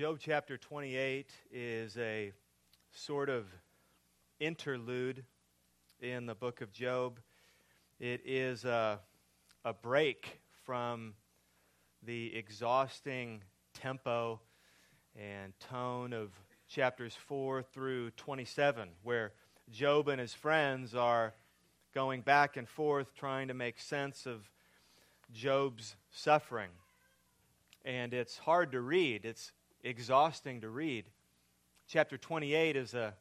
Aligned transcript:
Job 0.00 0.16
chapter 0.18 0.56
28 0.56 1.28
is 1.52 1.98
a 1.98 2.32
sort 2.90 3.28
of 3.28 3.44
interlude 4.38 5.22
in 6.00 6.24
the 6.24 6.34
book 6.34 6.62
of 6.62 6.72
Job. 6.72 7.20
It 7.98 8.22
is 8.24 8.64
a, 8.64 8.98
a 9.62 9.74
break 9.74 10.40
from 10.64 11.12
the 12.02 12.34
exhausting 12.34 13.42
tempo 13.74 14.40
and 15.14 15.52
tone 15.68 16.14
of 16.14 16.30
chapters 16.66 17.14
4 17.14 17.62
through 17.62 18.12
27, 18.12 18.88
where 19.02 19.34
Job 19.70 20.08
and 20.08 20.18
his 20.18 20.32
friends 20.32 20.94
are 20.94 21.34
going 21.94 22.22
back 22.22 22.56
and 22.56 22.66
forth 22.66 23.14
trying 23.14 23.48
to 23.48 23.54
make 23.54 23.78
sense 23.78 24.24
of 24.24 24.48
Job's 25.30 25.94
suffering. 26.10 26.70
And 27.84 28.14
it's 28.14 28.38
hard 28.38 28.72
to 28.72 28.80
read. 28.80 29.26
It's 29.26 29.52
exhausting 29.82 30.60
to 30.60 30.68
read. 30.68 31.04
Chapter 31.88 32.16
28 32.18 32.76
is 32.76 32.94
a, 32.94 33.14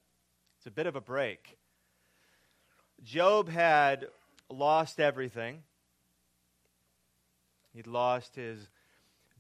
it's 0.58 0.68
a 0.68 0.72
bit 0.72 0.88
of 0.88 0.96
a 0.96 1.02
break. 1.02 1.58
Job 3.04 3.50
had 3.50 4.08
lost 4.50 5.00
everything. 5.00 5.64
He'd 7.74 7.88
lost 7.88 8.36
his 8.36 8.68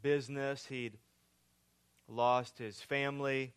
business, 0.02 0.66
he'd 0.68 0.98
lost 2.08 2.58
his 2.58 2.80
family, 2.80 3.54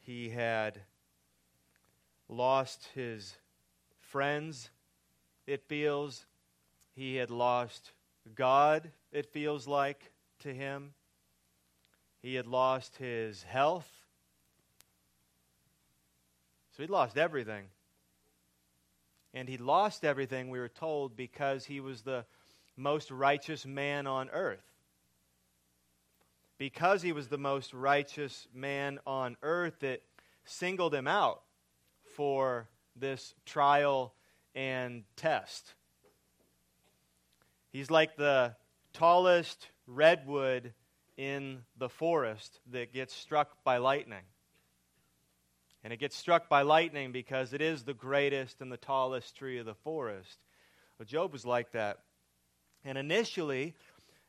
he 0.00 0.30
had 0.30 0.80
lost 2.28 2.88
his 2.94 3.36
friends, 3.98 4.70
it 5.46 5.62
feels. 5.68 6.26
He 6.94 7.16
had 7.16 7.30
lost 7.30 7.92
God, 8.34 8.90
it 9.12 9.26
feels 9.32 9.66
like 9.66 10.12
to 10.40 10.52
him. 10.52 10.94
He 12.22 12.34
had 12.34 12.46
lost 12.46 12.96
his 12.96 13.42
health. 13.42 13.90
So 16.76 16.82
he'd 16.82 16.90
lost 16.90 17.16
everything. 17.16 17.64
And 19.32 19.48
he 19.48 19.56
lost 19.56 20.04
everything, 20.04 20.50
we 20.50 20.58
were 20.58 20.68
told, 20.68 21.16
because 21.16 21.64
he 21.64 21.80
was 21.80 22.02
the 22.02 22.24
most 22.76 23.10
righteous 23.10 23.64
man 23.64 24.06
on 24.06 24.28
earth. 24.30 24.64
Because 26.58 27.00
he 27.00 27.12
was 27.12 27.28
the 27.28 27.38
most 27.38 27.72
righteous 27.72 28.46
man 28.52 28.98
on 29.06 29.36
earth, 29.42 29.82
it 29.82 30.02
singled 30.44 30.94
him 30.94 31.06
out 31.06 31.42
for 32.16 32.68
this 32.96 33.34
trial 33.46 34.12
and 34.54 35.04
test. 35.16 35.74
He's 37.70 37.90
like 37.90 38.16
the 38.16 38.56
tallest 38.92 39.68
redwood 39.86 40.74
in 41.20 41.58
the 41.76 41.90
forest 41.90 42.60
that 42.72 42.94
gets 42.94 43.12
struck 43.12 43.62
by 43.62 43.76
lightning. 43.76 44.22
And 45.84 45.92
it 45.92 45.98
gets 45.98 46.16
struck 46.16 46.48
by 46.48 46.62
lightning 46.62 47.12
because 47.12 47.52
it 47.52 47.60
is 47.60 47.82
the 47.82 47.92
greatest 47.92 48.62
and 48.62 48.72
the 48.72 48.78
tallest 48.78 49.36
tree 49.36 49.58
of 49.58 49.66
the 49.66 49.74
forest. 49.74 50.38
Well, 50.98 51.04
Job 51.04 51.34
was 51.34 51.44
like 51.44 51.72
that. 51.72 51.98
And 52.86 52.96
initially, 52.96 53.74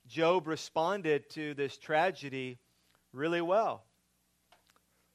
Job 0.09 0.47
responded 0.47 1.29
to 1.29 1.53
this 1.53 1.77
tragedy 1.77 2.57
really 3.13 3.41
well. 3.41 3.85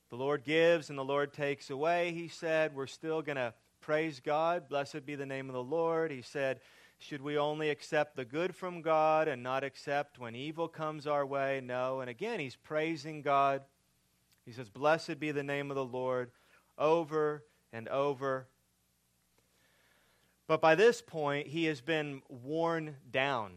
The 0.08 0.16
Lord 0.16 0.44
gives 0.44 0.88
and 0.88 0.98
the 0.98 1.04
Lord 1.04 1.34
takes 1.34 1.68
away, 1.68 2.12
he 2.12 2.28
said. 2.28 2.74
We're 2.74 2.86
still 2.86 3.20
going 3.20 3.36
to 3.36 3.52
praise 3.82 4.20
God. 4.20 4.70
Blessed 4.70 5.04
be 5.04 5.14
the 5.14 5.26
name 5.26 5.50
of 5.50 5.54
the 5.54 5.62
Lord. 5.62 6.10
He 6.10 6.22
said, 6.22 6.60
should 6.98 7.20
we 7.20 7.36
only 7.36 7.70
accept 7.70 8.16
the 8.16 8.24
good 8.24 8.54
from 8.54 8.82
God 8.82 9.28
and 9.28 9.42
not 9.42 9.64
accept 9.64 10.18
when 10.18 10.34
evil 10.34 10.66
comes 10.66 11.06
our 11.06 11.26
way? 11.26 11.60
No. 11.62 12.00
And 12.00 12.08
again, 12.08 12.40
he's 12.40 12.56
praising 12.56 13.22
God. 13.22 13.62
He 14.44 14.52
says, 14.52 14.68
Blessed 14.70 15.20
be 15.20 15.30
the 15.30 15.42
name 15.42 15.70
of 15.70 15.76
the 15.76 15.84
Lord, 15.84 16.30
over 16.78 17.44
and 17.72 17.88
over. 17.88 18.48
But 20.46 20.60
by 20.60 20.74
this 20.74 21.02
point, 21.02 21.48
he 21.48 21.66
has 21.66 21.80
been 21.80 22.22
worn 22.28 22.96
down. 23.10 23.52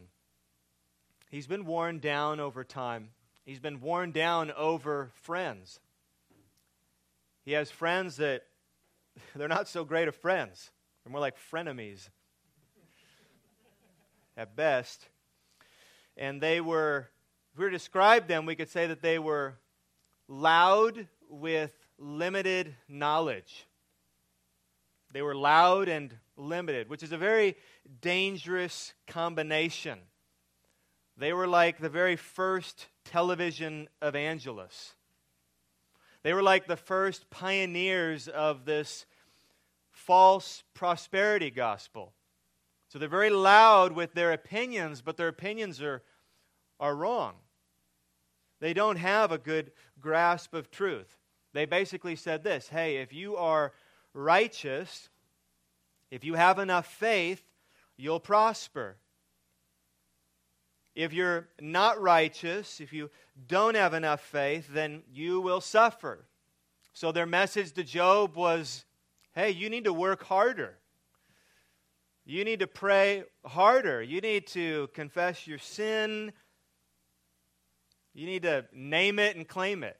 He's 1.30 1.46
been 1.46 1.64
worn 1.64 2.00
down 2.00 2.40
over 2.40 2.64
time. 2.64 3.10
He's 3.46 3.60
been 3.60 3.80
worn 3.80 4.10
down 4.12 4.50
over 4.52 5.10
friends. 5.14 5.78
He 7.44 7.52
has 7.52 7.70
friends 7.70 8.16
that 8.16 8.42
they're 9.34 9.48
not 9.48 9.68
so 9.68 9.84
great 9.84 10.08
of 10.08 10.16
friends. 10.16 10.70
They're 11.04 11.12
more 11.12 11.20
like 11.20 11.36
frenemies 11.50 12.10
at 14.40 14.56
best. 14.56 15.06
And 16.16 16.40
they 16.40 16.62
were, 16.62 17.08
if 17.52 17.58
we 17.58 17.64
were 17.64 17.70
to 17.70 17.76
describe 17.76 18.26
them, 18.26 18.46
we 18.46 18.56
could 18.56 18.70
say 18.70 18.86
that 18.86 19.02
they 19.02 19.18
were 19.18 19.58
loud 20.28 21.06
with 21.28 21.72
limited 21.98 22.74
knowledge. 22.88 23.66
They 25.12 25.20
were 25.20 25.34
loud 25.34 25.88
and 25.88 26.14
limited, 26.38 26.88
which 26.88 27.02
is 27.02 27.12
a 27.12 27.18
very 27.18 27.54
dangerous 28.00 28.94
combination. 29.06 29.98
They 31.18 31.34
were 31.34 31.46
like 31.46 31.78
the 31.78 31.90
very 31.90 32.16
first 32.16 32.86
television 33.04 33.88
evangelists. 34.00 34.94
They 36.22 36.32
were 36.32 36.42
like 36.42 36.66
the 36.66 36.76
first 36.76 37.28
pioneers 37.28 38.26
of 38.26 38.64
this 38.64 39.04
false 39.90 40.62
prosperity 40.72 41.50
gospel. 41.50 42.14
So 42.90 42.98
they're 42.98 43.08
very 43.08 43.30
loud 43.30 43.92
with 43.92 44.14
their 44.14 44.32
opinions, 44.32 45.00
but 45.00 45.16
their 45.16 45.28
opinions 45.28 45.80
are, 45.80 46.02
are 46.80 46.94
wrong. 46.94 47.34
They 48.58 48.74
don't 48.74 48.96
have 48.96 49.30
a 49.30 49.38
good 49.38 49.70
grasp 50.00 50.54
of 50.54 50.72
truth. 50.72 51.16
They 51.52 51.66
basically 51.66 52.16
said 52.16 52.42
this 52.42 52.68
hey, 52.68 52.96
if 52.96 53.12
you 53.12 53.36
are 53.36 53.72
righteous, 54.12 55.08
if 56.10 56.24
you 56.24 56.34
have 56.34 56.58
enough 56.58 56.86
faith, 56.86 57.42
you'll 57.96 58.20
prosper. 58.20 58.96
If 60.96 61.12
you're 61.12 61.48
not 61.60 62.00
righteous, 62.00 62.80
if 62.80 62.92
you 62.92 63.08
don't 63.46 63.76
have 63.76 63.94
enough 63.94 64.20
faith, 64.20 64.68
then 64.68 65.04
you 65.12 65.40
will 65.40 65.60
suffer. 65.60 66.26
So 66.92 67.12
their 67.12 67.24
message 67.26 67.72
to 67.74 67.84
Job 67.84 68.34
was 68.34 68.84
hey, 69.32 69.50
you 69.52 69.70
need 69.70 69.84
to 69.84 69.92
work 69.92 70.24
harder. 70.24 70.79
You 72.30 72.44
need 72.44 72.60
to 72.60 72.68
pray 72.68 73.24
harder. 73.44 74.00
You 74.00 74.20
need 74.20 74.46
to 74.48 74.88
confess 74.94 75.48
your 75.48 75.58
sin. 75.58 76.30
You 78.14 78.24
need 78.24 78.42
to 78.42 78.66
name 78.72 79.18
it 79.18 79.34
and 79.34 79.48
claim 79.48 79.82
it. 79.82 79.98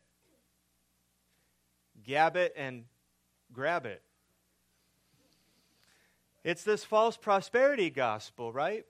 Gab 2.05 2.37
it 2.37 2.53
and 2.57 2.85
grab 3.53 3.85
it. 3.85 4.01
It's 6.45 6.63
this 6.63 6.85
false 6.85 7.17
prosperity 7.17 7.91
gospel, 7.91 8.53
right? 8.53 8.85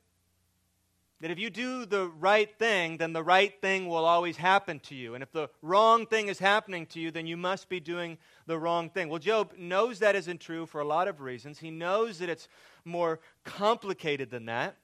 That 1.21 1.31
if 1.31 1.39
you 1.39 1.51
do 1.51 1.85
the 1.85 2.09
right 2.09 2.51
thing, 2.59 2.97
then 2.97 3.13
the 3.13 3.23
right 3.23 3.53
thing 3.61 3.89
will 3.89 4.07
always 4.07 4.39
happen 4.39 4.81
to 4.81 4.95
you. 4.95 5.15
And 5.15 5.23
if 5.23 5.31
the 5.33 5.51
wrong 5.61 6.07
thing 6.07 6.29
is 6.29 6.39
happening 6.39 6.87
to 6.87 7.01
you, 7.01 7.11
then 7.11 7.27
you 7.27 7.37
must 7.37 7.69
be 7.69 7.79
doing 7.79 8.17
the 8.47 8.59
wrong 8.59 8.89
thing. 8.89 9.11
Well, 9.11 9.19
Job 9.19 9.53
knows 9.59 9.99
that 9.99 10.17
isn't 10.17 10.41
true 10.41 10.65
for 10.65 10.81
a 10.81 10.87
lot 10.87 11.09
of 11.09 11.21
reasons. 11.21 11.59
He 11.59 11.71
knows 11.71 12.21
that 12.21 12.31
it's 12.31 12.49
more 12.87 13.21
complicated 13.45 14.31
than 14.31 14.47
that. 14.47 14.77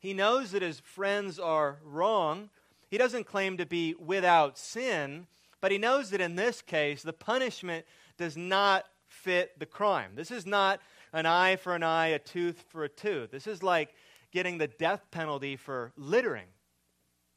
He 0.00 0.14
knows 0.14 0.50
that 0.50 0.62
his 0.62 0.80
friends 0.80 1.38
are 1.38 1.78
wrong. 1.84 2.50
He 2.90 2.98
doesn't 2.98 3.24
claim 3.24 3.56
to 3.58 3.66
be 3.66 3.94
without 3.94 4.58
sin, 4.58 5.28
but 5.60 5.70
he 5.70 5.78
knows 5.78 6.10
that 6.10 6.20
in 6.20 6.34
this 6.34 6.60
case, 6.60 7.02
the 7.02 7.12
punishment 7.12 7.86
does 8.16 8.36
not 8.36 8.86
fit 9.06 9.56
the 9.58 9.66
crime. 9.66 10.12
This 10.16 10.30
is 10.30 10.44
not 10.44 10.80
an 11.12 11.26
eye 11.26 11.56
for 11.56 11.74
an 11.74 11.82
eye, 11.82 12.08
a 12.08 12.18
tooth 12.18 12.64
for 12.68 12.82
a 12.82 12.88
tooth. 12.88 13.30
This 13.30 13.46
is 13.46 13.62
like 13.62 13.94
getting 14.32 14.58
the 14.58 14.68
death 14.68 15.10
penalty 15.10 15.56
for 15.56 15.92
littering, 15.96 16.46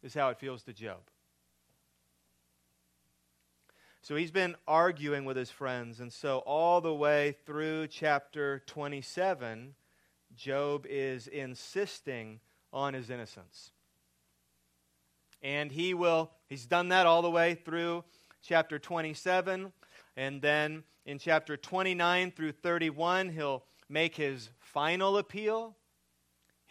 is 0.02 0.14
how 0.14 0.30
it 0.30 0.40
feels 0.40 0.64
to 0.64 0.74
Job. 0.74 1.00
So 4.02 4.18
he's 4.18 4.32
been 4.32 4.58
arguing 4.68 5.24
with 5.24 5.38
his 5.38 5.50
friends. 5.50 6.02
And 6.02 6.12
so, 6.12 6.40
all 6.40 6.82
the 6.82 6.94
way 6.94 7.38
through 7.46 7.88
chapter 7.88 8.62
27, 8.68 9.76
Job 10.36 10.86
is 10.90 11.28
insisting 11.28 12.42
on 12.74 12.94
his 12.94 13.10
innocence. 13.10 13.72
And 15.42 15.72
he 15.72 15.94
will, 15.94 16.32
he's 16.50 16.66
done 16.66 16.90
that 16.90 17.06
all 17.06 17.22
the 17.22 17.30
way 17.30 17.56
through 17.56 18.04
chapter 18.42 18.78
27. 18.78 19.72
And 20.18 20.42
then 20.42 20.84
in 21.06 21.18
chapter 21.18 21.56
29 21.56 22.32
through 22.32 22.52
31, 22.52 23.30
he'll 23.30 23.64
make 23.88 24.16
his 24.16 24.50
final 24.60 25.18
appeal, 25.18 25.76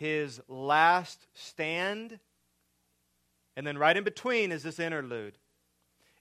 his 0.03 0.41
last 0.49 1.29
stand. 1.33 2.19
And 3.57 3.65
then 3.65 3.79
right 3.79 3.97
in 3.97 4.03
between 4.03 4.51
is 4.51 4.65
this 4.65 4.81
interlude 4.81 5.39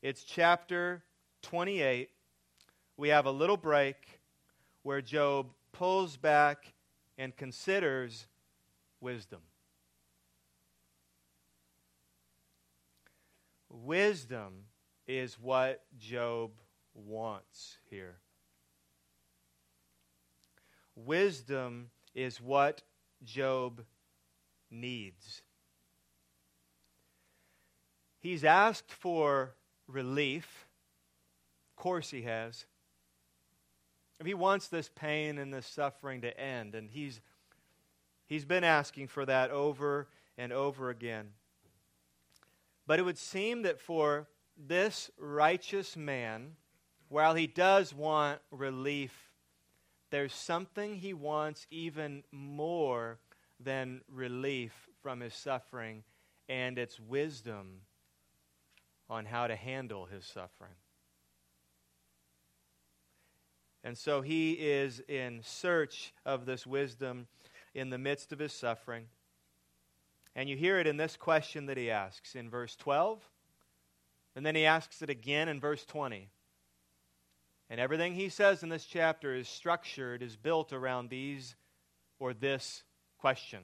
it's 0.03 0.23
chapter 0.23 1.03
28. 1.41 2.09
We 2.97 3.09
have 3.09 3.25
a 3.25 3.31
little 3.31 3.57
break 3.57 3.95
where 4.83 5.01
Job 5.01 5.47
pulls 5.71 6.15
back 6.15 6.73
and 7.17 7.35
considers 7.35 8.27
wisdom. 8.99 9.39
wisdom 13.69 14.65
is 15.07 15.39
what 15.39 15.81
Job 15.97 16.51
wants 16.93 17.77
here. 17.89 18.17
Wisdom 20.95 21.89
is 22.13 22.41
what 22.41 22.81
Job 23.23 23.83
needs. 24.69 25.41
He's 28.19 28.43
asked 28.43 28.91
for 28.91 29.55
relief. 29.87 30.67
Of 31.71 31.81
course, 31.81 32.11
he 32.11 32.21
has. 32.23 32.65
He 34.23 34.33
wants 34.35 34.67
this 34.67 34.89
pain 34.93 35.39
and 35.39 35.51
this 35.51 35.65
suffering 35.65 36.21
to 36.21 36.39
end, 36.39 36.75
and 36.75 36.91
he's, 36.91 37.21
he's 38.27 38.45
been 38.45 38.63
asking 38.63 39.07
for 39.07 39.25
that 39.25 39.49
over 39.49 40.07
and 40.37 40.53
over 40.53 40.91
again. 40.91 41.29
But 42.85 42.99
it 42.99 43.03
would 43.03 43.17
seem 43.17 43.63
that 43.63 43.79
for 43.79 44.27
this 44.55 45.09
righteous 45.17 45.97
man, 45.97 46.55
while 47.09 47.33
he 47.33 47.47
does 47.47 47.95
want 47.95 48.39
relief, 48.51 49.30
there's 50.11 50.33
something 50.33 50.95
he 50.95 51.13
wants 51.13 51.65
even 51.71 52.23
more 52.31 53.17
than 53.59 54.01
relief 54.07 54.89
from 55.01 55.21
his 55.21 55.33
suffering, 55.33 56.03
and 56.47 56.77
it's 56.77 56.99
wisdom 56.99 57.81
on 59.09 59.25
how 59.25 59.47
to 59.47 59.55
handle 59.55 60.05
his 60.05 60.25
suffering. 60.25 60.75
And 63.83 63.97
so 63.97 64.21
he 64.21 64.51
is 64.53 65.01
in 65.07 65.41
search 65.43 66.13
of 66.25 66.45
this 66.45 66.67
wisdom 66.67 67.27
in 67.73 67.89
the 67.89 67.97
midst 67.97 68.31
of 68.31 68.39
his 68.39 68.53
suffering. 68.53 69.07
And 70.35 70.47
you 70.47 70.55
hear 70.55 70.79
it 70.79 70.87
in 70.87 70.97
this 70.97 71.17
question 71.17 71.65
that 71.65 71.77
he 71.77 71.89
asks 71.89 72.35
in 72.35 72.49
verse 72.49 72.75
12. 72.75 73.27
And 74.35 74.45
then 74.45 74.55
he 74.55 74.65
asks 74.65 75.01
it 75.01 75.09
again 75.09 75.49
in 75.49 75.59
verse 75.59 75.83
20. 75.85 76.29
And 77.71 77.79
everything 77.79 78.15
he 78.15 78.27
says 78.27 78.63
in 78.63 78.69
this 78.69 78.83
chapter 78.83 79.33
is 79.33 79.47
structured, 79.47 80.21
is 80.21 80.35
built 80.35 80.73
around 80.73 81.09
these 81.09 81.55
or 82.19 82.33
this 82.33 82.83
question. 83.17 83.61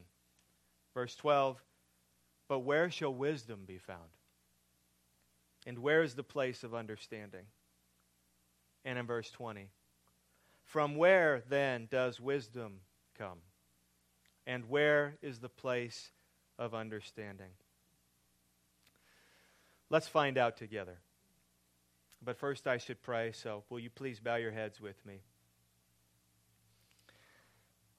Verse 0.94 1.14
12 1.18 1.62
But 2.48 2.60
where 2.60 2.90
shall 2.90 3.14
wisdom 3.14 3.66
be 3.68 3.78
found? 3.78 4.10
And 5.66 5.80
where 5.80 6.04
is 6.04 6.16
the 6.16 6.24
place 6.24 6.64
of 6.64 6.74
understanding? 6.74 7.48
And 8.86 8.98
in 8.98 9.06
verse 9.06 9.30
20, 9.30 9.68
from 10.64 10.96
where 10.96 11.44
then 11.50 11.90
does 11.92 12.18
wisdom 12.18 12.80
come? 13.18 13.40
And 14.46 14.70
where 14.70 15.18
is 15.22 15.40
the 15.40 15.50
place 15.50 16.12
of 16.58 16.74
understanding? 16.74 17.52
Let's 19.90 20.08
find 20.08 20.38
out 20.38 20.56
together. 20.56 21.00
But 22.24 22.38
first, 22.38 22.68
I 22.68 22.78
should 22.78 23.02
pray, 23.02 23.32
so 23.32 23.64
will 23.70 23.80
you 23.80 23.90
please 23.90 24.20
bow 24.20 24.36
your 24.36 24.52
heads 24.52 24.82
with 24.82 25.06
me? 25.06 25.22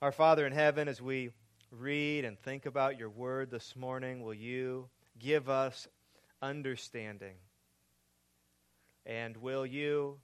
Our 0.03 0.13
Father 0.13 0.47
in 0.47 0.53
heaven, 0.53 0.87
as 0.87 1.01
we 1.01 1.31
read 1.71 2.25
and 2.25 2.39
think 2.39 2.67
about 2.67 2.99
your 2.99 3.11
word 3.11 3.51
this 3.51 3.75
morning, 3.75 4.23
will 4.23 4.35
you 4.35 4.89
give 5.19 5.49
us 5.49 5.89
understanding? 6.41 7.35
And 9.07 9.37
will 9.39 9.67
you 9.67 10.19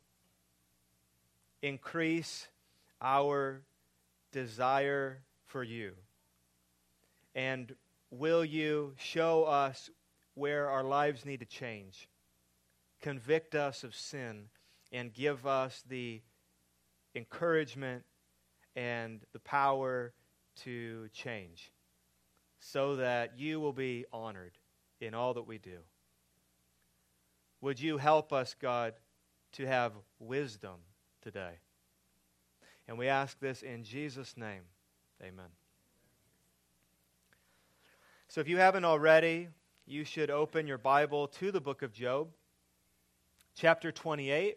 increase 1.62 2.46
our 3.00 3.62
desire 4.32 5.22
for 5.46 5.62
you? 5.62 5.94
And 7.34 7.74
will 8.10 8.44
you 8.44 8.94
show 8.98 9.44
us 9.44 9.90
where 10.34 10.68
our 10.68 10.84
lives 10.84 11.24
need 11.24 11.40
to 11.40 11.46
change? 11.46 12.08
Convict 13.04 13.54
us 13.54 13.84
of 13.84 13.94
sin 13.94 14.46
and 14.90 15.12
give 15.12 15.46
us 15.46 15.84
the 15.86 16.22
encouragement 17.14 18.02
and 18.74 19.20
the 19.34 19.38
power 19.40 20.14
to 20.62 21.06
change 21.12 21.70
so 22.58 22.96
that 22.96 23.38
you 23.38 23.60
will 23.60 23.74
be 23.74 24.06
honored 24.10 24.56
in 25.02 25.12
all 25.12 25.34
that 25.34 25.46
we 25.46 25.58
do. 25.58 25.80
Would 27.60 27.78
you 27.78 27.98
help 27.98 28.32
us, 28.32 28.56
God, 28.58 28.94
to 29.52 29.66
have 29.66 29.92
wisdom 30.18 30.76
today? 31.20 31.58
And 32.88 32.96
we 32.96 33.08
ask 33.08 33.38
this 33.38 33.60
in 33.60 33.84
Jesus' 33.84 34.34
name. 34.34 34.62
Amen. 35.22 35.50
So 38.28 38.40
if 38.40 38.48
you 38.48 38.56
haven't 38.56 38.86
already, 38.86 39.48
you 39.84 40.04
should 40.04 40.30
open 40.30 40.66
your 40.66 40.78
Bible 40.78 41.28
to 41.28 41.52
the 41.52 41.60
book 41.60 41.82
of 41.82 41.92
Job, 41.92 42.28
chapter 43.56 43.92
28. 43.92 44.56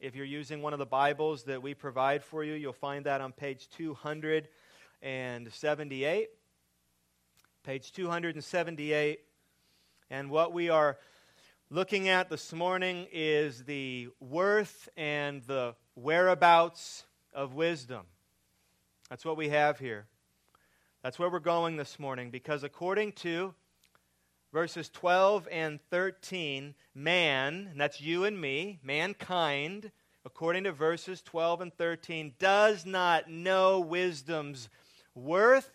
If 0.00 0.16
you're 0.16 0.24
using 0.24 0.62
one 0.62 0.72
of 0.72 0.78
the 0.78 0.86
Bibles 0.86 1.42
that 1.44 1.62
we 1.62 1.74
provide 1.74 2.24
for 2.24 2.42
you, 2.42 2.54
you'll 2.54 2.72
find 2.72 3.04
that 3.04 3.20
on 3.20 3.32
page 3.32 3.68
278. 3.76 6.28
Page 7.62 7.92
278. 7.92 9.20
And 10.10 10.30
what 10.30 10.54
we 10.54 10.70
are 10.70 10.96
looking 11.68 12.08
at 12.08 12.30
this 12.30 12.54
morning 12.54 13.06
is 13.12 13.64
the 13.64 14.08
worth 14.18 14.88
and 14.96 15.42
the 15.42 15.74
whereabouts 15.94 17.04
of 17.34 17.52
wisdom. 17.54 18.06
That's 19.10 19.26
what 19.26 19.36
we 19.36 19.50
have 19.50 19.78
here. 19.78 20.06
That's 21.02 21.18
where 21.18 21.28
we're 21.28 21.38
going 21.38 21.76
this 21.76 21.98
morning 21.98 22.30
because 22.30 22.62
according 22.62 23.12
to 23.12 23.52
verses 24.52 24.88
12 24.90 25.48
and 25.50 25.80
13, 25.90 26.74
man, 26.94 27.68
and 27.70 27.80
that's 27.80 28.00
you 28.00 28.24
and 28.24 28.40
me, 28.40 28.78
mankind, 28.82 29.90
according 30.24 30.64
to 30.64 30.72
verses 30.72 31.22
12 31.22 31.62
and 31.62 31.74
13, 31.74 32.34
does 32.38 32.84
not 32.84 33.30
know 33.30 33.80
wisdom's 33.80 34.68
worth 35.14 35.70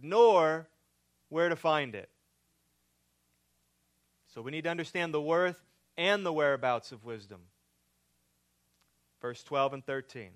nor 0.00 0.68
where 1.28 1.48
to 1.48 1.56
find 1.56 1.94
it. 1.94 2.08
So 4.34 4.42
we 4.42 4.50
need 4.50 4.64
to 4.64 4.70
understand 4.70 5.12
the 5.12 5.20
worth 5.20 5.60
and 5.96 6.24
the 6.24 6.32
whereabouts 6.32 6.92
of 6.92 7.04
wisdom. 7.04 7.40
Verse 9.20 9.42
12 9.42 9.74
and 9.74 9.84
13. 9.84 10.30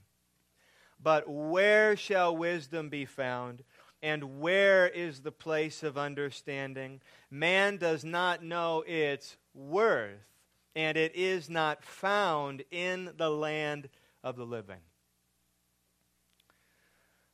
But 1.01 1.29
where 1.29 1.97
shall 1.97 2.37
wisdom 2.37 2.89
be 2.89 3.05
found? 3.05 3.63
And 4.03 4.41
where 4.41 4.89
is 4.89 5.21
the 5.21 5.31
place 5.31 5.83
of 5.83 5.97
understanding? 5.97 7.01
Man 7.31 7.77
does 7.77 8.05
not 8.05 8.43
know 8.43 8.83
its 8.87 9.37
worth, 9.55 10.19
and 10.75 10.97
it 10.97 11.15
is 11.15 11.49
not 11.49 11.85
found 11.85 12.65
in 12.73 13.13
the 13.17 13.31
land 13.31 13.89
of 14.25 14.37
the 14.37 14.45
living. 14.45 14.81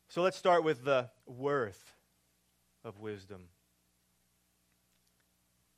So 0.08 0.22
let's 0.22 0.36
start 0.36 0.62
with 0.62 0.84
the 0.84 1.08
worth 1.26 1.94
of 2.84 2.98
wisdom. 2.98 3.44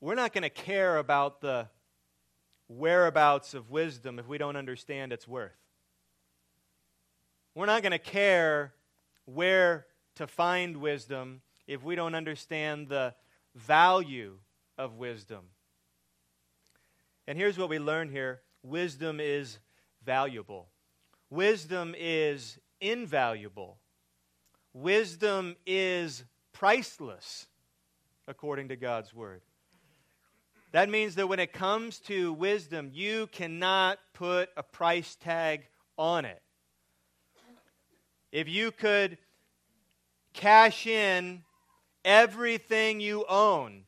We're 0.01 0.15
not 0.15 0.33
going 0.33 0.43
to 0.43 0.51
care 0.51 0.97
about 0.97 1.41
the 1.41 1.69
whereabouts 2.69 3.55
of 3.55 3.71
wisdom 3.71 4.19
if 4.19 4.27
we 4.27 4.39
don't 4.39 4.57
understand 4.57 5.13
its 5.13 5.29
worth. 5.29 5.57
We're 7.55 7.67
not 7.67 7.83
going 7.83 7.93
to 7.93 7.99
care 7.99 8.73
where 9.25 9.87
to 10.17 10.27
find 10.27 10.79
wisdom 10.79 11.43
if 11.67 11.83
we 11.83 11.95
don't 11.95 12.15
understand 12.15 12.89
the 12.89 13.15
value 13.55 14.39
of 14.77 14.95
wisdom. 14.95 15.45
And 17.27 17.39
here's 17.39 17.59
what 17.59 17.69
we 17.69 17.79
learn 17.79 18.11
here 18.11 18.41
wisdom 18.63 19.21
is 19.21 19.59
valuable, 20.05 20.69
wisdom 21.31 21.95
is 21.99 22.59
invaluable, 22.81 23.79
wisdom 24.73 25.57
is 25.67 26.25
priceless, 26.53 27.47
according 28.27 28.69
to 28.69 28.77
God's 28.77 29.15
word. 29.15 29.43
That 30.73 30.89
means 30.89 31.17
that 31.17 31.29
when 31.29 31.41
it 31.41 31.53
comes 31.53 31.99
to 32.01 32.33
wisdom, 32.33 32.91
you 32.93 33.27
cannot 33.33 33.99
put 34.15 34.51
a 34.57 34.63
price 34.63 35.17
tag 35.17 35.67
on 35.99 36.25
it. 36.25 36.41
If 38.31 38.49
you 38.49 38.71
could 38.71 39.19
cash 40.33 40.87
in 40.87 41.43
everything 42.05 43.01
you 43.01 43.25
own 43.29 43.85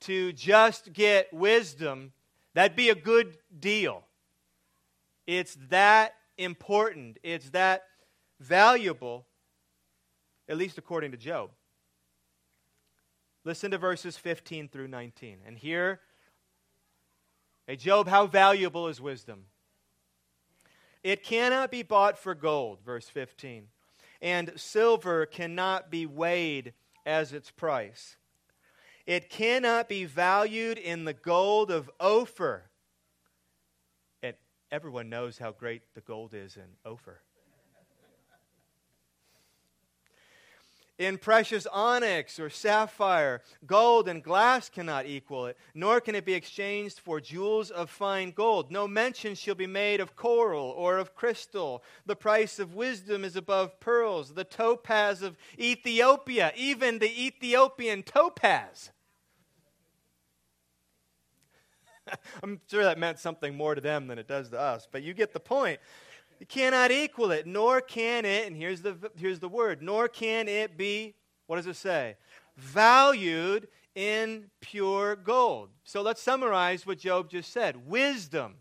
to 0.00 0.32
just 0.32 0.92
get 0.92 1.32
wisdom, 1.32 2.12
that'd 2.54 2.76
be 2.76 2.90
a 2.90 2.94
good 2.94 3.36
deal. 3.58 4.04
It's 5.26 5.56
that 5.68 6.14
important, 6.38 7.18
it's 7.22 7.50
that 7.50 7.84
valuable, 8.40 9.26
at 10.48 10.56
least 10.56 10.78
according 10.78 11.10
to 11.12 11.16
Job. 11.16 11.50
Listen 13.44 13.70
to 13.70 13.78
verses 13.78 14.16
15 14.16 14.68
through 14.68 14.88
19. 14.88 15.38
And 15.46 15.56
here 15.56 16.00
Hey, 17.70 17.76
Job, 17.76 18.08
how 18.08 18.26
valuable 18.26 18.88
is 18.88 19.00
wisdom? 19.00 19.44
It 21.04 21.22
cannot 21.22 21.70
be 21.70 21.84
bought 21.84 22.18
for 22.18 22.34
gold, 22.34 22.80
verse 22.84 23.08
15, 23.08 23.68
and 24.22 24.52
silver 24.56 25.26
cannot 25.26 25.90
be 25.90 26.06
weighed 26.06 26.74
as 27.06 27.32
its 27.32 27.50
price. 27.50 28.16
It 29.06 29.30
cannot 29.30 29.88
be 29.88 30.04
valued 30.04 30.78
in 30.78 31.04
the 31.04 31.14
gold 31.14 31.70
of 31.70 31.90
Ophir. 31.98 32.70
And 34.22 34.34
everyone 34.70 35.08
knows 35.08 35.38
how 35.38 35.52
great 35.52 35.82
the 35.94 36.00
gold 36.00 36.34
is 36.34 36.56
in 36.56 36.76
Ophir. 36.84 37.22
In 41.00 41.16
precious 41.16 41.66
onyx 41.72 42.38
or 42.38 42.50
sapphire. 42.50 43.40
Gold 43.66 44.06
and 44.06 44.22
glass 44.22 44.68
cannot 44.68 45.06
equal 45.06 45.46
it, 45.46 45.56
nor 45.74 45.98
can 45.98 46.14
it 46.14 46.26
be 46.26 46.34
exchanged 46.34 47.00
for 47.00 47.20
jewels 47.20 47.70
of 47.70 47.88
fine 47.88 48.32
gold. 48.32 48.70
No 48.70 48.86
mention 48.86 49.34
shall 49.34 49.54
be 49.54 49.66
made 49.66 50.00
of 50.00 50.14
coral 50.14 50.74
or 50.76 50.98
of 50.98 51.14
crystal. 51.14 51.82
The 52.04 52.16
price 52.16 52.58
of 52.58 52.74
wisdom 52.74 53.24
is 53.24 53.34
above 53.34 53.80
pearls, 53.80 54.34
the 54.34 54.44
topaz 54.44 55.22
of 55.22 55.38
Ethiopia, 55.58 56.52
even 56.54 56.98
the 56.98 57.26
Ethiopian 57.26 58.02
topaz. 58.02 58.90
I'm 62.42 62.60
sure 62.70 62.84
that 62.84 62.98
meant 62.98 63.18
something 63.18 63.56
more 63.56 63.74
to 63.74 63.80
them 63.80 64.06
than 64.06 64.18
it 64.18 64.28
does 64.28 64.50
to 64.50 64.60
us, 64.60 64.86
but 64.90 65.02
you 65.02 65.14
get 65.14 65.32
the 65.32 65.40
point. 65.40 65.80
You 66.40 66.46
cannot 66.46 66.90
equal 66.90 67.30
it, 67.30 67.46
nor 67.46 67.82
can 67.82 68.24
it, 68.24 68.46
and 68.46 68.56
here's 68.56 68.80
the, 68.80 68.96
here's 69.16 69.38
the 69.38 69.48
word, 69.48 69.82
nor 69.82 70.08
can 70.08 70.48
it 70.48 70.76
be, 70.76 71.14
what 71.46 71.56
does 71.56 71.66
it 71.66 71.76
say? 71.76 72.16
Valued 72.56 73.68
in 73.94 74.46
pure 74.60 75.16
gold. 75.16 75.68
So 75.84 76.00
let's 76.00 76.22
summarize 76.22 76.86
what 76.86 76.98
Job 76.98 77.30
just 77.30 77.52
said. 77.52 77.86
Wisdom 77.86 78.54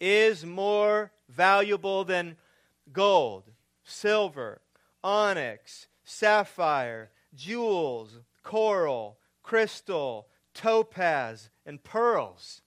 is 0.00 0.46
more 0.46 1.10
valuable 1.28 2.04
than 2.04 2.36
gold, 2.92 3.50
silver, 3.82 4.60
onyx, 5.02 5.88
sapphire, 6.04 7.10
jewels, 7.34 8.20
coral, 8.44 9.18
crystal, 9.42 10.28
topaz, 10.54 11.50
and 11.66 11.82
pearls. 11.82 12.62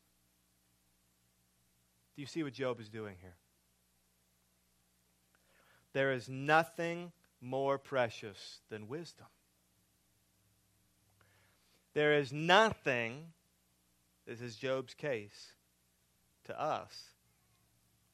Do 2.15 2.21
you 2.21 2.27
see 2.27 2.43
what 2.43 2.53
Job 2.53 2.79
is 2.79 2.89
doing 2.89 3.15
here? 3.21 3.35
There 5.93 6.13
is 6.13 6.29
nothing 6.29 7.11
more 7.41 7.77
precious 7.77 8.59
than 8.69 8.87
wisdom. 8.87 9.27
There 11.93 12.13
is 12.13 12.33
nothing, 12.33 13.27
this 14.25 14.41
is 14.41 14.55
Job's 14.55 14.93
case, 14.93 15.53
to 16.45 16.59
us. 16.59 17.09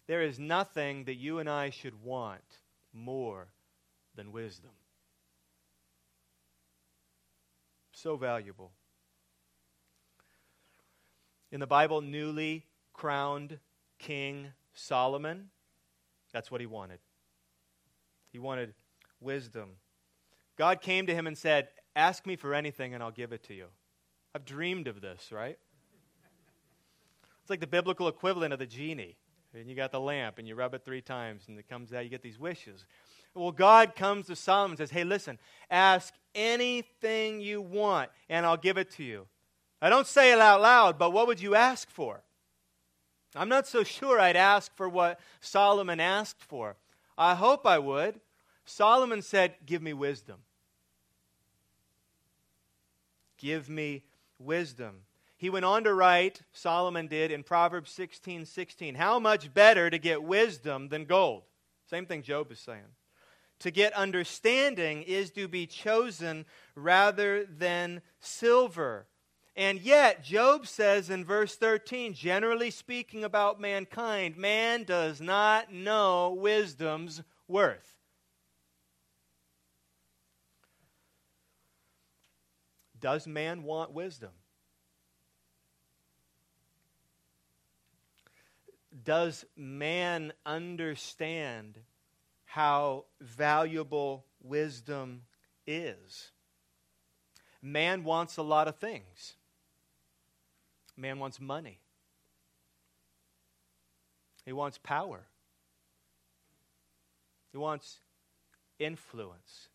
There 0.08 0.22
is 0.22 0.40
nothing 0.40 1.06
that 1.06 1.16
you 1.16 1.40
and 1.40 1.50
I 1.50 1.70
should 1.70 2.04
want 2.04 2.42
more 2.94 3.48
than 4.16 4.32
wisdom. 4.32 4.72
So 7.94 8.16
valuable. 8.16 8.72
In 11.52 11.60
the 11.60 11.68
Bible, 11.68 12.02
newly 12.02 12.66
crowned 12.94 13.60
King 14.02 14.48
Solomon, 14.74 15.50
that's 16.34 16.50
what 16.50 16.60
he 16.60 16.68
wanted. 16.68 17.00
He 18.32 18.40
wanted 18.40 18.74
wisdom. 19.20 19.72
God 20.58 20.82
came 20.82 21.06
to 21.06 21.14
him 21.14 21.28
and 21.28 21.38
said, 21.38 21.70
Ask 21.96 22.26
me 22.26 22.36
for 22.36 22.54
anything 22.54 22.94
and 22.94 23.04
I'll 23.04 23.12
give 23.12 23.32
it 23.32 23.44
to 23.44 23.54
you. 23.54 23.66
I've 24.34 24.46
dreamed 24.46 24.88
of 24.88 25.02
this, 25.02 25.32
right? 25.32 25.58
It's 27.42 27.50
like 27.50 27.60
the 27.60 27.68
biblical 27.68 28.08
equivalent 28.08 28.54
of 28.54 28.60
the 28.60 28.66
genie. 28.66 29.18
And 29.54 29.68
you 29.68 29.76
got 29.76 29.92
the 29.92 30.00
lamp 30.00 30.40
and 30.40 30.48
you 30.48 30.56
rub 30.56 30.74
it 30.74 30.86
three 30.86 31.02
times 31.02 31.44
and 31.48 31.60
it 31.60 31.68
comes 31.68 31.94
out, 31.94 32.04
you 32.04 32.10
get 32.10 32.24
these 32.24 32.40
wishes. 32.40 32.86
Well, 33.36 33.52
God 33.52 33.96
comes 33.96 34.28
to 34.28 34.36
Solomon 34.36 34.72
and 34.72 34.78
says, 34.78 34.92
Hey, 34.92 35.04
listen, 35.04 35.38
ask 35.70 36.14
anything 36.34 37.42
you 37.42 37.62
want 37.62 38.10
and 38.30 38.46
I'll 38.46 38.58
give 38.58 38.78
it 38.78 38.90
to 38.92 39.04
you. 39.04 39.28
I 39.82 39.90
don't 39.90 40.08
say 40.08 40.32
it 40.32 40.40
out 40.40 40.62
loud, 40.62 40.98
but 40.98 41.12
what 41.12 41.28
would 41.28 41.42
you 41.42 41.56
ask 41.56 41.90
for? 41.90 42.24
I'm 43.36 43.50
not 43.50 43.68
so 43.68 43.84
sure 43.84 44.20
I'd 44.20 44.36
ask 44.36 44.76
for 44.76 44.90
what 44.90 45.20
Solomon 45.40 46.00
asked 46.00 46.44
for. 46.44 46.76
I 47.18 47.36
hope 47.36 47.66
I 47.66 47.80
would. 47.80 48.20
Solomon 48.66 49.22
said, 49.22 49.56
Give 49.66 49.82
me 49.82 49.94
wisdom. 49.94 50.38
Give 53.38 53.70
me 53.70 54.04
wisdom. 54.38 55.04
He 55.38 55.50
went 55.50 55.66
on 55.66 55.84
to 55.86 55.94
write, 55.94 56.42
Solomon 56.52 57.08
did, 57.08 57.32
in 57.32 57.42
Proverbs 57.42 57.92
16 57.92 58.46
16, 58.46 58.96
how 58.96 59.18
much 59.18 59.54
better 59.54 59.90
to 59.90 59.98
get 59.98 60.22
wisdom 60.22 60.90
than 60.90 61.06
gold? 61.06 61.44
Same 61.90 62.06
thing 62.06 62.22
Job 62.22 62.52
is 62.52 62.60
saying. 62.60 62.96
To 63.60 63.72
get 63.72 63.94
understanding 63.94 65.04
is 65.04 65.32
to 65.32 65.48
be 65.48 65.68
chosen 65.68 66.46
rather 66.76 67.46
than 67.46 68.02
silver 68.20 69.08
and 69.56 69.82
yet, 69.82 70.24
Job 70.24 70.66
says 70.66 71.10
in 71.10 71.26
verse 71.26 71.56
13, 71.56 72.14
generally 72.14 72.72
speaking 72.72 73.24
about 73.24 73.60
mankind, 73.60 74.38
man 74.38 74.84
does 74.84 75.20
not 75.20 75.74
know 75.74 76.38
wisdom's 76.40 77.22
worth. 77.48 77.98
Does 83.00 83.28
man 83.28 83.64
want 83.64 83.92
wisdom? 83.92 84.30
Does 89.04 89.44
man 89.58 90.32
understand 90.46 91.80
how 92.46 93.06
valuable 93.20 94.26
wisdom 94.42 95.24
is? 95.66 96.32
Man 97.62 98.04
wants 98.04 98.38
a 98.38 98.44
lot 98.44 98.68
of 98.68 98.78
things. 98.78 99.36
Man 101.02 101.18
wants 101.18 101.42
money. 101.42 101.80
He 104.46 104.54
wants 104.54 104.78
power. 104.78 105.22
He 107.52 107.58
wants 107.58 108.02
influence. 108.78 109.70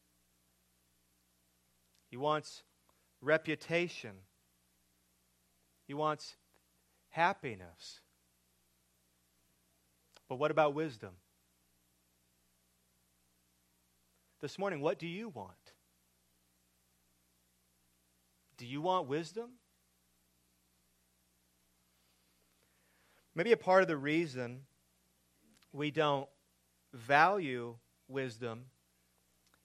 He 2.13 2.17
wants 2.17 2.63
reputation. 3.21 4.13
He 5.89 5.95
wants 5.95 6.37
happiness. 7.09 8.01
But 10.29 10.37
what 10.37 10.53
about 10.53 10.75
wisdom? 10.75 11.11
This 14.41 14.61
morning, 14.61 14.81
what 14.81 15.01
do 15.01 15.09
you 15.09 15.29
want? 15.31 15.73
Do 18.59 18.65
you 18.65 18.81
want 18.81 19.09
wisdom? 19.09 19.51
Maybe 23.37 23.53
a 23.53 23.57
part 23.59 23.83
of 23.83 23.89
the 23.89 23.99
reason 23.99 24.63
we 25.71 25.91
don't 25.91 26.27
value 26.95 27.77
wisdom 28.09 28.65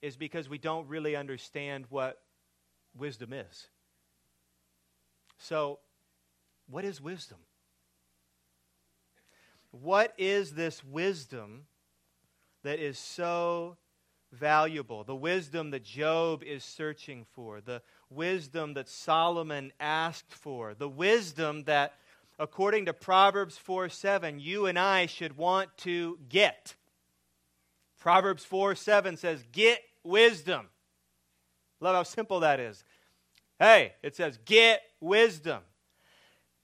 is 0.02 0.14
because 0.14 0.46
we 0.46 0.58
don't 0.58 0.86
really 0.88 1.16
understand 1.16 1.86
what 1.88 2.20
wisdom 2.94 3.32
is. 3.32 3.68
So, 5.38 5.78
what 6.68 6.84
is 6.84 7.00
wisdom? 7.00 7.38
What 9.70 10.12
is 10.18 10.52
this 10.52 10.84
wisdom 10.84 11.62
that 12.64 12.78
is 12.78 12.98
so 12.98 13.78
valuable? 14.32 15.02
The 15.02 15.16
wisdom 15.16 15.70
that 15.70 15.82
Job 15.82 16.42
is 16.42 16.62
searching 16.62 17.24
for, 17.32 17.62
the 17.62 17.80
wisdom 18.10 18.74
that 18.74 18.90
Solomon 18.90 19.72
asked 19.80 20.34
for, 20.34 20.74
the 20.74 20.90
wisdom 20.90 21.64
that 21.64 21.94
according 22.38 22.86
to 22.86 22.92
Proverbs 22.92 23.58
4 23.58 23.88
7, 23.88 24.40
you 24.40 24.66
and 24.66 24.78
I 24.78 25.06
should 25.06 25.36
want 25.36 25.76
to 25.78 26.18
get. 26.28 26.74
Proverbs 27.98 28.44
4 28.44 28.74
7 28.74 29.16
says, 29.16 29.44
Get 29.52 29.80
wisdom. 30.02 30.68
Love 31.80 31.96
how 31.96 32.02
simple 32.02 32.40
that 32.40 32.60
is. 32.60 32.84
Hey, 33.58 33.92
it 34.02 34.16
says, 34.16 34.38
Get 34.44 34.82
wisdom. 35.00 35.60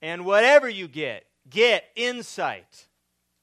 And 0.01 0.25
whatever 0.25 0.69
you 0.69 0.89
get, 0.89 1.25
get 1.49 1.85
insight. 1.97 2.87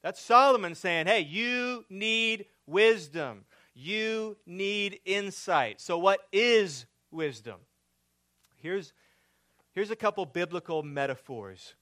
That's 0.03 0.19
Solomon 0.19 0.75
saying, 0.75 1.07
Hey, 1.07 1.21
you 1.21 1.85
need 1.89 2.45
wisdom. 2.67 3.45
You 3.73 4.37
need 4.45 4.99
insight. 5.05 5.81
So, 5.81 5.97
what 5.97 6.21
is 6.31 6.85
wisdom? 7.11 7.59
Here's, 8.61 8.93
here's 9.73 9.91
a 9.91 9.95
couple 9.95 10.25
biblical 10.25 10.81
metaphors 10.81 11.75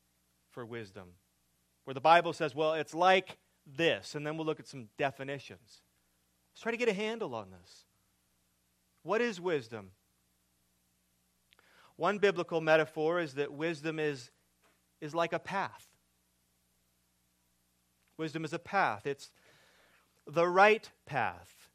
for 0.54 0.66
wisdom, 0.66 1.10
where 1.84 1.94
the 1.94 2.02
Bible 2.02 2.32
says, 2.32 2.56
well, 2.56 2.74
it's 2.74 2.94
like 2.94 3.38
this, 3.66 4.16
and 4.16 4.26
then 4.26 4.38
we'll 4.38 4.46
look 4.46 4.60
at 4.60 4.68
some 4.68 4.88
definitions. 4.98 5.82
Let's 6.54 6.62
try 6.62 6.72
to 6.72 6.78
get 6.78 6.90
a 6.90 6.94
handle 6.94 7.36
on 7.36 7.50
this. 7.50 7.86
What 9.02 9.22
is 9.22 9.42
wisdom? 9.42 9.92
One 11.98 12.18
biblical 12.18 12.62
metaphor 12.62 13.20
is 13.20 13.34
that 13.34 13.52
wisdom 13.52 14.00
is, 14.00 14.32
is 15.02 15.14
like 15.14 15.34
a 15.34 15.40
path. 15.40 15.88
Wisdom 18.18 18.46
is 18.46 18.54
a 18.54 18.60
path. 18.60 19.06
It's 19.06 19.32
the 20.26 20.48
right 20.48 20.90
path. 21.06 21.70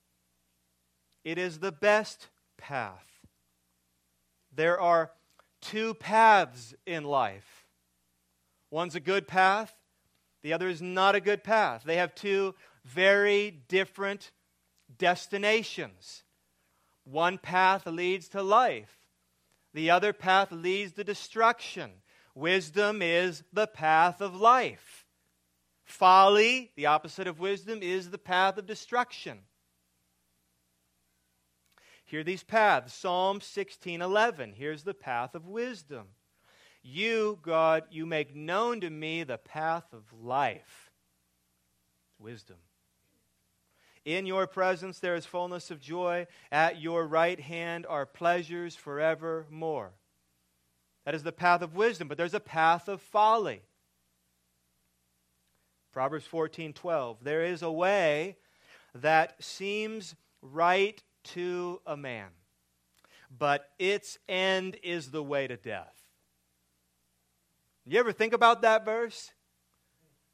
It 1.24 1.36
is 1.36 1.58
the 1.58 1.72
best 1.72 2.28
path. 2.56 3.04
there 4.52 4.80
are 4.80 5.12
two 5.60 5.94
paths 5.94 6.74
in 6.86 7.04
life. 7.04 7.57
One's 8.70 8.94
a 8.94 9.00
good 9.00 9.26
path, 9.26 9.74
the 10.42 10.52
other 10.52 10.68
is 10.68 10.82
not 10.82 11.14
a 11.14 11.20
good 11.20 11.42
path. 11.42 11.82
They 11.84 11.96
have 11.96 12.14
two 12.14 12.54
very 12.84 13.50
different 13.50 14.30
destinations. 14.96 16.22
One 17.04 17.38
path 17.38 17.86
leads 17.86 18.28
to 18.30 18.42
life, 18.42 18.98
the 19.74 19.90
other 19.90 20.12
path 20.12 20.52
leads 20.52 20.92
to 20.92 21.04
destruction. 21.04 21.90
Wisdom 22.34 23.02
is 23.02 23.42
the 23.52 23.66
path 23.66 24.20
of 24.20 24.34
life. 24.34 25.06
Folly, 25.84 26.70
the 26.76 26.86
opposite 26.86 27.26
of 27.26 27.40
wisdom, 27.40 27.82
is 27.82 28.10
the 28.10 28.18
path 28.18 28.58
of 28.58 28.66
destruction. 28.66 29.40
Here 32.04 32.20
are 32.20 32.24
these 32.24 32.42
paths. 32.42 32.94
Psalm 32.94 33.40
16:11. 33.40 34.54
Here's 34.54 34.84
the 34.84 34.94
path 34.94 35.34
of 35.34 35.46
wisdom. 35.46 36.14
You, 36.82 37.38
God, 37.42 37.84
you 37.90 38.06
make 38.06 38.34
known 38.34 38.80
to 38.80 38.90
me 38.90 39.24
the 39.24 39.38
path 39.38 39.92
of 39.92 40.04
life. 40.12 40.90
Wisdom. 42.18 42.56
In 44.04 44.24
your 44.24 44.46
presence 44.46 45.00
there 45.00 45.14
is 45.16 45.26
fullness 45.26 45.70
of 45.70 45.80
joy. 45.80 46.26
At 46.50 46.80
your 46.80 47.06
right 47.06 47.38
hand 47.38 47.84
are 47.86 48.06
pleasures 48.06 48.74
forevermore. 48.74 49.92
That 51.04 51.14
is 51.14 51.22
the 51.22 51.32
path 51.32 51.62
of 51.62 51.74
wisdom, 51.74 52.08
but 52.08 52.16
there's 52.16 52.34
a 52.34 52.40
path 52.40 52.88
of 52.88 53.00
folly. 53.00 53.62
Proverbs 55.92 56.26
14:12 56.26 57.18
There 57.22 57.42
is 57.42 57.62
a 57.62 57.70
way 57.72 58.36
that 58.94 59.42
seems 59.42 60.14
right 60.40 61.02
to 61.24 61.80
a 61.86 61.96
man, 61.96 62.30
but 63.30 63.70
its 63.78 64.18
end 64.28 64.76
is 64.82 65.10
the 65.10 65.22
way 65.22 65.46
to 65.46 65.56
death. 65.56 65.97
You 67.88 67.98
ever 67.98 68.12
think 68.12 68.34
about 68.34 68.62
that 68.62 68.84
verse? 68.84 69.32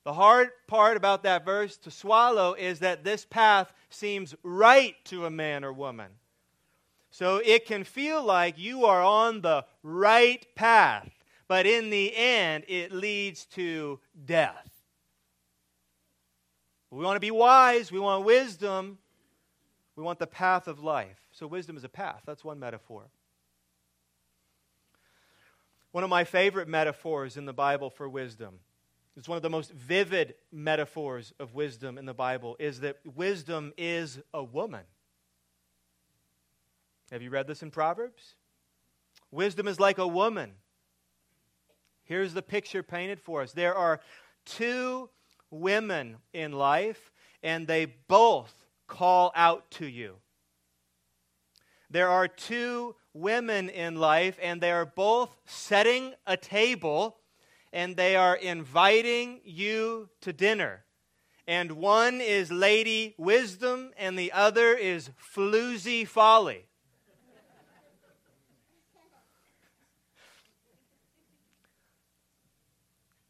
The 0.04 0.12
hard 0.12 0.50
part 0.66 0.96
about 0.96 1.22
that 1.22 1.44
verse 1.44 1.76
to 1.78 1.90
swallow 1.90 2.54
is 2.54 2.80
that 2.80 3.04
this 3.04 3.24
path 3.24 3.72
seems 3.90 4.34
right 4.42 4.96
to 5.04 5.24
a 5.24 5.30
man 5.30 5.64
or 5.64 5.72
woman. 5.72 6.10
So 7.10 7.36
it 7.36 7.64
can 7.64 7.84
feel 7.84 8.24
like 8.24 8.58
you 8.58 8.86
are 8.86 9.02
on 9.02 9.40
the 9.40 9.64
right 9.84 10.44
path, 10.56 11.08
but 11.46 11.64
in 11.64 11.90
the 11.90 12.14
end, 12.16 12.64
it 12.66 12.90
leads 12.90 13.46
to 13.46 14.00
death. 14.26 14.68
We 16.90 17.04
want 17.04 17.16
to 17.16 17.20
be 17.20 17.30
wise, 17.30 17.92
we 17.92 18.00
want 18.00 18.24
wisdom, 18.24 18.98
we 19.94 20.02
want 20.02 20.18
the 20.18 20.26
path 20.26 20.66
of 20.66 20.82
life. 20.82 21.20
So, 21.30 21.46
wisdom 21.46 21.76
is 21.76 21.84
a 21.84 21.88
path. 21.88 22.22
That's 22.26 22.44
one 22.44 22.58
metaphor. 22.58 23.04
One 25.94 26.02
of 26.02 26.10
my 26.10 26.24
favorite 26.24 26.66
metaphors 26.66 27.36
in 27.36 27.44
the 27.44 27.52
Bible 27.52 27.88
for 27.88 28.08
wisdom, 28.08 28.58
it's 29.16 29.28
one 29.28 29.36
of 29.36 29.42
the 29.42 29.48
most 29.48 29.70
vivid 29.70 30.34
metaphors 30.50 31.32
of 31.38 31.54
wisdom 31.54 31.98
in 31.98 32.04
the 32.04 32.12
Bible, 32.12 32.56
is 32.58 32.80
that 32.80 32.96
wisdom 33.04 33.72
is 33.78 34.18
a 34.34 34.42
woman. 34.42 34.82
Have 37.12 37.22
you 37.22 37.30
read 37.30 37.46
this 37.46 37.62
in 37.62 37.70
Proverbs? 37.70 38.34
Wisdom 39.30 39.68
is 39.68 39.78
like 39.78 39.98
a 39.98 40.08
woman. 40.08 40.54
Here's 42.02 42.34
the 42.34 42.42
picture 42.42 42.82
painted 42.82 43.20
for 43.20 43.42
us 43.42 43.52
there 43.52 43.76
are 43.76 44.00
two 44.44 45.10
women 45.52 46.16
in 46.32 46.50
life, 46.50 47.12
and 47.40 47.68
they 47.68 47.84
both 48.08 48.52
call 48.88 49.30
out 49.36 49.70
to 49.70 49.86
you. 49.86 50.16
There 51.88 52.08
are 52.08 52.26
two 52.26 52.96
women 53.14 53.70
in 53.70 53.96
life, 53.96 54.38
and 54.42 54.60
they 54.60 54.72
are 54.72 54.84
both 54.84 55.34
setting 55.46 56.12
a 56.26 56.36
table 56.36 57.16
and 57.74 57.96
they 57.96 58.14
are 58.14 58.36
inviting 58.36 59.40
you 59.44 60.08
to 60.20 60.32
dinner. 60.32 60.84
And 61.46 61.72
one 61.72 62.20
is 62.20 62.50
Lady 62.52 63.14
Wisdom, 63.18 63.90
and 63.98 64.16
the 64.16 64.30
other 64.30 64.74
is 64.74 65.10
Floozy 65.34 66.06
Folly. 66.06 66.66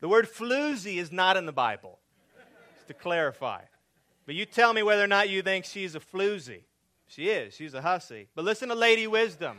the 0.01 0.09
word 0.09 0.29
floozy 0.29 0.99
is 0.99 1.11
not 1.11 1.39
in 1.39 1.47
the 1.47 1.53
Bible, 1.53 1.99
just 2.75 2.89
to 2.89 2.95
clarify. 2.95 3.63
But 4.27 4.35
you 4.35 4.45
tell 4.45 4.75
me 4.75 4.83
whether 4.83 5.03
or 5.03 5.09
not 5.09 5.31
you 5.31 5.41
think 5.41 5.65
she's 5.65 5.95
a 5.95 6.01
floozy. 6.01 6.65
She 7.15 7.29
is. 7.29 7.55
She's 7.55 7.75
a 7.75 7.83
hussy. 7.83 8.27
But 8.35 8.45
listen 8.45 8.71
to 8.71 8.75
Lady 8.75 9.07
Wisdom. 9.07 9.59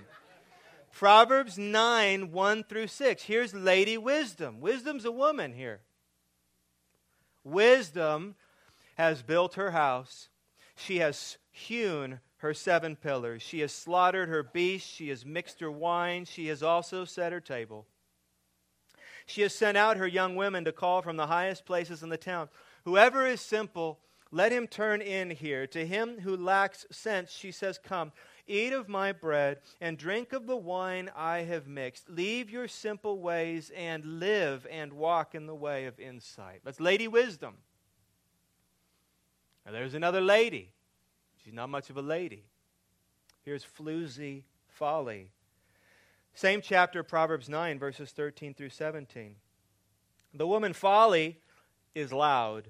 Proverbs 0.91 1.57
9, 1.57 2.33
1 2.33 2.63
through 2.65 2.87
6. 2.87 3.23
Here's 3.23 3.53
Lady 3.53 3.97
Wisdom. 3.97 4.59
Wisdom's 4.59 5.05
a 5.05 5.11
woman 5.11 5.53
here. 5.53 5.79
Wisdom 7.45 8.35
has 8.97 9.21
built 9.21 9.53
her 9.53 9.71
house. 9.71 10.27
She 10.75 10.97
has 10.97 11.37
hewn 11.49 12.19
her 12.37 12.53
seven 12.53 12.97
pillars. 12.97 13.41
She 13.41 13.61
has 13.61 13.71
slaughtered 13.71 14.27
her 14.27 14.43
beasts. 14.43 14.89
She 14.89 15.07
has 15.07 15.25
mixed 15.25 15.61
her 15.61 15.71
wine. 15.71 16.25
She 16.25 16.47
has 16.47 16.61
also 16.61 17.05
set 17.05 17.31
her 17.31 17.39
table. 17.39 17.85
She 19.25 19.43
has 19.43 19.55
sent 19.55 19.77
out 19.77 19.95
her 19.95 20.07
young 20.07 20.35
women 20.35 20.65
to 20.65 20.73
call 20.73 21.01
from 21.01 21.15
the 21.15 21.27
highest 21.27 21.65
places 21.65 22.03
in 22.03 22.09
the 22.09 22.17
town. 22.17 22.49
Whoever 22.83 23.25
is 23.25 23.39
simple, 23.39 23.99
let 24.31 24.51
him 24.51 24.67
turn 24.67 25.01
in 25.01 25.29
here. 25.29 25.67
To 25.67 25.85
him 25.85 26.19
who 26.19 26.35
lacks 26.35 26.85
sense, 26.91 27.31
she 27.31 27.51
says, 27.51 27.77
Come, 27.77 28.11
eat 28.47 28.73
of 28.73 28.89
my 28.89 29.11
bread 29.11 29.59
and 29.79 29.97
drink 29.97 30.33
of 30.33 30.47
the 30.47 30.57
wine 30.57 31.09
I 31.15 31.39
have 31.39 31.67
mixed. 31.67 32.09
Leave 32.09 32.49
your 32.49 32.67
simple 32.67 33.19
ways 33.19 33.71
and 33.75 34.19
live 34.19 34.67
and 34.69 34.93
walk 34.93 35.35
in 35.35 35.45
the 35.45 35.55
way 35.55 35.85
of 35.85 35.99
insight. 35.99 36.61
That's 36.63 36.79
Lady 36.79 37.07
Wisdom. 37.07 37.55
Now, 39.65 39.71
there's 39.71 39.93
another 39.95 40.21
lady. 40.21 40.71
She's 41.43 41.53
not 41.53 41.69
much 41.69 41.89
of 41.89 41.97
a 41.97 42.01
lady. 42.01 42.43
Here's 43.43 43.65
Floozy 43.65 44.43
Folly. 44.67 45.29
Same 46.33 46.61
chapter, 46.61 47.03
Proverbs 47.03 47.47
9, 47.47 47.79
verses 47.79 48.11
13 48.11 48.53
through 48.53 48.69
17. 48.69 49.35
The 50.33 50.47
woman 50.47 50.73
Folly 50.73 51.39
is 51.93 52.11
loud 52.11 52.69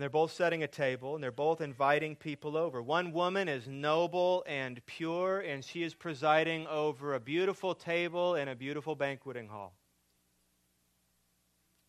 and 0.00 0.02
they're 0.02 0.08
both 0.08 0.32
setting 0.32 0.62
a 0.62 0.66
table 0.66 1.14
and 1.14 1.22
they're 1.22 1.30
both 1.30 1.60
inviting 1.60 2.16
people 2.16 2.56
over. 2.56 2.80
One 2.80 3.12
woman 3.12 3.48
is 3.48 3.68
noble 3.68 4.42
and 4.46 4.80
pure, 4.86 5.40
and 5.40 5.62
she 5.62 5.82
is 5.82 5.92
presiding 5.92 6.66
over 6.68 7.12
a 7.12 7.20
beautiful 7.20 7.74
table 7.74 8.34
in 8.34 8.48
a 8.48 8.54
beautiful 8.54 8.94
banqueting 8.94 9.48
hall. 9.48 9.74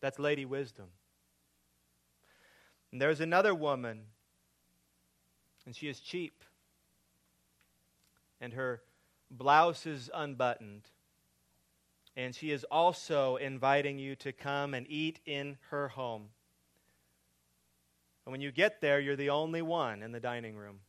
That's 0.02 0.18
Lady 0.18 0.44
Wisdom. 0.44 0.88
And 2.92 3.00
there's 3.00 3.22
another 3.22 3.54
woman, 3.54 4.02
and 5.64 5.74
she 5.74 5.88
is 5.88 5.98
cheap, 5.98 6.44
and 8.42 8.52
her 8.52 8.82
blouse 9.30 9.86
is 9.86 10.10
unbuttoned. 10.12 10.82
And 12.14 12.34
she 12.34 12.50
is 12.50 12.66
also 12.70 13.36
inviting 13.36 13.98
you 13.98 14.16
to 14.16 14.32
come 14.32 14.74
and 14.74 14.86
eat 14.86 15.20
in 15.24 15.56
her 15.70 15.88
home. 15.88 16.28
And 18.24 18.32
when 18.32 18.40
you 18.40 18.52
get 18.52 18.80
there, 18.80 19.00
you're 19.00 19.16
the 19.16 19.30
only 19.30 19.62
one 19.62 20.02
in 20.02 20.12
the 20.12 20.20
dining 20.20 20.56
room. 20.56 20.80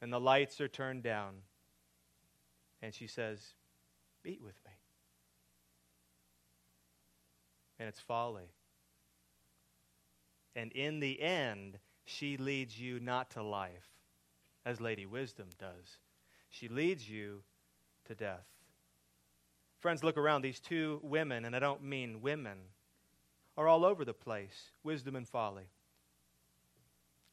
And 0.00 0.12
the 0.12 0.20
lights 0.20 0.60
are 0.60 0.68
turned 0.68 1.02
down. 1.02 1.34
And 2.82 2.94
she 2.94 3.06
says, 3.06 3.40
Eat 4.24 4.40
with 4.42 4.56
me. 4.64 4.72
And 7.78 7.88
it's 7.88 8.00
folly. 8.00 8.50
And 10.54 10.72
in 10.72 11.00
the 11.00 11.20
end, 11.20 11.78
she 12.06 12.36
leads 12.38 12.80
you 12.80 12.98
not 12.98 13.30
to 13.32 13.42
life, 13.42 13.88
as 14.64 14.80
Lady 14.80 15.04
Wisdom 15.04 15.48
does. 15.58 15.98
She 16.48 16.68
leads 16.68 17.08
you 17.08 17.42
to 18.06 18.14
death. 18.14 18.46
Friends, 19.80 20.02
look 20.02 20.16
around. 20.16 20.42
These 20.42 20.60
two 20.60 21.00
women, 21.02 21.44
and 21.44 21.54
I 21.54 21.58
don't 21.58 21.82
mean 21.82 22.22
women 22.22 22.58
are 23.56 23.68
all 23.68 23.84
over 23.84 24.04
the 24.04 24.14
place 24.14 24.70
wisdom 24.82 25.16
and 25.16 25.28
folly. 25.28 25.68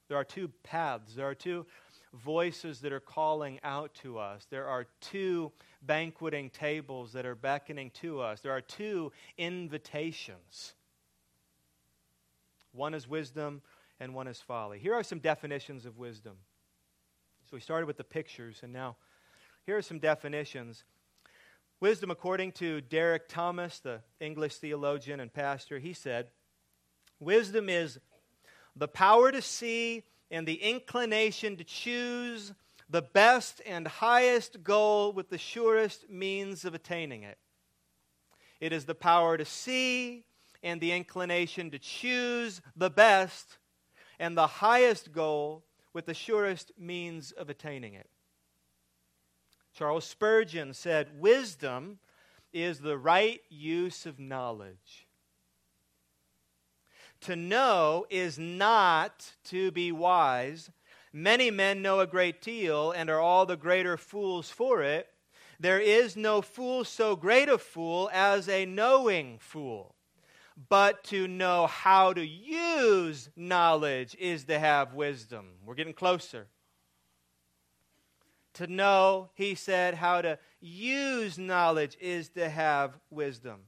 There 0.07 0.17
are 0.17 0.23
two 0.23 0.51
paths, 0.63 1.15
there 1.15 1.27
are 1.27 1.35
two 1.35 1.65
voices 2.13 2.81
that 2.81 2.93
are 2.93 2.99
calling 2.99 3.59
out 3.63 3.93
to 3.95 4.19
us. 4.19 4.45
There 4.49 4.67
are 4.67 4.85
two 5.01 5.51
banqueting 5.81 6.49
tables 6.51 7.13
that 7.13 7.25
are 7.25 7.35
beckoning 7.35 7.89
to 8.01 8.21
us. 8.21 8.41
There 8.41 8.51
are 8.51 8.61
two 8.61 9.11
invitations. 9.37 10.73
One 12.71 12.93
is 12.93 13.07
wisdom, 13.07 13.61
and 13.99 14.13
one 14.13 14.27
is 14.27 14.39
folly. 14.39 14.79
Here 14.79 14.93
are 14.93 15.03
some 15.03 15.19
definitions 15.19 15.85
of 15.85 15.97
wisdom. 15.97 16.33
So 17.49 17.57
we 17.57 17.61
started 17.61 17.85
with 17.85 17.97
the 17.97 18.03
pictures, 18.03 18.59
and 18.63 18.73
now 18.73 18.95
here 19.65 19.77
are 19.77 19.81
some 19.81 19.99
definitions. 19.99 20.83
Wisdom, 21.83 22.11
according 22.11 22.53
to 22.53 22.79
Derek 22.79 23.27
Thomas, 23.27 23.79
the 23.79 23.99
English 24.21 24.55
theologian 24.55 25.19
and 25.19 25.33
pastor, 25.33 25.79
he 25.79 25.91
said, 25.91 26.27
Wisdom 27.19 27.67
is 27.67 27.99
the 28.73 28.87
power 28.87 29.33
to 29.33 29.41
see 29.41 30.03
and 30.31 30.47
the 30.47 30.63
inclination 30.63 31.57
to 31.57 31.65
choose 31.65 32.53
the 32.89 33.01
best 33.01 33.61
and 33.65 33.85
highest 33.85 34.63
goal 34.63 35.11
with 35.11 35.29
the 35.29 35.37
surest 35.37 36.09
means 36.09 36.63
of 36.63 36.73
attaining 36.73 37.23
it. 37.23 37.37
It 38.61 38.71
is 38.71 38.85
the 38.85 38.95
power 38.95 39.35
to 39.35 39.43
see 39.43 40.23
and 40.63 40.79
the 40.79 40.93
inclination 40.93 41.69
to 41.71 41.79
choose 41.79 42.61
the 42.77 42.91
best 42.91 43.57
and 44.19 44.37
the 44.37 44.47
highest 44.47 45.11
goal 45.11 45.65
with 45.91 46.05
the 46.05 46.13
surest 46.13 46.71
means 46.77 47.33
of 47.33 47.49
attaining 47.49 47.93
it. 47.93 48.09
Charles 49.73 50.05
Spurgeon 50.05 50.73
said, 50.73 51.19
Wisdom 51.19 51.99
is 52.51 52.79
the 52.79 52.97
right 52.97 53.41
use 53.49 54.05
of 54.05 54.19
knowledge. 54.19 55.07
To 57.21 57.35
know 57.35 58.05
is 58.09 58.37
not 58.37 59.33
to 59.45 59.71
be 59.71 59.91
wise. 59.91 60.69
Many 61.11 61.49
men 61.49 61.81
know 61.81 61.99
a 62.01 62.07
great 62.07 62.41
deal 62.41 62.91
and 62.91 63.09
are 63.09 63.19
all 63.19 63.45
the 63.45 63.55
greater 63.55 63.97
fools 63.97 64.49
for 64.49 64.83
it. 64.83 65.07
There 65.59 65.79
is 65.79 66.15
no 66.17 66.41
fool 66.41 66.83
so 66.83 67.15
great 67.15 67.49
a 67.49 67.57
fool 67.57 68.09
as 68.13 68.49
a 68.49 68.65
knowing 68.65 69.37
fool. 69.39 69.95
But 70.69 71.03
to 71.05 71.27
know 71.27 71.65
how 71.67 72.13
to 72.13 72.23
use 72.23 73.29
knowledge 73.35 74.15
is 74.19 74.43
to 74.45 74.59
have 74.59 74.93
wisdom. 74.93 75.53
We're 75.65 75.75
getting 75.75 75.93
closer. 75.93 76.47
To 78.55 78.67
know, 78.67 79.29
he 79.33 79.55
said, 79.55 79.95
how 79.95 80.21
to 80.21 80.37
use 80.61 81.37
knowledge 81.37 81.97
is 81.99 82.29
to 82.29 82.49
have 82.49 82.99
wisdom. 83.09 83.61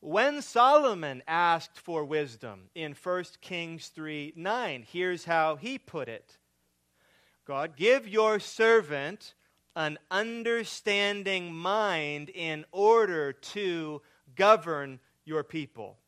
When 0.00 0.40
Solomon 0.40 1.22
asked 1.28 1.78
for 1.78 2.04
wisdom 2.04 2.70
in 2.74 2.94
1 3.00 3.24
Kings 3.42 3.88
3 3.88 4.32
9, 4.34 4.86
here's 4.90 5.26
how 5.26 5.56
he 5.56 5.78
put 5.78 6.08
it 6.08 6.38
God, 7.46 7.76
give 7.76 8.08
your 8.08 8.40
servant 8.40 9.34
an 9.76 9.98
understanding 10.10 11.52
mind 11.52 12.30
in 12.30 12.64
order 12.72 13.32
to 13.32 14.00
govern 14.34 15.00
your 15.26 15.44
people, 15.44 15.98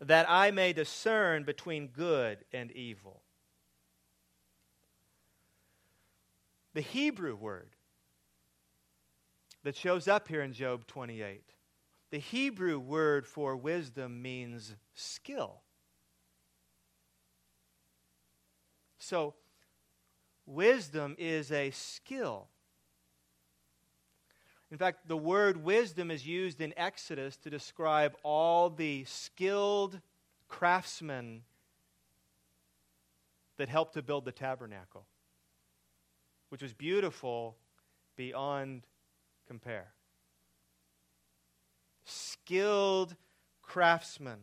that 0.00 0.26
I 0.28 0.50
may 0.50 0.74
discern 0.74 1.44
between 1.44 1.88
good 1.88 2.44
and 2.52 2.70
evil. 2.72 3.21
The 6.74 6.80
Hebrew 6.80 7.36
word 7.36 7.70
that 9.64 9.76
shows 9.76 10.08
up 10.08 10.28
here 10.28 10.42
in 10.42 10.52
Job 10.52 10.86
28 10.86 11.42
the 12.12 12.18
Hebrew 12.18 12.78
word 12.78 13.26
for 13.26 13.56
wisdom 13.56 14.20
means 14.20 14.76
skill. 14.92 15.62
So, 18.98 19.34
wisdom 20.44 21.16
is 21.18 21.50
a 21.50 21.70
skill. 21.70 22.48
In 24.70 24.76
fact, 24.76 25.08
the 25.08 25.16
word 25.16 25.64
wisdom 25.64 26.10
is 26.10 26.26
used 26.26 26.60
in 26.60 26.74
Exodus 26.76 27.38
to 27.38 27.50
describe 27.50 28.14
all 28.22 28.68
the 28.68 29.04
skilled 29.04 29.98
craftsmen 30.48 31.44
that 33.56 33.70
helped 33.70 33.94
to 33.94 34.02
build 34.02 34.26
the 34.26 34.32
tabernacle, 34.32 35.06
which 36.52 36.60
was 36.60 36.74
beautiful 36.74 37.56
beyond 38.14 38.82
compare 39.48 39.86
skilled 42.04 43.16
craftsman. 43.62 44.38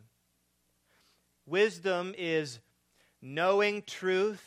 Wisdom 1.46 2.12
is 2.18 2.58
knowing 3.22 3.82
truth 3.86 4.42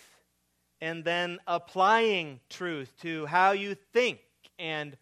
and 0.81 1.05
then 1.05 1.39
applying 1.47 2.41
truth 2.49 2.91
to 2.99 3.25
how 3.27 3.53
you 3.53 3.77
think 3.93 4.19
and 4.59 4.97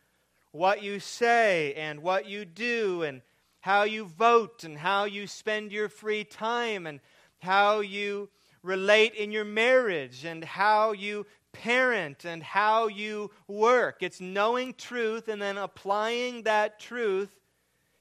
what 0.51 0.83
you 0.83 0.99
say 0.99 1.73
and 1.73 2.03
what 2.03 2.27
you 2.27 2.45
do 2.45 3.01
and 3.01 3.23
how 3.61 3.81
you 3.81 4.05
vote 4.05 4.63
and 4.63 4.77
how 4.77 5.05
you 5.05 5.25
spend 5.25 5.71
your 5.71 5.89
free 5.89 6.23
time 6.23 6.85
and 6.85 6.99
how 7.39 7.79
you 7.79 8.29
relate 8.61 9.15
in 9.15 9.31
your 9.31 9.45
marriage 9.45 10.25
and 10.25 10.43
how 10.43 10.91
you 10.91 11.25
parent 11.53 12.25
and 12.25 12.41
how 12.41 12.87
you 12.87 13.31
work. 13.47 13.97
It's 14.01 14.21
knowing 14.21 14.73
truth 14.73 15.27
and 15.27 15.41
then 15.41 15.57
applying 15.57 16.43
that 16.43 16.79
truth 16.79 17.29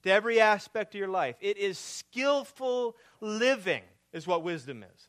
to 0.02 0.10
every 0.10 0.40
aspect 0.40 0.94
of 0.94 0.98
your 0.98 1.08
life. 1.08 1.36
It 1.40 1.58
is 1.58 1.78
skillful 1.78 2.96
living, 3.20 3.82
is 4.12 4.26
what 4.26 4.42
wisdom 4.42 4.82
is. 4.82 5.08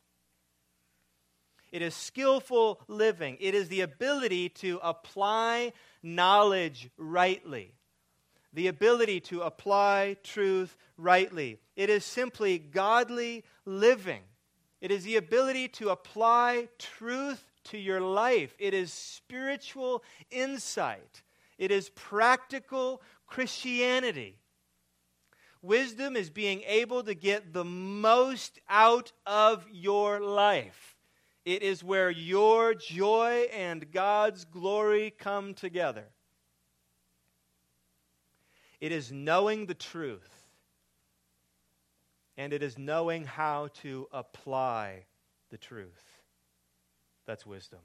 It 1.71 1.81
is 1.81 1.95
skillful 1.95 2.81
living. 2.87 3.37
It 3.39 3.55
is 3.55 3.69
the 3.69 3.81
ability 3.81 4.49
to 4.49 4.79
apply 4.83 5.71
knowledge 6.03 6.89
rightly, 6.97 7.73
the 8.51 8.67
ability 8.67 9.21
to 9.21 9.41
apply 9.41 10.17
truth 10.23 10.75
rightly. 10.97 11.59
It 11.77 11.89
is 11.89 12.03
simply 12.03 12.59
godly 12.59 13.45
living. 13.65 14.21
It 14.81 14.91
is 14.91 15.05
the 15.05 15.15
ability 15.15 15.69
to 15.69 15.89
apply 15.89 16.67
truth 16.77 17.45
to 17.65 17.77
your 17.77 18.01
life. 18.01 18.55
It 18.59 18.73
is 18.73 18.91
spiritual 18.91 20.03
insight. 20.29 21.23
It 21.57 21.71
is 21.71 21.89
practical 21.89 23.01
Christianity. 23.27 24.37
Wisdom 25.61 26.15
is 26.15 26.29
being 26.29 26.63
able 26.65 27.03
to 27.03 27.13
get 27.13 27.53
the 27.53 27.63
most 27.63 28.59
out 28.67 29.11
of 29.27 29.65
your 29.71 30.19
life. 30.19 30.97
It 31.45 31.61
is 31.63 31.83
where 31.83 32.09
your 32.09 32.73
joy 32.73 33.47
and 33.53 33.91
God's 33.91 34.45
glory 34.45 35.13
come 35.17 35.53
together. 35.53 36.05
It 38.79 38.91
is 38.91 39.11
knowing 39.11 39.67
the 39.67 39.75
truth, 39.75 40.29
and 42.37 42.53
it 42.53 42.63
is 42.63 42.79
knowing 42.79 43.25
how 43.25 43.69
to 43.81 44.07
apply 44.11 45.05
the 45.51 45.57
truth. 45.59 46.10
That's 47.31 47.45
wisdom. 47.45 47.79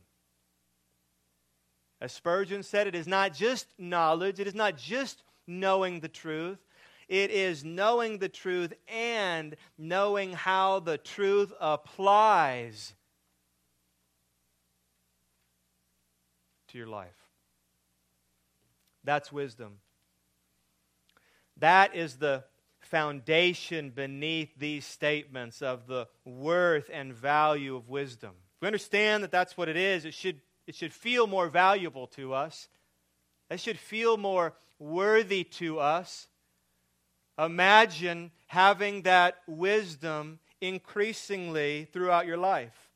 As 2.01 2.11
Spurgeon 2.11 2.65
said, 2.65 2.89
it 2.89 2.97
is 2.97 3.07
not 3.07 3.33
just 3.33 3.69
knowledge, 3.79 4.41
it 4.41 4.49
is 4.49 4.57
not 4.57 4.77
just 4.77 5.23
knowing 5.47 6.01
the 6.01 6.09
truth, 6.09 6.59
it 7.07 7.31
is 7.31 7.65
knowing 7.65 8.19
the 8.19 8.29
truth 8.29 8.73
and 8.89 9.55
knowing 9.79 10.33
how 10.33 10.81
the 10.81 10.99
truth 10.99 11.53
applies 11.61 12.95
to 16.67 16.77
your 16.77 16.89
life. 16.89 17.29
That's 19.05 19.31
wisdom. 19.31 19.79
That 21.57 21.95
is 21.95 22.17
the 22.17 22.43
foundation 22.81 23.91
beneath 23.91 24.59
these 24.59 24.85
statements 24.85 25.63
of 25.63 25.87
the 25.87 26.09
worth 26.25 26.91
and 26.93 27.15
value 27.15 27.77
of 27.77 27.89
wisdom. 27.89 28.33
Understand 28.67 29.23
that 29.23 29.31
that's 29.31 29.57
what 29.57 29.69
it 29.69 29.77
is, 29.77 30.05
it 30.05 30.13
should, 30.13 30.41
it 30.67 30.75
should 30.75 30.93
feel 30.93 31.29
more 31.29 31.49
valuable 31.49 32.09
to 32.09 32.35
us. 32.35 32.69
It 33.49 33.61
should 33.61 33.79
feel 33.79 34.17
more 34.17 34.55
worthy 34.81 35.45
to 35.45 35.79
us. 35.79 36.27
Imagine 37.39 38.33
having 38.47 39.03
that 39.03 39.37
wisdom 39.47 40.41
increasingly 40.61 41.87
throughout 41.93 42.27
your 42.27 42.39
life. 42.39 42.91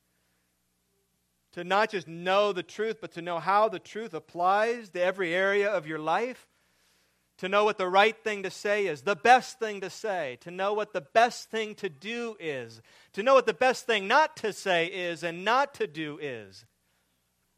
To 1.53 1.63
not 1.63 1.91
just 1.91 2.09
know 2.09 2.53
the 2.53 2.65
truth, 2.65 2.97
but 3.01 3.13
to 3.13 3.23
know 3.23 3.39
how 3.39 3.69
the 3.69 3.79
truth 3.79 4.13
applies 4.13 4.89
to 4.91 5.01
every 5.01 5.33
area 5.33 5.71
of 5.71 5.87
your 5.87 6.01
life. 6.01 6.49
To 7.41 7.49
know 7.49 7.65
what 7.65 7.79
the 7.79 7.89
right 7.89 8.17
thing 8.23 8.43
to 8.43 8.51
say 8.51 8.87
is, 8.87 9.03
the 9.03 9.17
best 9.17 9.59
thing 9.59 9.81
to 9.81 9.91
say. 9.91 10.39
To 10.43 10.51
know 10.51 10.75
what 10.75 10.93
the 10.93 11.01
best 11.01 11.51
thing 11.51 11.75
to 11.77 11.89
do 11.89 12.37
is. 12.39 12.81
To 13.15 13.23
know 13.23 13.35
what 13.35 13.47
the 13.47 13.55
best 13.55 13.87
thing 13.87 14.07
not 14.07 14.37
to 14.39 14.53
say 14.53 14.87
is 14.87 15.23
and 15.23 15.45
not 15.45 15.75
to 15.75 15.87
do 15.87 16.19
is. 16.21 16.67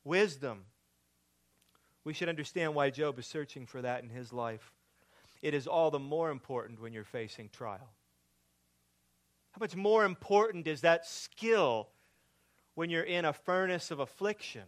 Wisdom. 0.04 0.64
We 2.04 2.12
should 2.12 2.28
understand 2.28 2.74
why 2.74 2.90
Job 2.90 3.18
is 3.18 3.26
searching 3.26 3.66
for 3.66 3.82
that 3.82 4.02
in 4.02 4.10
his 4.10 4.32
life 4.32 4.72
it 5.42 5.54
is 5.54 5.66
all 5.66 5.90
the 5.90 5.98
more 5.98 6.30
important 6.30 6.80
when 6.80 6.92
you're 6.92 7.04
facing 7.04 7.48
trial. 7.48 7.90
How 9.50 9.58
much 9.58 9.74
more 9.74 10.04
important 10.04 10.68
is 10.68 10.82
that 10.82 11.04
skill 11.04 11.88
when 12.74 12.88
you're 12.88 13.02
in 13.02 13.24
a 13.24 13.32
furnace 13.32 13.90
of 13.90 13.98
affliction, 13.98 14.62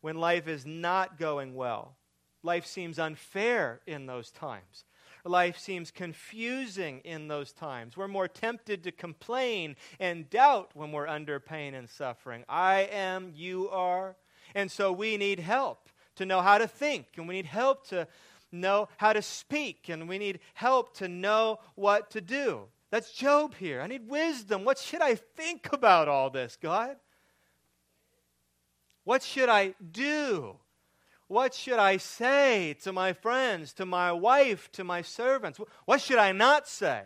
when 0.00 0.16
life 0.16 0.48
is 0.48 0.66
not 0.66 1.18
going 1.18 1.54
well. 1.54 1.96
Life 2.44 2.66
seems 2.66 2.98
unfair 2.98 3.80
in 3.86 4.06
those 4.06 4.30
times. 4.30 4.84
Life 5.24 5.58
seems 5.58 5.90
confusing 5.90 7.00
in 7.00 7.28
those 7.28 7.52
times. 7.52 7.96
We're 7.96 8.06
more 8.06 8.28
tempted 8.28 8.84
to 8.84 8.92
complain 8.92 9.76
and 9.98 10.28
doubt 10.28 10.72
when 10.74 10.92
we're 10.92 11.06
under 11.06 11.40
pain 11.40 11.74
and 11.74 11.88
suffering. 11.88 12.44
I 12.46 12.82
am, 12.92 13.32
you 13.34 13.70
are. 13.70 14.16
And 14.54 14.70
so 14.70 14.92
we 14.92 15.16
need 15.16 15.40
help 15.40 15.88
to 16.16 16.26
know 16.26 16.42
how 16.42 16.58
to 16.58 16.68
think, 16.68 17.06
and 17.16 17.26
we 17.26 17.34
need 17.34 17.46
help 17.46 17.88
to 17.88 18.06
know 18.52 18.88
how 18.98 19.14
to 19.14 19.22
speak, 19.22 19.88
and 19.88 20.06
we 20.06 20.18
need 20.18 20.40
help 20.52 20.94
to 20.98 21.08
know 21.08 21.60
what 21.74 22.10
to 22.10 22.20
do. 22.20 22.64
That's 22.90 23.10
Job 23.10 23.54
here. 23.54 23.80
I 23.80 23.86
need 23.86 24.06
wisdom. 24.06 24.64
What 24.64 24.78
should 24.78 25.00
I 25.00 25.14
think 25.14 25.72
about 25.72 26.06
all 26.06 26.28
this, 26.28 26.58
God? 26.60 26.96
What 29.04 29.22
should 29.22 29.48
I 29.48 29.74
do? 29.90 30.58
What 31.28 31.54
should 31.54 31.78
I 31.78 31.96
say 31.96 32.74
to 32.82 32.92
my 32.92 33.12
friends, 33.12 33.72
to 33.74 33.86
my 33.86 34.12
wife, 34.12 34.70
to 34.72 34.84
my 34.84 35.02
servants? 35.02 35.58
What 35.86 36.00
should 36.00 36.18
I 36.18 36.32
not 36.32 36.68
say? 36.68 37.02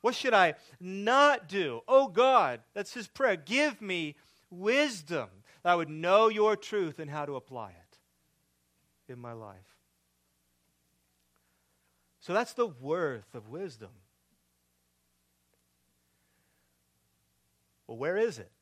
What 0.00 0.14
should 0.14 0.34
I 0.34 0.54
not 0.78 1.48
do? 1.48 1.80
Oh 1.88 2.08
God, 2.08 2.60
that's 2.74 2.94
his 2.94 3.08
prayer. 3.08 3.36
Give 3.36 3.80
me 3.80 4.16
wisdom 4.50 5.28
that 5.62 5.72
I 5.72 5.74
would 5.74 5.88
know 5.88 6.28
your 6.28 6.56
truth 6.56 6.98
and 6.98 7.10
how 7.10 7.24
to 7.24 7.36
apply 7.36 7.70
it 7.70 9.12
in 9.12 9.18
my 9.18 9.32
life. 9.32 9.56
So 12.20 12.34
that's 12.34 12.52
the 12.52 12.66
worth 12.66 13.34
of 13.34 13.48
wisdom. 13.48 13.90
Well, 17.86 17.96
where 17.96 18.18
is 18.18 18.38
it? 18.38 18.52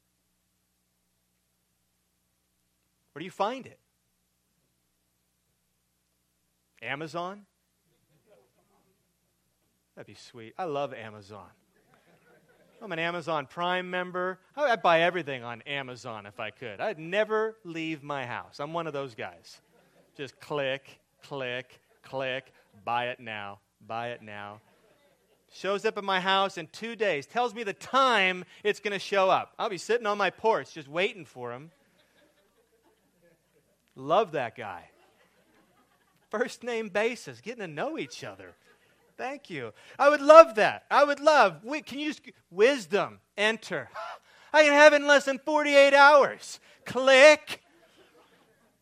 Where 3.16 3.20
do 3.20 3.24
you 3.24 3.30
find 3.30 3.64
it? 3.64 3.78
Amazon? 6.82 7.46
That'd 9.94 10.06
be 10.06 10.12
sweet. 10.12 10.52
I 10.58 10.64
love 10.64 10.92
Amazon. 10.92 11.48
I'm 12.82 12.92
an 12.92 12.98
Amazon 12.98 13.46
Prime 13.46 13.88
member. 13.88 14.38
I'd 14.54 14.82
buy 14.82 15.00
everything 15.00 15.44
on 15.44 15.62
Amazon 15.62 16.26
if 16.26 16.38
I 16.38 16.50
could. 16.50 16.78
I'd 16.78 16.98
never 16.98 17.56
leave 17.64 18.02
my 18.02 18.26
house. 18.26 18.60
I'm 18.60 18.74
one 18.74 18.86
of 18.86 18.92
those 18.92 19.14
guys. 19.14 19.62
Just 20.14 20.38
click, 20.38 20.98
click, 21.22 21.80
click, 22.02 22.52
buy 22.84 23.06
it 23.06 23.18
now, 23.18 23.60
buy 23.86 24.08
it 24.08 24.20
now. 24.20 24.60
Shows 25.50 25.86
up 25.86 25.96
at 25.96 26.04
my 26.04 26.20
house 26.20 26.58
in 26.58 26.66
two 26.66 26.94
days, 26.94 27.24
tells 27.26 27.54
me 27.54 27.62
the 27.62 27.72
time 27.72 28.44
it's 28.62 28.78
going 28.78 28.92
to 28.92 28.98
show 28.98 29.30
up. 29.30 29.54
I'll 29.58 29.70
be 29.70 29.78
sitting 29.78 30.06
on 30.06 30.18
my 30.18 30.28
porch 30.28 30.74
just 30.74 30.86
waiting 30.86 31.24
for 31.24 31.52
him. 31.52 31.70
Love 33.96 34.32
that 34.32 34.54
guy. 34.54 34.90
First 36.30 36.62
name 36.62 36.90
basis, 36.90 37.40
getting 37.40 37.60
to 37.60 37.66
know 37.66 37.98
each 37.98 38.22
other. 38.22 38.54
Thank 39.16 39.48
you. 39.48 39.72
I 39.98 40.10
would 40.10 40.20
love 40.20 40.56
that. 40.56 40.84
I 40.90 41.02
would 41.02 41.20
love. 41.20 41.62
Can 41.86 41.98
you 41.98 42.08
just 42.08 42.20
wisdom 42.50 43.20
enter? 43.38 43.88
I 44.52 44.64
can 44.64 44.72
have 44.72 44.92
it 44.92 44.96
in 44.96 45.06
less 45.06 45.24
than 45.24 45.38
48 45.38 45.94
hours. 45.94 46.60
Click. 46.84 47.62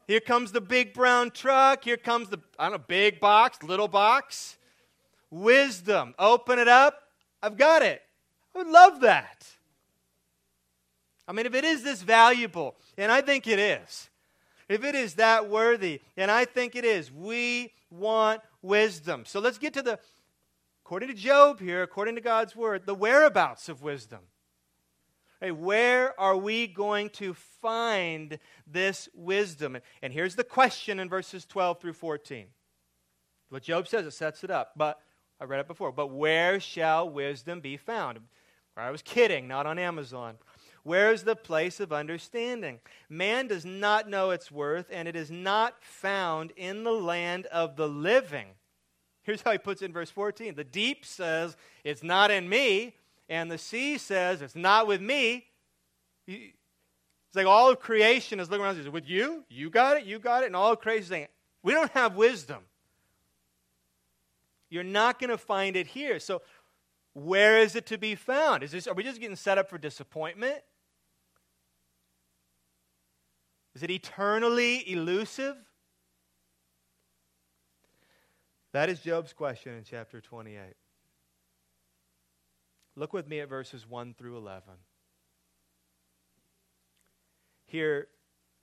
Here 0.09 0.21
comes 0.21 0.53
the 0.53 0.61
big 0.61 0.93
brown 0.93 1.31
truck. 1.31 1.85
Here 1.85 1.97
comes 1.97 2.29
the 2.29 2.41
I 2.59 2.65
don't 2.65 2.73
know 2.73 2.85
big 2.87 3.21
box, 3.21 3.63
little 3.63 3.89
box. 3.89 4.59
Wisdom. 5.31 6.15
Open 6.19 6.59
it 6.59 6.69
up. 6.69 7.03
I've 7.43 7.57
got 7.57 7.83
it. 7.83 8.03
I 8.55 8.59
would 8.59 8.69
love 8.69 9.01
that. 9.01 9.47
I 11.27 11.33
mean, 11.33 11.47
if 11.47 11.55
it 11.55 11.65
is 11.65 11.83
this 11.83 12.03
valuable, 12.03 12.75
and 12.99 13.11
I 13.11 13.21
think 13.21 13.47
it 13.47 13.59
is, 13.59 14.11
if 14.69 14.85
it 14.85 14.95
is 14.95 15.15
that 15.15 15.49
worthy, 15.49 16.01
and 16.17 16.31
I 16.31 16.45
think 16.45 16.75
it 16.75 16.85
is, 16.85 17.13
we 17.13 17.73
want 17.91 18.41
wisdom. 18.63 19.25
So 19.27 19.41
let's 19.41 19.59
get 19.59 19.75
to 19.75 19.83
the, 19.83 19.99
according 20.85 21.09
to 21.09 21.15
Job 21.15 21.61
here, 21.61 21.83
according 21.83 22.15
to 22.17 22.21
God's 22.21 22.57
word, 22.57 22.87
the 22.87 22.95
whereabouts 22.95 23.69
of 23.69 23.83
wisdom. 23.83 24.21
Hey, 25.41 25.51
where 25.51 26.19
are 26.19 26.37
we 26.37 26.67
going 26.67 27.11
to 27.11 27.35
find 27.35 28.39
this 28.67 29.09
wisdom? 29.15 29.77
And 30.01 30.13
here's 30.13 30.37
the 30.37 30.45
question 30.45 30.99
in 30.99 31.09
verses 31.09 31.45
12 31.45 31.81
through 31.81 31.93
14. 31.93 32.47
What 33.51 33.63
Job 33.63 33.87
says, 33.87 34.07
it 34.07 34.13
sets 34.13 34.43
it 34.43 34.51
up. 34.51 34.73
But 34.77 34.99
I 35.41 35.45
read 35.45 35.61
it 35.61 35.69
before. 35.69 35.93
But 35.93 36.07
where 36.09 36.61
shall 36.61 37.11
wisdom 37.11 37.61
be 37.61 37.77
found? 37.77 38.21
I 38.77 38.91
was 38.91 39.03
kidding, 39.03 39.47
not 39.47 39.67
on 39.67 39.79
Amazon. 39.79 40.37
Where 40.85 41.11
is 41.13 41.25
the 41.25 41.35
place 41.35 41.81
of 41.81 41.93
understanding? 41.93 42.79
Man 43.09 43.49
does 43.49 43.65
not 43.65 44.09
know 44.09 44.31
its 44.31 44.53
worth, 44.53 44.87
and 44.93 45.09
it 45.09 45.17
is 45.17 45.31
not 45.31 45.83
found 45.83 46.53
in 46.57 46.85
the 46.85 46.93
land 46.93 47.47
of 47.47 47.77
the 47.77 47.89
living. 47.89 48.49
Here's 49.23 49.41
how 49.41 49.53
he 49.53 49.59
puts 49.59 49.81
it 49.81 49.87
in 49.87 49.93
verse 49.93 50.11
14 50.11 50.55
The 50.55 50.63
deep 50.63 51.07
says, 51.07 51.57
It's 51.83 52.03
not 52.03 52.31
in 52.31 52.49
me, 52.49 52.95
and 53.31 53.51
the 53.51 53.57
sea 53.59 53.97
says, 53.97 54.43
It's 54.43 54.55
not 54.55 54.87
with 54.87 55.01
me. 55.01 55.47
It's 56.27 56.53
like 57.35 57.47
all 57.47 57.71
of 57.71 57.81
creation 57.81 58.39
is 58.39 58.51
looking 58.51 58.63
around 58.63 58.77
and 58.77 58.85
says, 58.85 58.93
With 58.93 59.09
you? 59.09 59.45
You 59.49 59.71
got 59.71 59.97
it? 59.97 60.05
You 60.05 60.19
got 60.19 60.43
it? 60.43 60.47
And 60.47 60.57
all 60.57 60.73
of 60.73 60.81
creation 60.81 61.03
is 61.03 61.09
saying, 61.09 61.29
We 61.63 61.73
don't 61.73 61.91
have 61.93 62.15
wisdom. 62.15 62.63
You're 64.69 64.85
not 64.85 65.19
going 65.19 65.31
to 65.31 65.39
find 65.39 65.77
it 65.77 65.87
here. 65.87 66.19
So, 66.19 66.43
where 67.15 67.59
is 67.59 67.75
it 67.75 67.87
to 67.87 67.97
be 67.97 68.17
found? 68.17 68.63
Is 68.63 68.73
this, 68.73 68.87
are 68.87 68.95
we 68.95 69.03
just 69.03 69.21
getting 69.21 69.37
set 69.37 69.57
up 69.57 69.71
for 69.71 69.79
disappointment? 69.79 70.63
Is 73.75 73.83
it 73.83 73.91
eternally 73.91 74.91
elusive? 74.91 75.57
That 78.73 78.89
is 78.89 79.01
Job's 79.01 79.33
question 79.33 79.75
in 79.75 79.85
chapter 79.85 80.21
28. 80.21 80.59
Look 82.97 83.13
with 83.13 83.29
me 83.29 83.41
at 83.41 83.49
verses 83.49 83.89
1 83.89 84.15
through 84.15 84.37
11. 84.37 84.63
Here, 87.67 88.09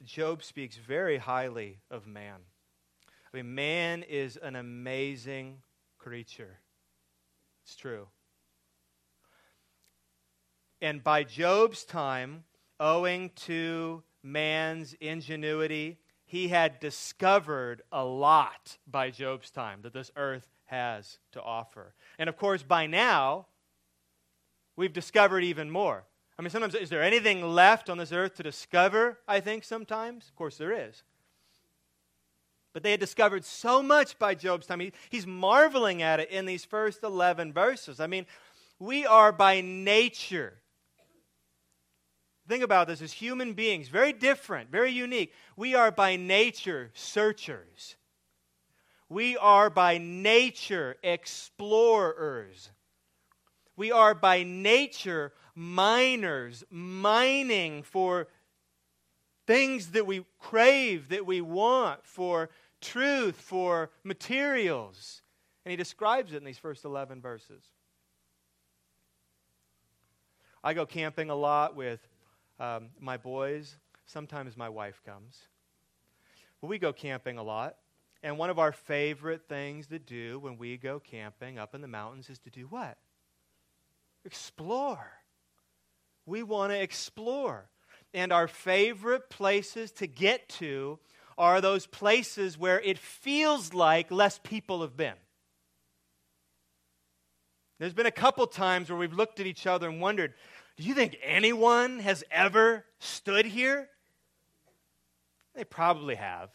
Job 0.04 0.44
speaks 0.44 0.78
very 0.78 1.18
highly 1.18 1.80
of 1.90 2.08
man. 2.08 2.40
I 3.34 3.38
mean, 3.38 3.56
man 3.56 4.04
is 4.04 4.38
an 4.38 4.56
amazing 4.56 5.58
creature. 5.98 6.60
It's 7.64 7.76
true. 7.76 8.08
And 10.82 11.04
by 11.04 11.24
Job's 11.24 11.84
time, 11.84 12.44
owing 12.80 13.32
to 13.48 14.04
man's 14.24 14.96
ingenuity. 15.00 15.98
He 16.26 16.48
had 16.48 16.80
discovered 16.80 17.82
a 17.92 18.04
lot 18.04 18.78
by 18.88 19.10
Job's 19.10 19.52
time 19.52 19.82
that 19.84 19.94
this 19.94 20.12
earth 20.16 20.48
has 20.66 21.20
to 21.34 21.42
offer. 21.42 21.94
And 22.18 22.30
of 22.30 22.38
course, 22.38 22.64
by 22.64 22.88
now, 22.88 23.48
we've 24.76 24.94
discovered 24.94 25.44
even 25.44 25.70
more. 25.70 26.06
I 26.40 26.42
mean, 26.42 26.50
sometimes, 26.50 26.74
is 26.74 26.90
there 26.90 27.04
anything 27.04 27.44
left 27.44 27.90
on 27.90 27.98
this 27.98 28.12
earth 28.12 28.36
to 28.36 28.44
discover? 28.44 29.20
I 29.28 29.42
think 29.42 29.64
sometimes. 29.64 30.28
Of 30.28 30.36
course, 30.36 30.58
there 30.58 30.72
is. 30.72 31.04
But 32.74 32.84
they 32.84 32.92
had 32.92 33.00
discovered 33.00 33.44
so 33.44 33.84
much 33.84 34.18
by 34.18 34.34
Job's 34.34 34.66
time. 34.66 34.80
He, 34.80 34.94
he's 35.10 35.28
marveling 35.28 36.02
at 36.02 36.22
it 36.22 36.32
in 36.32 36.46
these 36.46 36.64
first 36.64 37.04
11 37.04 37.52
verses. 37.52 38.00
I 38.00 38.08
mean, 38.08 38.26
we 38.80 39.06
are 39.06 39.32
by 39.32 39.62
nature 39.62 40.61
Think 42.48 42.64
about 42.64 42.88
this 42.88 43.02
as 43.02 43.14
human 43.14 43.54
beings, 43.54 43.88
very 43.88 44.14
different, 44.14 44.72
very 44.72 44.92
unique. 44.92 45.34
We 45.56 45.76
are 45.76 45.92
by 45.92 46.16
nature 46.16 46.92
searchers. 46.94 47.96
We 49.10 49.38
are 49.38 49.70
by 49.70 49.98
nature 49.98 50.98
explorers. 51.04 52.72
We 53.76 53.92
are 53.92 54.14
by 54.14 54.44
nature 54.44 55.34
miners, 55.56 56.64
mining 56.70 57.84
for 57.84 58.28
things 59.48 59.92
that 59.92 60.08
we 60.08 60.26
crave, 60.40 61.10
that 61.10 61.26
we 61.26 61.42
want, 61.42 62.06
for 62.06 62.50
truth, 62.80 63.36
for 63.36 63.92
materials. 64.04 65.22
And 65.66 65.72
he 65.72 65.78
describes 65.78 66.34
it 66.34 66.38
in 66.38 66.44
these 66.44 66.58
first 66.58 66.86
11 66.86 67.22
verses. 67.22 67.64
I 70.64 70.74
go 70.74 70.86
camping 70.86 71.30
a 71.30 71.36
lot 71.36 71.76
with 71.76 72.08
um, 72.62 72.90
my 73.00 73.18
boys, 73.18 73.76
sometimes 74.06 74.56
my 74.56 74.70
wife 74.70 75.02
comes. 75.04 75.48
But 76.62 76.68
we 76.68 76.78
go 76.78 76.94
camping 76.94 77.40
a 77.40 77.44
lot. 77.44 77.76
And 78.22 78.38
one 78.38 78.52
of 78.52 78.60
our 78.60 78.72
favorite 78.72 79.48
things 79.50 79.88
to 79.88 79.98
do 79.98 80.38
when 80.38 80.58
we 80.60 80.78
go 80.78 81.00
camping 81.00 81.58
up 81.58 81.74
in 81.74 81.82
the 81.82 81.88
mountains 81.88 82.30
is 82.30 82.38
to 82.40 82.52
do 82.52 82.68
what? 82.68 83.00
Explore. 84.26 85.12
We 86.28 86.44
want 86.44 86.72
to 86.72 86.80
explore. 86.80 87.68
And 88.14 88.32
our 88.32 88.48
favorite 88.48 89.32
places 89.32 89.92
to 89.94 90.06
get 90.06 90.48
to 90.50 91.00
are 91.40 91.62
those 91.62 91.88
places 91.88 92.60
where 92.60 92.80
it 92.80 93.00
feels 93.00 93.74
like 93.74 94.12
less 94.12 94.40
people 94.44 94.82
have 94.82 94.96
been. 94.96 95.16
There's 97.80 97.96
been 97.96 98.06
a 98.06 98.12
couple 98.12 98.46
times 98.46 98.92
where 98.92 99.00
we've 99.00 99.12
looked 99.12 99.40
at 99.40 99.48
each 99.48 99.66
other 99.66 99.90
and 99.90 100.00
wondered, 100.00 100.36
Do 100.78 100.84
you 100.84 100.94
think 100.94 101.18
anyone 101.22 102.00
has 102.00 102.24
ever 102.32 102.86
stood 103.00 103.46
here? 103.46 103.90
They 105.56 105.64
probably 105.64 106.16
have. 106.16 106.50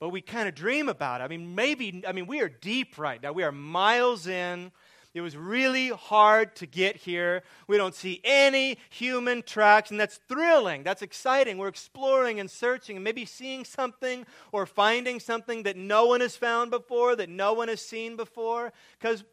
But 0.00 0.10
we 0.10 0.20
kind 0.20 0.48
of 0.48 0.54
dream 0.54 0.88
about 0.88 1.20
it. 1.20 1.24
I 1.24 1.28
mean, 1.28 1.54
maybe, 1.54 2.02
I 2.06 2.12
mean, 2.12 2.26
we 2.26 2.40
are 2.40 2.48
deep 2.48 2.98
right 2.98 3.22
now. 3.22 3.32
We 3.32 3.44
are 3.44 3.52
miles 3.52 4.26
in. 4.26 4.72
It 5.14 5.22
was 5.22 5.34
really 5.34 5.88
hard 5.88 6.54
to 6.56 6.66
get 6.66 6.96
here. 6.96 7.42
We 7.66 7.78
don't 7.78 7.94
see 7.94 8.20
any 8.22 8.76
human 8.90 9.42
tracks, 9.42 9.90
and 9.90 9.98
that's 9.98 10.20
thrilling. 10.28 10.82
That's 10.82 11.00
exciting. 11.00 11.56
We're 11.56 11.68
exploring 11.68 12.38
and 12.38 12.50
searching 12.50 12.96
and 12.96 13.04
maybe 13.04 13.24
seeing 13.24 13.64
something 13.64 14.26
or 14.52 14.66
finding 14.66 15.18
something 15.18 15.62
that 15.62 15.78
no 15.78 16.04
one 16.04 16.20
has 16.20 16.36
found 16.36 16.70
before, 16.70 17.16
that 17.16 17.30
no 17.30 17.54
one 17.54 17.68
has 17.68 17.80
seen 17.80 18.16
before, 18.16 18.74
because 19.00 19.24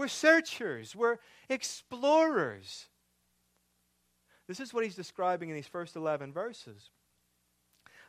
we're 0.00 0.08
searchers, 0.08 0.96
we're 0.96 1.18
explorers. 1.50 2.86
This 4.48 4.58
is 4.58 4.72
what 4.72 4.82
he's 4.82 4.94
describing 4.94 5.50
in 5.50 5.54
these 5.54 5.66
first 5.66 5.94
11 5.94 6.32
verses. 6.32 6.88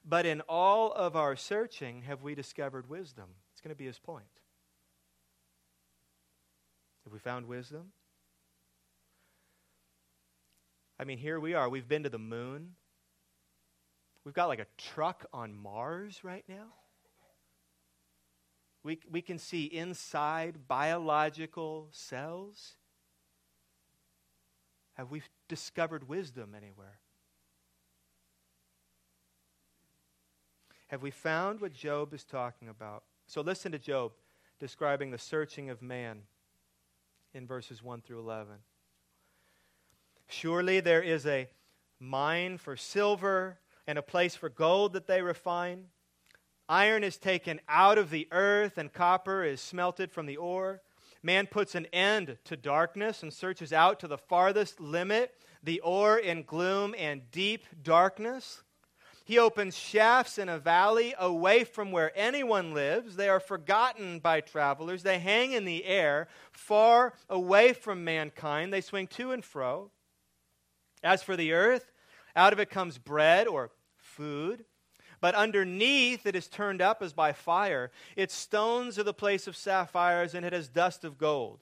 But 0.06 0.26
in 0.26 0.40
all 0.48 0.94
of 0.94 1.18
our 1.18 1.36
searching, 1.36 2.04
have 2.04 2.24
we 2.24 2.34
discovered 2.34 2.90
wisdom? 2.90 3.26
It's 3.52 3.60
going 3.60 3.76
to 3.76 3.78
be 3.78 3.86
his 3.86 4.00
point. 4.00 4.24
Have 7.04 7.12
we 7.12 7.20
found 7.20 7.46
wisdom? 7.46 7.92
I 10.98 11.04
mean, 11.04 11.18
here 11.18 11.42
we 11.42 11.56
are. 11.56 11.68
We've 11.68 11.90
been 11.90 12.04
to 12.04 12.10
the 12.10 12.18
moon. 12.18 12.76
We've 14.24 14.34
got 14.34 14.48
like 14.48 14.60
a 14.60 14.68
truck 14.78 15.26
on 15.34 15.54
Mars 15.54 16.24
right 16.24 16.46
now. 16.48 16.72
We, 18.84 19.00
we 19.12 19.22
can 19.22 19.38
see 19.38 19.66
inside 19.66 20.68
biological 20.68 21.88
cells. 21.92 22.74
Have 24.94 25.12
we 25.12 25.22
discovered 25.48 26.08
wisdom 26.08 26.56
anywhere? 26.56 27.00
Have 30.88 31.02
we 31.02 31.12
found 31.12 31.62
what 31.62 31.74
Job 31.74 32.14
is 32.14 32.24
talking 32.24 32.68
about? 32.68 33.04
So 33.28 33.42
listen 33.42 33.72
to 33.72 33.80
Job 33.80 34.12
describing 34.60 35.12
the 35.12 35.18
searching 35.18 35.70
of 35.70 35.82
man 35.82 36.24
in 37.34 37.48
verses 37.48 37.82
1 37.82 38.02
through 38.02 38.20
11. 38.20 38.56
Surely 40.28 40.80
there 40.80 41.02
is 41.02 41.26
a 41.26 41.48
mine 42.00 42.58
for 42.58 42.76
silver 42.76 43.60
and 43.88 43.98
a 43.98 44.02
place 44.02 44.36
for 44.36 44.50
gold 44.50 44.94
that 44.94 45.08
they 45.08 45.22
refine. 45.22 45.86
Iron 46.72 47.04
is 47.04 47.18
taken 47.18 47.60
out 47.68 47.98
of 47.98 48.12
the 48.12 48.30
earth, 48.32 48.78
and 48.78 48.94
copper 48.94 49.44
is 49.44 49.60
smelted 49.60 50.10
from 50.10 50.26
the 50.26 50.38
ore. 50.38 50.82
Man 51.22 51.46
puts 51.46 51.76
an 51.76 51.86
end 51.88 52.38
to 52.46 52.56
darkness 52.56 53.24
and 53.24 53.34
searches 53.34 53.74
out 53.74 54.00
to 54.00 54.08
the 54.08 54.18
farthest 54.18 54.80
limit, 54.80 55.36
the 55.62 55.82
ore 55.82 56.18
in 56.18 56.44
gloom 56.44 56.96
and 56.98 57.30
deep 57.30 57.66
darkness. 57.84 58.64
He 59.26 59.38
opens 59.38 59.78
shafts 59.78 60.38
in 60.38 60.48
a 60.48 60.60
valley 60.60 61.14
away 61.20 61.66
from 61.66 61.92
where 61.92 62.14
anyone 62.16 62.74
lives. 62.74 63.18
They 63.18 63.28
are 63.28 63.42
forgotten 63.42 64.20
by 64.20 64.40
travelers. 64.40 65.04
They 65.04 65.20
hang 65.20 65.52
in 65.52 65.66
the 65.66 65.84
air, 65.84 66.30
far 66.54 67.16
away 67.30 67.74
from 67.74 68.06
mankind. 68.06 68.72
They 68.72 68.80
swing 68.80 69.08
to 69.08 69.34
and 69.34 69.44
fro. 69.44 69.92
As 71.04 71.22
for 71.22 71.36
the 71.36 71.52
earth, 71.52 71.92
out 72.34 72.54
of 72.54 72.62
it 72.62 72.70
comes 72.70 72.98
bread 72.98 73.46
or 73.46 73.72
food. 73.98 74.64
But 75.22 75.36
underneath 75.36 76.26
it 76.26 76.36
is 76.36 76.48
turned 76.48 76.82
up 76.82 77.02
as 77.02 77.14
by 77.14 77.32
fire. 77.32 77.92
Its 78.16 78.34
stones 78.34 79.00
are 79.00 79.04
the 79.04 79.14
place 79.14 79.48
of 79.48 79.56
sapphires, 79.56 80.34
and 80.34 80.46
it 80.46 80.52
has 80.52 80.68
dust 80.68 81.06
of 81.06 81.18
gold. 81.18 81.60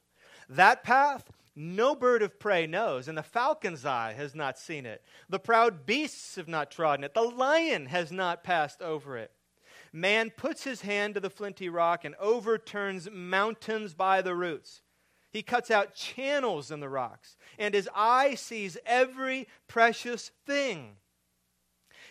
That 0.47 0.83
path 0.83 1.29
no 1.61 1.93
bird 1.93 2.21
of 2.21 2.39
prey 2.39 2.67
knows, 2.67 3.09
and 3.09 3.17
the 3.17 3.23
falcon's 3.23 3.85
eye 3.85 4.13
has 4.13 4.33
not 4.33 4.57
seen 4.57 4.85
it. 4.85 5.03
The 5.27 5.39
proud 5.39 5.85
beasts 5.85 6.35
have 6.35 6.47
not 6.47 6.71
trodden 6.71 7.03
it. 7.03 7.13
The 7.13 7.21
lion 7.21 7.87
has 7.87 8.13
not 8.13 8.45
passed 8.45 8.81
over 8.81 9.17
it. 9.17 9.31
Man 9.91 10.29
puts 10.29 10.63
his 10.63 10.81
hand 10.81 11.15
to 11.15 11.19
the 11.19 11.29
flinty 11.29 11.67
rock 11.67 12.05
and 12.05 12.15
overturns 12.15 13.09
mountains 13.11 13.93
by 13.93 14.21
the 14.21 14.35
roots. 14.35 14.81
He 15.31 15.43
cuts 15.43 15.69
out 15.69 15.95
channels 15.95 16.71
in 16.71 16.79
the 16.79 16.87
rocks, 16.87 17.35
and 17.57 17.73
his 17.73 17.89
eye 17.93 18.35
sees 18.35 18.77
every 18.85 19.47
precious 19.67 20.31
thing. 20.45 20.95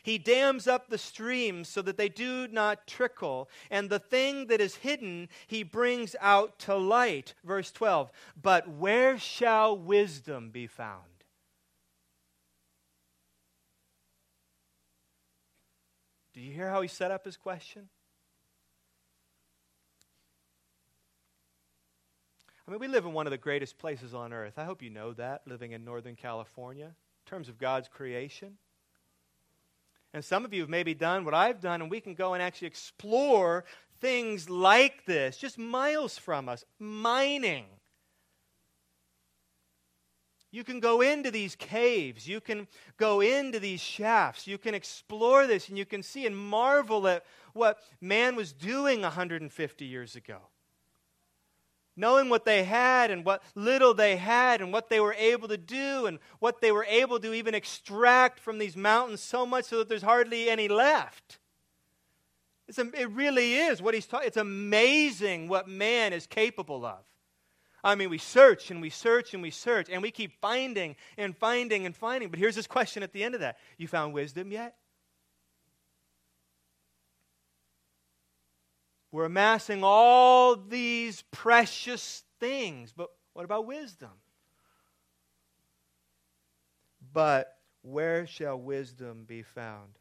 He 0.09 0.16
dams 0.16 0.66
up 0.66 0.88
the 0.88 0.97
streams 0.97 1.68
so 1.68 1.83
that 1.83 1.99
they 1.99 2.09
do 2.09 2.49
not 2.49 2.87
trickle, 2.87 3.51
and 3.71 3.90
the 3.90 3.99
thing 3.99 4.47
that 4.47 4.59
is 4.59 4.77
hidden 4.77 5.29
he 5.47 5.62
brings 5.62 6.16
out 6.18 6.59
to 6.61 6.77
light. 6.77 7.35
Verse 7.44 7.71
12. 7.71 8.11
But 8.40 8.66
where 8.66 9.18
shall 9.18 9.77
wisdom 9.77 10.49
be 10.49 10.66
found? 10.66 11.03
Do 16.33 16.40
you 16.40 16.55
hear 16.55 16.71
how 16.71 16.81
he 16.81 16.88
set 16.88 17.11
up 17.11 17.27
his 17.27 17.37
question? 17.37 17.90
I 22.66 22.71
mean, 22.71 22.81
we 22.81 22.88
live 22.88 23.05
in 23.05 23.12
one 23.12 23.27
of 23.27 23.31
the 23.31 23.37
greatest 23.37 23.77
places 23.77 24.14
on 24.14 24.33
earth. 24.33 24.55
I 24.57 24.64
hope 24.64 24.81
you 24.81 24.88
know 24.88 25.12
that, 25.12 25.42
living 25.47 25.73
in 25.73 25.85
Northern 25.85 26.16
California, 26.16 26.87
in 26.87 27.31
terms 27.31 27.51
of 27.51 27.59
God's 27.59 27.88
creation. 27.88 28.57
And 30.14 30.25
some 30.25 30.44
of 30.44 30.55
you 30.55 30.62
have 30.62 30.71
maybe 30.71 30.94
done 30.94 31.25
what 31.25 31.35
I've 31.35 31.61
done, 31.61 31.83
and 31.83 31.90
we 31.90 32.01
can 32.01 32.14
go 32.14 32.35
and 32.35 32.42
actually 32.42 32.68
explore 32.68 33.64
things 34.01 34.49
like 34.49 35.05
this, 35.05 35.37
just 35.37 35.59
miles 35.59 36.16
from 36.16 36.49
us, 36.49 36.64
mining. 36.79 37.66
You 40.51 40.64
can 40.64 40.81
go 40.81 41.03
into 41.03 41.31
these 41.31 41.55
caves. 41.55 42.27
You 42.27 42.40
can 42.40 42.68
go 42.97 43.21
into 43.21 43.61
these 43.61 43.81
shafts. 43.81 44.47
You 44.47 44.57
can 44.57 44.75
explore 44.75 45.47
this 45.47 45.68
and 45.68 45.77
you 45.77 45.85
can 45.85 46.03
see 46.03 46.27
and 46.27 46.37
marvel 46.37 47.07
at 47.07 47.25
what 47.53 47.81
man 48.01 48.35
was 48.35 48.53
doing 48.55 49.03
150 49.03 49.85
years 49.85 50.16
ago 50.16 50.38
knowing 51.98 52.28
what 52.28 52.44
they 52.44 52.64
had 52.64 53.11
and 53.11 53.24
what 53.24 53.42
little 53.54 53.92
they 53.92 54.16
had 54.16 54.61
and 54.61 54.72
what 54.72 54.88
they 54.88 55.00
were 55.00 55.14
able 55.14 55.48
to 55.48 55.58
do 55.58 56.06
and 56.06 56.18
what 56.38 56.61
they 56.61 56.72
were 56.72 56.87
able 56.88 57.18
to 57.18 57.34
even 57.34 57.54
extract 57.54 58.38
from 58.38 58.58
these 58.58 58.76
mountains 58.76 59.20
so 59.20 59.44
much 59.44 59.66
so 59.66 59.78
that 59.78 59.88
there's 59.88 60.02
hardly 60.02 60.48
any 60.48 60.68
left. 60.68 61.38
It's 62.68 62.78
a, 62.78 62.88
it 62.94 63.11
really 63.11 63.54
is 63.54 63.82
what 63.82 63.94
he's 63.94 64.06
talking. 64.06 64.28
It's 64.28 64.37
amazing 64.37 65.48
what 65.48 65.68
man 65.68 66.12
is 66.12 66.26
capable 66.26 66.87
of. 66.87 67.00
I 67.82 67.94
mean, 67.94 68.11
we 68.11 68.18
search 68.18 68.70
and 68.70 68.80
we 68.80 68.90
search 68.90 69.34
and 69.34 69.42
we 69.42 69.50
search 69.50 69.88
and 69.90 70.02
we 70.02 70.11
keep 70.11 70.40
finding 70.40 70.96
and 71.16 71.37
finding 71.37 71.87
and 71.87 71.96
finding. 71.96 72.28
But 72.28 72.38
here's 72.38 72.56
this 72.56 72.66
question 72.66 73.02
at 73.02 73.12
the 73.12 73.22
end 73.22 73.34
of 73.34 73.40
that: 73.40 73.58
You 73.76 73.88
found 73.88 74.14
wisdom 74.14 74.50
yet? 74.50 74.76
We're 79.11 79.25
amassing 79.25 79.83
all 79.83 80.57
these 80.57 81.23
precious 81.31 82.25
things, 82.40 82.92
but 82.92 83.09
what 83.33 83.44
about 83.44 83.66
wisdom? 83.66 84.11
But 87.12 87.57
where 87.83 88.27
shall 88.27 88.59
wisdom 88.61 89.25
be 89.27 89.42
found? 89.42 89.99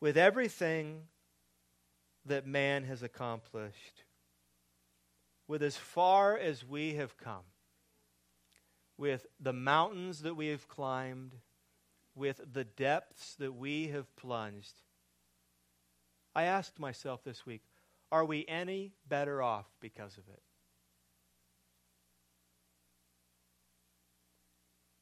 With 0.00 0.16
everything 0.16 1.02
that 2.24 2.46
man 2.46 2.84
has 2.84 3.02
accomplished, 3.02 4.04
with 5.46 5.62
as 5.62 5.76
far 5.76 6.38
as 6.38 6.66
we 6.66 6.94
have 6.94 7.16
come, 7.18 7.44
with 8.96 9.26
the 9.40 9.52
mountains 9.52 10.22
that 10.22 10.34
we 10.34 10.48
have 10.48 10.68
climbed, 10.68 11.34
with 12.14 12.40
the 12.52 12.64
depths 12.64 13.34
that 13.34 13.52
we 13.52 13.88
have 13.88 14.14
plunged, 14.16 14.80
I 16.34 16.44
asked 16.44 16.78
myself 16.78 17.22
this 17.24 17.44
week 17.46 17.62
are 18.10 18.24
we 18.24 18.44
any 18.46 18.92
better 19.08 19.42
off 19.42 19.66
because 19.80 20.18
of 20.18 20.24
it? 20.28 20.42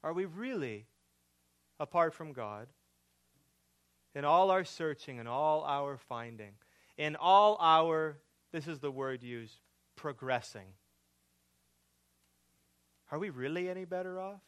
Are 0.03 0.13
we 0.13 0.25
really, 0.25 0.87
apart 1.79 2.15
from 2.15 2.33
God, 2.33 2.69
in 4.15 4.25
all 4.25 4.51
our 4.51 4.65
searching 4.65 5.19
and 5.19 5.29
all 5.29 5.65
our 5.65 5.99
finding, 5.99 6.53
in 6.97 7.17
all 7.17 7.57
our, 7.61 8.19
this 8.53 8.67
is 8.67 8.79
the 8.79 8.91
word 8.91 9.23
used, 9.23 9.59
progressing, 9.97 10.67
are 13.11 13.19
we 13.19 13.31
really 13.31 13.69
any 13.69 13.85
better 13.85 14.21
off? 14.21 14.41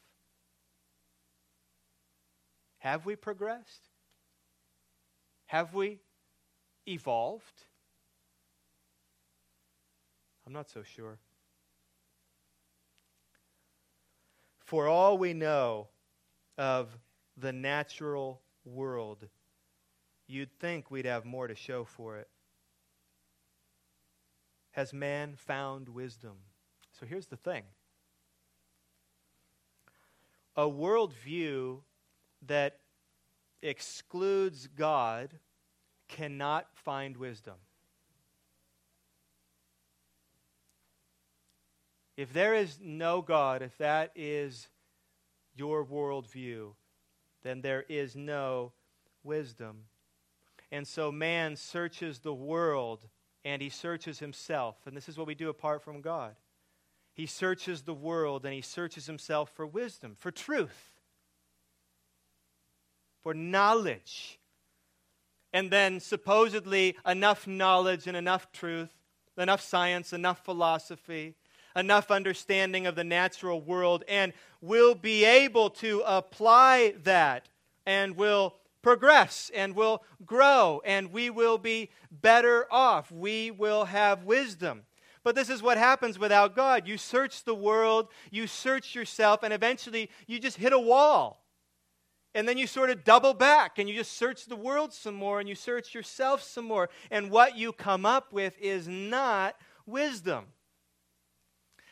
Have 2.78 3.04
we 3.04 3.16
progressed? 3.16 3.88
Have 5.46 5.74
we 5.74 5.98
evolved? 6.86 7.66
I'm 10.46 10.52
not 10.52 10.68
so 10.68 10.82
sure. 10.82 11.18
For 14.60 14.88
all 14.88 15.18
we 15.18 15.34
know 15.34 15.88
of 16.58 16.96
the 17.36 17.52
natural 17.52 18.40
world, 18.64 19.28
you'd 20.26 20.58
think 20.58 20.90
we'd 20.90 21.04
have 21.04 21.24
more 21.24 21.46
to 21.46 21.54
show 21.54 21.84
for 21.84 22.18
it. 22.18 22.28
Has 24.72 24.92
man 24.92 25.34
found 25.36 25.88
wisdom? 25.88 26.36
So 26.98 27.06
here's 27.06 27.26
the 27.26 27.36
thing 27.36 27.64
a 30.56 30.64
worldview 30.64 31.80
that 32.46 32.78
excludes 33.62 34.66
God 34.66 35.38
cannot 36.12 36.66
find 36.74 37.16
wisdom. 37.16 37.54
If 42.16 42.32
there 42.32 42.54
is 42.54 42.78
no 42.80 43.22
God, 43.22 43.62
if 43.62 43.76
that 43.78 44.12
is 44.14 44.68
your 45.56 45.84
worldview, 45.84 46.74
then 47.42 47.62
there 47.62 47.84
is 47.88 48.14
no 48.14 48.72
wisdom. 49.24 49.84
And 50.70 50.86
so 50.86 51.10
man 51.10 51.56
searches 51.56 52.20
the 52.20 52.34
world 52.34 53.08
and 53.44 53.60
he 53.60 53.70
searches 53.70 54.18
himself. 54.18 54.76
And 54.86 54.96
this 54.96 55.08
is 55.08 55.16
what 55.16 55.26
we 55.26 55.34
do 55.34 55.48
apart 55.48 55.82
from 55.82 56.00
God. 56.00 56.36
He 57.14 57.26
searches 57.26 57.82
the 57.82 57.94
world 57.94 58.44
and 58.44 58.54
he 58.54 58.60
searches 58.60 59.06
himself 59.06 59.50
for 59.54 59.66
wisdom, 59.66 60.14
for 60.16 60.30
truth, 60.30 61.00
for 63.22 63.34
knowledge. 63.34 64.38
And 65.52 65.70
then, 65.70 66.00
supposedly, 66.00 66.96
enough 67.06 67.46
knowledge 67.46 68.06
and 68.06 68.16
enough 68.16 68.50
truth, 68.52 68.90
enough 69.36 69.60
science, 69.60 70.12
enough 70.12 70.44
philosophy, 70.44 71.34
enough 71.76 72.10
understanding 72.10 72.86
of 72.86 72.94
the 72.94 73.04
natural 73.04 73.60
world, 73.60 74.04
and 74.08 74.32
we'll 74.60 74.94
be 74.94 75.24
able 75.24 75.70
to 75.70 76.02
apply 76.06 76.94
that 77.02 77.48
and 77.86 78.16
we'll 78.16 78.54
progress 78.82 79.50
and 79.54 79.74
we'll 79.74 80.02
grow 80.26 80.82
and 80.84 81.12
we 81.12 81.30
will 81.30 81.58
be 81.58 81.90
better 82.10 82.66
off. 82.70 83.10
We 83.10 83.50
will 83.50 83.84
have 83.86 84.24
wisdom. 84.24 84.82
But 85.24 85.36
this 85.36 85.50
is 85.50 85.62
what 85.62 85.78
happens 85.78 86.18
without 86.18 86.56
God. 86.56 86.88
You 86.88 86.98
search 86.98 87.44
the 87.44 87.54
world, 87.54 88.08
you 88.30 88.48
search 88.48 88.94
yourself, 88.94 89.44
and 89.44 89.52
eventually 89.52 90.10
you 90.26 90.40
just 90.40 90.56
hit 90.56 90.72
a 90.72 90.78
wall. 90.78 91.41
And 92.34 92.48
then 92.48 92.56
you 92.56 92.66
sort 92.66 92.90
of 92.90 93.04
double 93.04 93.34
back 93.34 93.78
and 93.78 93.88
you 93.88 93.94
just 93.94 94.16
search 94.16 94.46
the 94.46 94.56
world 94.56 94.92
some 94.92 95.14
more 95.14 95.38
and 95.38 95.48
you 95.48 95.54
search 95.54 95.94
yourself 95.94 96.42
some 96.42 96.64
more. 96.64 96.88
And 97.10 97.30
what 97.30 97.56
you 97.56 97.72
come 97.72 98.06
up 98.06 98.32
with 98.32 98.58
is 98.58 98.88
not 98.88 99.56
wisdom. 99.86 100.46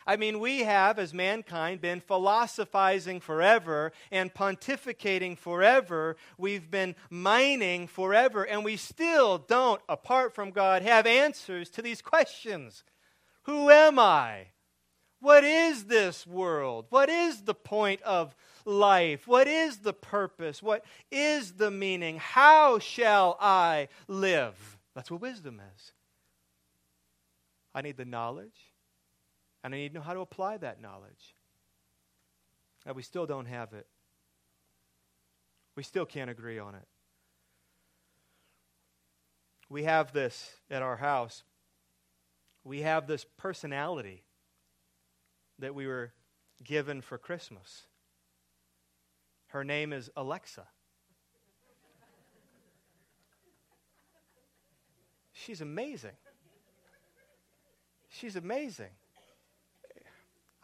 I 0.07 0.17
mean, 0.17 0.41
we 0.41 0.61
have, 0.61 0.99
as 0.99 1.13
mankind, 1.13 1.81
been 1.81 2.01
philosophizing 2.01 3.21
forever 3.21 3.93
and 4.11 4.33
pontificating 4.33 5.37
forever. 5.37 6.17
We've 6.39 6.71
been 6.71 6.97
mining 7.11 7.87
forever, 7.87 8.45
and 8.45 8.65
we 8.65 8.77
still 8.77 9.39
don't, 9.39 9.81
apart 9.89 10.35
from 10.35 10.51
God, 10.51 10.83
have 10.83 11.07
answers 11.07 11.69
to 11.71 11.83
these 11.83 12.01
questions. 12.01 12.83
Who 13.43 13.71
am 13.71 13.99
I? 13.99 14.47
What 15.21 15.45
is 15.45 15.85
this 15.85 16.27
world? 16.27 16.87
What 16.89 17.11
is 17.11 17.43
the 17.43 17.55
point 17.55 18.01
of 18.03 18.35
life? 18.65 19.27
What 19.27 19.47
is 19.47 19.79
the 19.79 19.93
purpose? 19.93 20.63
What 20.63 20.85
is 21.11 21.53
the 21.53 21.71
meaning? 21.71 22.19
How 22.19 22.79
shall 22.79 23.37
I 23.41 23.89
live? 24.09 24.79
That's 24.95 25.11
what 25.11 25.21
wisdom 25.21 25.61
is. 25.77 25.93
I 27.75 27.83
need 27.83 27.97
the 27.97 28.05
knowledge, 28.05 28.73
and 29.63 29.75
I 29.75 29.79
need 29.79 29.91
to 29.91 29.95
know 29.95 30.01
how 30.01 30.15
to 30.15 30.21
apply 30.21 30.57
that 30.59 30.81
knowledge. 30.81 31.35
And 32.85 32.97
we 32.97 33.03
still 33.03 33.27
don't 33.27 33.47
have 33.47 33.73
it. 33.73 33.87
We 35.77 35.83
still 35.83 36.07
can't 36.07 36.31
agree 36.31 36.59
on 36.59 36.75
it. 36.75 36.87
We 39.69 39.85
have 39.85 40.13
this 40.13 40.51
at 40.69 40.83
our 40.83 40.97
house 40.97 41.45
we 42.65 42.83
have 42.83 43.07
this 43.07 43.25
personality 43.37 44.25
that 45.59 45.75
we 45.75 45.87
were 45.87 46.13
given 46.63 47.01
for 47.01 47.19
Christmas. 47.19 47.87
Her 49.51 49.65
name 49.65 49.93
is 49.93 50.09
Alexa. 50.17 50.65
She's 55.33 55.61
amazing. 55.61 56.13
She's 58.09 58.37
amazing. 58.37 58.91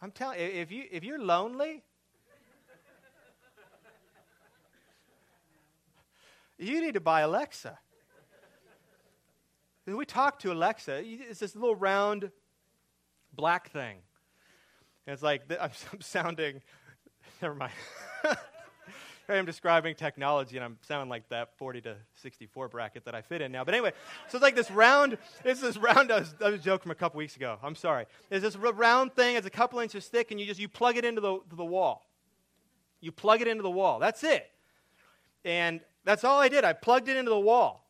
I'm 0.01 0.11
telling 0.11 0.39
you, 0.39 0.45
if 0.45 0.71
you 0.71 0.85
if 0.89 1.03
you're 1.03 1.19
lonely, 1.19 1.83
you 6.57 6.79
need 6.79 6.93
to 6.93 7.01
buy 7.01 7.21
Alexa. 7.21 7.77
We 9.85 10.05
talk 10.05 10.39
to 10.39 10.53
Alexa. 10.53 11.01
It's 11.03 11.39
this 11.39 11.55
little 11.55 11.75
round 11.75 12.31
black 13.33 13.69
thing. 13.69 13.97
And 15.05 15.13
it's 15.13 15.23
like, 15.23 15.41
I'm, 15.59 15.71
I'm 15.93 16.01
sounding, 16.01 16.61
never 17.41 17.55
mind. 17.55 17.73
I'm 19.37 19.45
describing 19.45 19.95
technology, 19.95 20.57
and 20.57 20.63
I'm 20.63 20.77
sounding 20.81 21.09
like 21.09 21.27
that 21.29 21.57
40 21.57 21.81
to 21.81 21.95
64 22.15 22.69
bracket 22.69 23.05
that 23.05 23.15
I 23.15 23.21
fit 23.21 23.41
in 23.41 23.51
now. 23.51 23.63
But 23.63 23.73
anyway, 23.73 23.93
so 24.27 24.37
it's 24.37 24.43
like 24.43 24.55
this 24.55 24.71
round. 24.71 25.17
It's 25.43 25.61
this 25.61 25.77
round. 25.77 26.11
I 26.11 26.19
was, 26.19 26.33
that 26.39 26.51
was 26.51 26.61
a 26.61 26.63
joke 26.63 26.81
from 26.81 26.91
a 26.91 26.95
couple 26.95 27.17
weeks 27.17 27.35
ago. 27.35 27.57
I'm 27.61 27.75
sorry. 27.75 28.05
It's 28.31 28.43
this 28.43 28.55
round 28.55 29.15
thing. 29.15 29.35
It's 29.35 29.47
a 29.47 29.51
couple 29.51 29.79
inches 29.79 30.07
thick, 30.07 30.31
and 30.31 30.39
you 30.39 30.45
just 30.45 30.59
you 30.59 30.69
plug 30.69 30.97
it 30.97 31.05
into 31.05 31.21
the, 31.21 31.39
the 31.55 31.65
wall. 31.65 32.05
You 33.01 33.11
plug 33.11 33.41
it 33.41 33.47
into 33.47 33.63
the 33.63 33.71
wall. 33.71 33.99
That's 33.99 34.23
it. 34.23 34.49
And 35.45 35.81
that's 36.03 36.23
all 36.23 36.39
I 36.39 36.49
did. 36.49 36.63
I 36.63 36.73
plugged 36.73 37.09
it 37.09 37.17
into 37.17 37.29
the 37.29 37.39
wall 37.39 37.87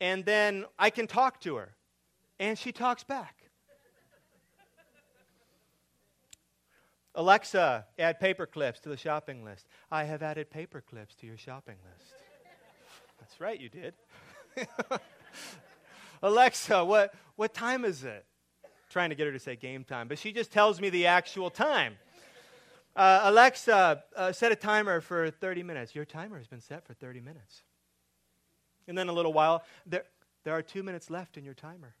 and 0.00 0.24
then 0.24 0.64
I 0.78 0.90
can 0.90 1.06
talk 1.06 1.40
to 1.40 1.56
her, 1.56 1.74
and 2.38 2.58
she 2.58 2.72
talks 2.72 3.04
back. 3.04 3.37
Alexa, 7.18 7.84
add 7.98 8.20
paper 8.20 8.46
clips 8.46 8.78
to 8.78 8.88
the 8.88 8.96
shopping 8.96 9.44
list. 9.44 9.66
I 9.90 10.04
have 10.04 10.22
added 10.22 10.50
paper 10.50 10.80
clips 10.80 11.16
to 11.16 11.26
your 11.26 11.36
shopping 11.36 11.74
list. 11.84 12.14
That's 13.18 13.40
right, 13.40 13.60
you 13.60 13.68
did. 13.68 13.94
Alexa, 16.22 16.84
what, 16.84 17.12
what 17.34 17.52
time 17.52 17.84
is 17.84 18.04
it? 18.04 18.24
Trying 18.88 19.10
to 19.10 19.16
get 19.16 19.26
her 19.26 19.32
to 19.32 19.38
say 19.40 19.56
game 19.56 19.82
time, 19.82 20.06
but 20.06 20.16
she 20.16 20.30
just 20.30 20.52
tells 20.52 20.80
me 20.80 20.90
the 20.90 21.06
actual 21.06 21.50
time. 21.50 21.96
Uh, 22.94 23.22
Alexa, 23.24 24.04
uh, 24.16 24.30
set 24.30 24.52
a 24.52 24.56
timer 24.56 25.00
for 25.00 25.28
30 25.28 25.64
minutes. 25.64 25.96
Your 25.96 26.04
timer 26.04 26.38
has 26.38 26.46
been 26.46 26.60
set 26.60 26.86
for 26.86 26.94
30 26.94 27.20
minutes. 27.20 27.64
And 28.86 28.96
then 28.96 29.08
a 29.08 29.12
little 29.12 29.32
while, 29.32 29.64
there, 29.84 30.04
there 30.44 30.54
are 30.54 30.62
two 30.62 30.84
minutes 30.84 31.10
left 31.10 31.36
in 31.36 31.44
your 31.44 31.54
timer. 31.54 31.96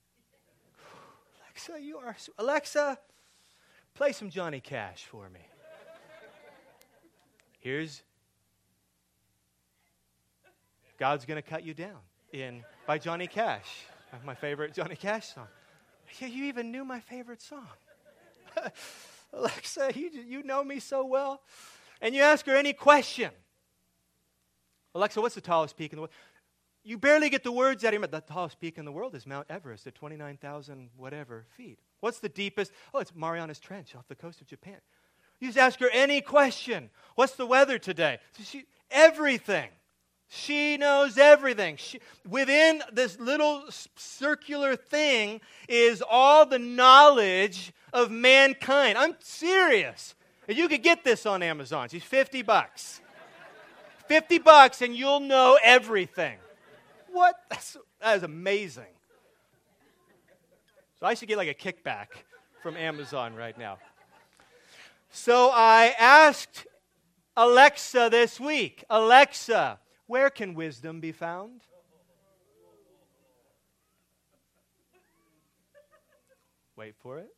Alexa, 1.42 1.82
you 1.82 1.98
are. 1.98 2.16
Alexa, 2.38 2.98
play 3.98 4.12
some 4.12 4.30
Johnny 4.30 4.60
Cash 4.60 5.06
for 5.06 5.28
me. 5.28 5.40
Here's 7.58 8.04
God's 11.00 11.24
Gonna 11.24 11.42
Cut 11.42 11.64
You 11.64 11.74
Down 11.74 11.98
in 12.32 12.62
by 12.86 12.98
Johnny 12.98 13.26
Cash. 13.26 13.66
My 14.24 14.36
favorite 14.36 14.72
Johnny 14.72 14.94
Cash 14.94 15.34
song. 15.34 15.48
Yeah, 16.20 16.28
you 16.28 16.44
even 16.44 16.70
knew 16.70 16.84
my 16.84 17.00
favorite 17.00 17.42
song. 17.42 17.66
Alexa, 19.32 19.90
you, 19.96 20.10
you 20.24 20.42
know 20.44 20.62
me 20.62 20.78
so 20.78 21.04
well. 21.04 21.42
And 22.00 22.14
you 22.14 22.22
ask 22.22 22.46
her 22.46 22.54
any 22.54 22.74
question. 22.74 23.32
Alexa, 24.94 25.20
what's 25.20 25.34
the 25.34 25.40
tallest 25.40 25.76
peak 25.76 25.92
in 25.92 25.96
the 25.96 26.02
world? 26.02 26.12
you 26.84 26.98
barely 26.98 27.28
get 27.30 27.42
the 27.42 27.52
words 27.52 27.82
out 27.82 27.88
of 27.88 27.94
your 27.94 28.00
mouth. 28.02 28.12
The 28.12 28.20
tallest 28.20 28.60
peak 28.60 28.78
in 28.78 28.84
the 28.84 28.92
world 28.92 29.16
is 29.16 29.26
Mount 29.26 29.48
Everest 29.50 29.88
at 29.88 29.96
29,000 29.96 30.90
whatever 30.96 31.46
feet. 31.56 31.80
What's 32.00 32.20
the 32.20 32.28
deepest? 32.28 32.72
Oh, 32.94 32.98
it's 32.98 33.14
Marianas 33.14 33.58
Trench 33.58 33.94
off 33.96 34.06
the 34.08 34.14
coast 34.14 34.40
of 34.40 34.46
Japan. 34.46 34.76
You 35.40 35.48
just 35.48 35.58
ask 35.58 35.80
her 35.80 35.90
any 35.92 36.20
question. 36.20 36.90
What's 37.14 37.34
the 37.34 37.46
weather 37.46 37.78
today? 37.78 38.18
So 38.36 38.44
she, 38.44 38.64
everything. 38.90 39.70
She 40.28 40.76
knows 40.76 41.16
everything. 41.16 41.76
She, 41.76 42.00
within 42.28 42.82
this 42.92 43.18
little 43.18 43.64
circular 43.96 44.76
thing 44.76 45.40
is 45.68 46.02
all 46.08 46.44
the 46.44 46.58
knowledge 46.58 47.72
of 47.92 48.10
mankind. 48.10 48.98
I'm 48.98 49.14
serious. 49.20 50.14
And 50.46 50.56
you 50.56 50.68
could 50.68 50.82
get 50.82 51.02
this 51.02 51.24
on 51.24 51.42
Amazon. 51.42 51.88
She's 51.88 52.04
50 52.04 52.42
bucks. 52.42 53.00
50 54.06 54.38
bucks 54.38 54.82
and 54.82 54.94
you'll 54.94 55.20
know 55.20 55.58
everything. 55.62 56.38
What? 57.10 57.36
That's, 57.48 57.76
that 58.00 58.16
is 58.18 58.22
amazing. 58.22 58.84
So 61.00 61.06
I 61.06 61.14
should 61.14 61.28
get 61.28 61.38
like 61.38 61.48
a 61.48 61.54
kickback 61.54 62.06
from 62.62 62.76
Amazon 62.76 63.34
right 63.34 63.56
now. 63.56 63.78
So 65.10 65.50
I 65.52 65.94
asked 65.98 66.66
Alexa 67.36 68.08
this 68.10 68.40
week 68.40 68.84
Alexa, 68.90 69.78
where 70.06 70.28
can 70.28 70.54
wisdom 70.54 71.00
be 71.00 71.12
found? 71.12 71.62
Wait 76.76 76.94
for 77.02 77.18
it. 77.18 77.34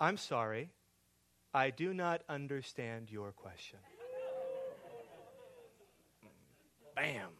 I'm 0.00 0.16
sorry, 0.16 0.70
I 1.54 1.70
do 1.70 1.94
not 1.94 2.22
understand 2.28 3.10
your 3.10 3.32
question. 3.32 3.78
Bam. 6.94 7.30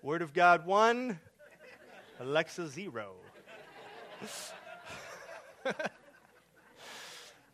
Word 0.00 0.22
of 0.22 0.32
God 0.32 0.64
one, 0.64 1.18
Alexa 2.20 2.68
zero. 2.68 3.14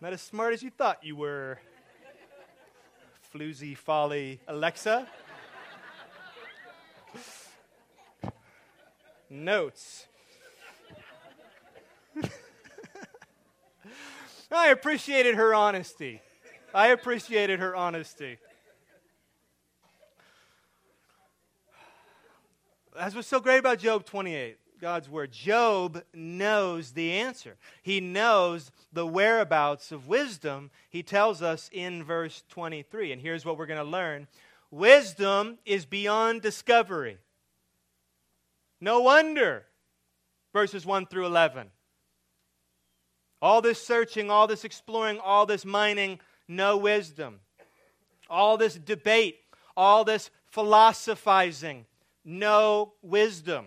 Not 0.00 0.12
as 0.12 0.20
smart 0.20 0.52
as 0.52 0.62
you 0.62 0.68
thought 0.68 1.02
you 1.02 1.16
were. 1.16 1.58
Floozy 3.34 3.74
folly 3.74 4.40
Alexa. 4.46 5.08
Notes. 9.30 10.06
I 14.52 14.68
appreciated 14.68 15.36
her 15.36 15.54
honesty. 15.54 16.20
I 16.74 16.88
appreciated 16.88 17.60
her 17.60 17.74
honesty. 17.74 18.36
That's 22.94 23.14
what's 23.14 23.28
so 23.28 23.40
great 23.40 23.58
about 23.58 23.78
Job 23.78 24.04
28. 24.04 24.58
God's 24.80 25.08
word. 25.08 25.32
Job 25.32 26.04
knows 26.12 26.92
the 26.92 27.12
answer. 27.12 27.56
He 27.82 28.00
knows 28.00 28.70
the 28.92 29.06
whereabouts 29.06 29.90
of 29.90 30.08
wisdom. 30.08 30.70
He 30.90 31.02
tells 31.02 31.42
us 31.42 31.70
in 31.72 32.04
verse 32.04 32.44
23. 32.50 33.12
And 33.12 33.20
here's 33.20 33.44
what 33.44 33.58
we're 33.58 33.66
going 33.66 33.78
to 33.78 33.84
learn 33.84 34.28
Wisdom 34.70 35.58
is 35.64 35.86
beyond 35.86 36.42
discovery. 36.42 37.18
No 38.80 39.00
wonder, 39.00 39.64
verses 40.52 40.84
1 40.84 41.06
through 41.06 41.26
11. 41.26 41.70
All 43.40 43.62
this 43.62 43.84
searching, 43.84 44.30
all 44.30 44.46
this 44.46 44.64
exploring, 44.64 45.18
all 45.18 45.46
this 45.46 45.64
mining, 45.64 46.20
no 46.48 46.76
wisdom. 46.76 47.40
All 48.28 48.56
this 48.56 48.74
debate, 48.74 49.38
all 49.76 50.04
this 50.04 50.30
philosophizing, 50.46 51.86
no 52.24 52.94
wisdom. 53.02 53.66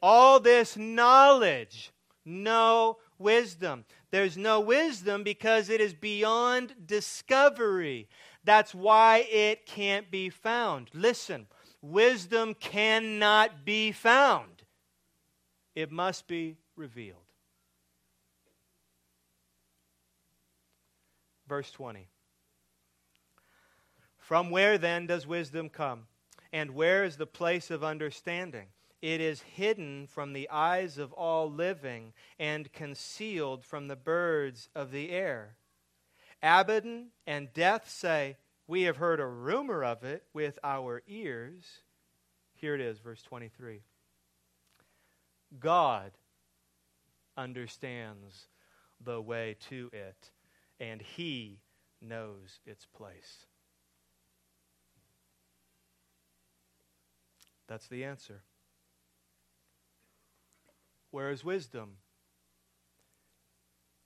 All 0.00 0.38
this 0.38 0.76
knowledge, 0.76 1.92
no 2.24 2.98
wisdom. 3.18 3.84
There's 4.10 4.36
no 4.36 4.60
wisdom 4.60 5.24
because 5.24 5.68
it 5.68 5.80
is 5.80 5.92
beyond 5.92 6.74
discovery. 6.86 8.08
That's 8.44 8.74
why 8.74 9.26
it 9.30 9.66
can't 9.66 10.10
be 10.10 10.30
found. 10.30 10.88
Listen, 10.94 11.46
wisdom 11.82 12.54
cannot 12.54 13.64
be 13.64 13.92
found, 13.92 14.62
it 15.74 15.90
must 15.90 16.26
be 16.26 16.56
revealed. 16.76 17.18
Verse 21.48 21.70
20. 21.70 22.08
From 24.18 24.50
where 24.50 24.76
then 24.76 25.06
does 25.06 25.26
wisdom 25.26 25.70
come? 25.70 26.06
And 26.52 26.72
where 26.72 27.04
is 27.04 27.16
the 27.16 27.26
place 27.26 27.70
of 27.70 27.84
understanding? 27.84 28.68
It 29.00 29.20
is 29.20 29.42
hidden 29.42 30.06
from 30.06 30.32
the 30.32 30.48
eyes 30.50 30.98
of 30.98 31.12
all 31.12 31.50
living 31.50 32.12
and 32.38 32.72
concealed 32.72 33.64
from 33.64 33.88
the 33.88 33.96
birds 33.96 34.68
of 34.74 34.90
the 34.90 35.10
air. 35.10 35.56
Abaddon 36.42 37.08
and 37.26 37.52
death 37.52 37.88
say, 37.88 38.36
We 38.66 38.82
have 38.82 38.96
heard 38.96 39.20
a 39.20 39.26
rumor 39.26 39.84
of 39.84 40.02
it 40.02 40.24
with 40.32 40.58
our 40.64 41.02
ears. 41.06 41.82
Here 42.54 42.74
it 42.74 42.80
is, 42.80 42.98
verse 42.98 43.22
23. 43.22 43.82
God 45.60 46.12
understands 47.36 48.48
the 49.00 49.20
way 49.20 49.56
to 49.68 49.90
it, 49.92 50.30
and 50.80 51.00
he 51.00 51.60
knows 52.00 52.58
its 52.66 52.84
place. 52.84 53.46
That's 57.68 57.86
the 57.86 58.04
answer. 58.04 58.42
Where 61.10 61.30
is 61.30 61.44
wisdom? 61.44 61.98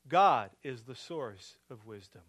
God 0.09 0.51
is 0.63 0.83
the 0.83 0.95
source 0.95 1.57
of 1.71 1.87
wisdom. 1.87 2.23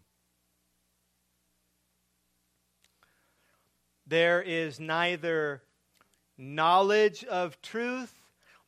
There 4.06 4.42
is 4.42 4.80
neither 4.80 5.64
knowledge 6.38 7.24
of 7.24 7.62
truth 7.62 8.14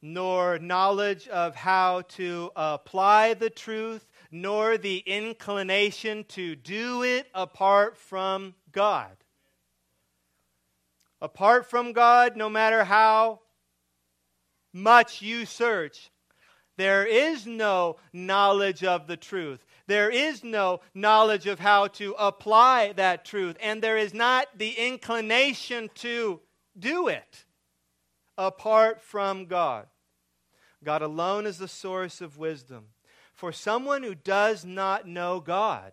nor 0.01 0.59
knowledge 0.59 1.27
of 1.27 1.55
how 1.55 2.01
to 2.01 2.51
apply 2.55 3.33
the 3.33 3.49
truth, 3.49 4.07
nor 4.29 4.77
the 4.77 4.99
inclination 4.99 6.23
to 6.25 6.55
do 6.55 7.01
it 7.03 7.27
apart 7.33 7.97
from 7.97 8.53
God. 8.71 9.17
Apart 11.25 11.67
from 11.67 11.91
God, 11.91 12.37
no 12.37 12.51
matter 12.51 12.83
how 12.83 13.39
much 14.71 15.23
you 15.23 15.47
search, 15.47 16.11
there 16.77 17.03
is 17.03 17.47
no 17.47 17.95
knowledge 18.13 18.83
of 18.83 19.07
the 19.07 19.17
truth. 19.17 19.65
There 19.87 20.11
is 20.11 20.43
no 20.43 20.81
knowledge 20.93 21.47
of 21.47 21.57
how 21.57 21.87
to 21.87 22.13
apply 22.19 22.93
that 22.97 23.25
truth. 23.25 23.57
And 23.59 23.81
there 23.81 23.97
is 23.97 24.13
not 24.13 24.49
the 24.55 24.69
inclination 24.73 25.89
to 25.95 26.41
do 26.77 27.07
it 27.07 27.45
apart 28.37 29.01
from 29.01 29.47
God. 29.47 29.87
God 30.83 31.01
alone 31.01 31.47
is 31.47 31.57
the 31.57 31.67
source 31.67 32.21
of 32.21 32.37
wisdom. 32.37 32.89
For 33.33 33.51
someone 33.51 34.03
who 34.03 34.13
does 34.13 34.63
not 34.63 35.07
know 35.07 35.39
God, 35.39 35.91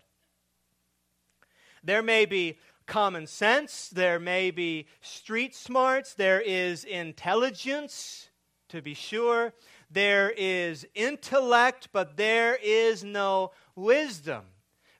there 1.82 2.02
may 2.02 2.26
be 2.26 2.58
common 2.86 3.26
sense, 3.26 3.88
there 3.88 4.18
may 4.18 4.50
be 4.50 4.86
street 5.00 5.54
smarts, 5.54 6.14
there 6.14 6.40
is 6.40 6.84
intelligence 6.84 8.28
to 8.68 8.82
be 8.82 8.94
sure. 8.94 9.52
There 9.90 10.30
is 10.30 10.86
intellect, 10.94 11.88
but 11.92 12.16
there 12.16 12.58
is 12.62 13.04
no 13.04 13.52
wisdom 13.76 14.44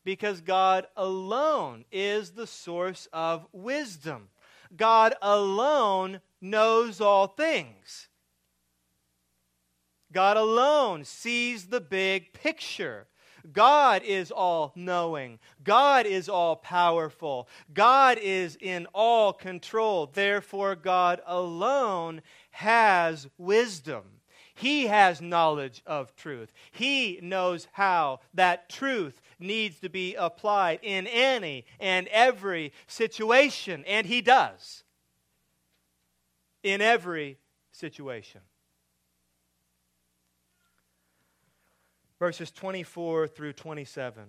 because 0.05 0.41
God 0.41 0.87
alone 0.97 1.85
is 1.91 2.33
the 2.33 2.47
source 2.47 3.09
of 3.13 3.47
wisdom. 3.53 4.29
God 4.77 5.15
alone 5.23 6.21
knows 6.41 7.01
all 7.01 7.27
things. 7.27 8.09
God 10.13 10.37
alone 10.37 11.05
sees 11.05 11.67
the 11.67 11.81
big 11.81 12.33
picture. 12.35 13.07
God 13.53 14.03
is 14.05 14.31
all 14.31 14.73
knowing. 14.75 15.39
God 15.65 16.07
is 16.07 16.29
all 16.29 16.57
powerful. 16.57 17.49
God 17.75 18.19
is 18.19 18.57
in 18.61 18.87
all 18.95 19.33
control. 19.33 20.07
Therefore, 20.07 20.77
God 20.77 21.21
alone 21.27 22.23
has 22.51 23.29
wisdom. 23.39 24.05
He 24.55 24.87
has 24.87 25.21
knowledge 25.21 25.83
of 25.87 26.15
truth. 26.15 26.53
He 26.71 27.19
knows 27.23 27.67
how 27.73 28.21
that 28.35 28.69
truth 28.69 29.21
needs 29.39 29.81
to 29.81 29.89
be 29.89 30.15
applied 30.15 30.81
in 30.83 31.07
any 31.07 31.65
and 31.81 32.07
every 32.09 32.73
situation, 32.87 33.85
and 33.87 34.07
He 34.07 34.21
does. 34.21 34.85
In 36.63 36.81
every 36.81 37.39
situation. 37.73 38.43
Verses 42.23 42.53
24 42.53 43.27
through 43.27 43.53
27. 43.53 44.23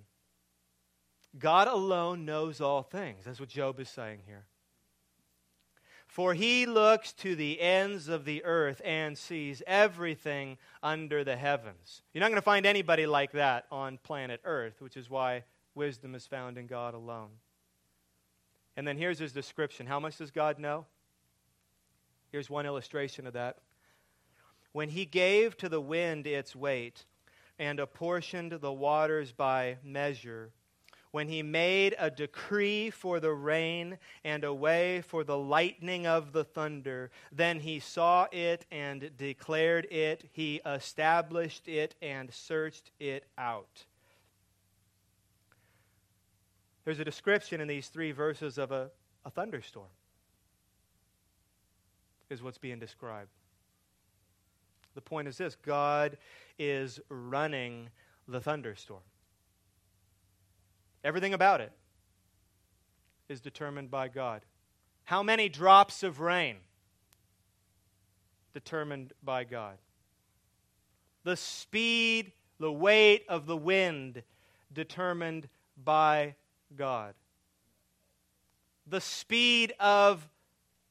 God 1.38 1.68
alone 1.68 2.26
knows 2.26 2.60
all 2.60 2.82
things. 2.82 3.24
That's 3.24 3.40
what 3.40 3.50
Job 3.50 3.80
is 3.80 3.88
saying 3.88 4.22
here. 4.26 4.46
For 6.08 6.34
he 6.34 6.66
looks 6.66 7.14
to 7.14 7.36
the 7.36 7.62
ends 7.62 8.08
of 8.08 8.26
the 8.26 8.44
earth 8.46 8.82
and 8.84 9.16
sees 9.16 9.62
everything 9.68 10.58
under 10.82 11.24
the 11.24 11.36
heavens. 11.36 12.02
You're 12.12 12.22
not 12.22 12.30
going 12.30 12.38
to 12.38 12.42
find 12.42 12.66
anybody 12.66 13.06
like 13.06 13.34
that 13.34 13.68
on 13.72 14.00
planet 14.00 14.42
Earth, 14.44 14.82
which 14.82 14.98
is 14.98 15.08
why 15.08 15.44
wisdom 15.76 16.16
is 16.16 16.26
found 16.26 16.58
in 16.58 16.66
God 16.66 16.96
alone. 16.96 17.30
And 18.76 18.88
then 18.88 18.98
here's 18.98 19.20
his 19.20 19.34
description. 19.34 19.86
How 19.86 20.00
much 20.00 20.18
does 20.18 20.32
God 20.32 20.58
know? 20.58 20.88
Here's 22.32 22.50
one 22.50 22.66
illustration 22.66 23.28
of 23.28 23.34
that. 23.34 23.60
When 24.72 24.90
he 24.90 25.06
gave 25.06 25.56
to 25.58 25.70
the 25.70 25.80
wind 25.80 26.26
its 26.26 26.56
weight 26.56 27.06
and 27.60 27.80
apportioned 27.80 28.52
the 28.52 28.74
waters 28.74 29.32
by 29.32 29.78
measure, 29.84 30.52
when 31.12 31.28
he 31.28 31.44
made 31.44 31.96
a 32.00 32.10
decree 32.10 32.90
for 32.90 33.20
the 33.20 33.32
rain 33.32 34.00
and 34.24 34.44
a 34.44 34.52
way 34.52 35.00
for 35.02 35.24
the 35.24 35.38
lightning 35.38 36.08
of 36.08 36.34
the 36.34 36.44
thunder. 36.44 37.12
Then 37.32 37.60
he 37.60 37.80
saw 37.80 38.26
it 38.32 38.66
and 38.72 39.12
declared 39.16 39.86
it. 39.92 40.28
He 40.32 40.60
established 40.66 41.68
it 41.68 41.94
and 42.02 42.34
searched 42.34 42.90
it 43.00 43.26
out. 43.38 43.86
There's 46.84 47.00
a 47.00 47.06
description 47.06 47.62
in 47.62 47.68
these 47.68 47.90
three 47.90 48.12
verses 48.12 48.58
of 48.58 48.72
a, 48.72 48.90
a 49.24 49.30
thunderstorm, 49.30 49.86
is 52.32 52.42
what's 52.42 52.58
being 52.58 52.80
described. 52.80 53.30
The 54.96 55.02
point 55.02 55.28
is 55.28 55.38
this 55.38 55.56
God 55.56 56.18
is 56.60 57.00
running 57.10 57.90
the 58.28 58.40
thunderstorm. 58.40 59.02
Everything 61.04 61.34
about 61.34 61.62
it 61.62 61.72
is 63.28 63.42
determined 63.42 63.92
by 63.92 64.08
God. 64.08 64.42
How 65.04 65.24
many 65.24 65.50
drops 65.50 66.04
of 66.04 66.20
rain? 66.20 66.58
Determined 68.54 69.14
by 69.24 69.44
God. 69.44 69.78
The 71.24 71.36
speed, 71.36 72.32
the 72.60 72.72
weight 72.72 73.26
of 73.28 73.46
the 73.46 73.58
wind 73.58 74.24
determined 74.72 75.50
by 75.84 76.36
God. 76.76 77.16
The 78.88 79.02
speed 79.02 79.74
of 79.80 80.28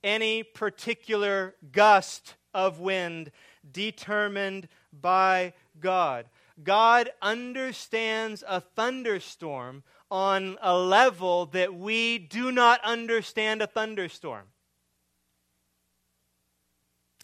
any 0.03 0.42
particular 0.42 1.55
gust 1.70 2.34
of 2.55 2.80
wind 2.80 3.30
determined 3.70 4.68
by 4.92 5.54
God. 5.80 6.26
God 6.62 7.10
understands 7.20 8.44
a 8.46 8.60
thunderstorm 8.60 9.82
on 10.10 10.58
a 10.60 10.76
level 10.76 11.46
that 11.46 11.74
we 11.74 12.18
do 12.18 12.52
not 12.52 12.80
understand 12.84 13.62
a 13.62 13.66
thunderstorm. 13.66 14.44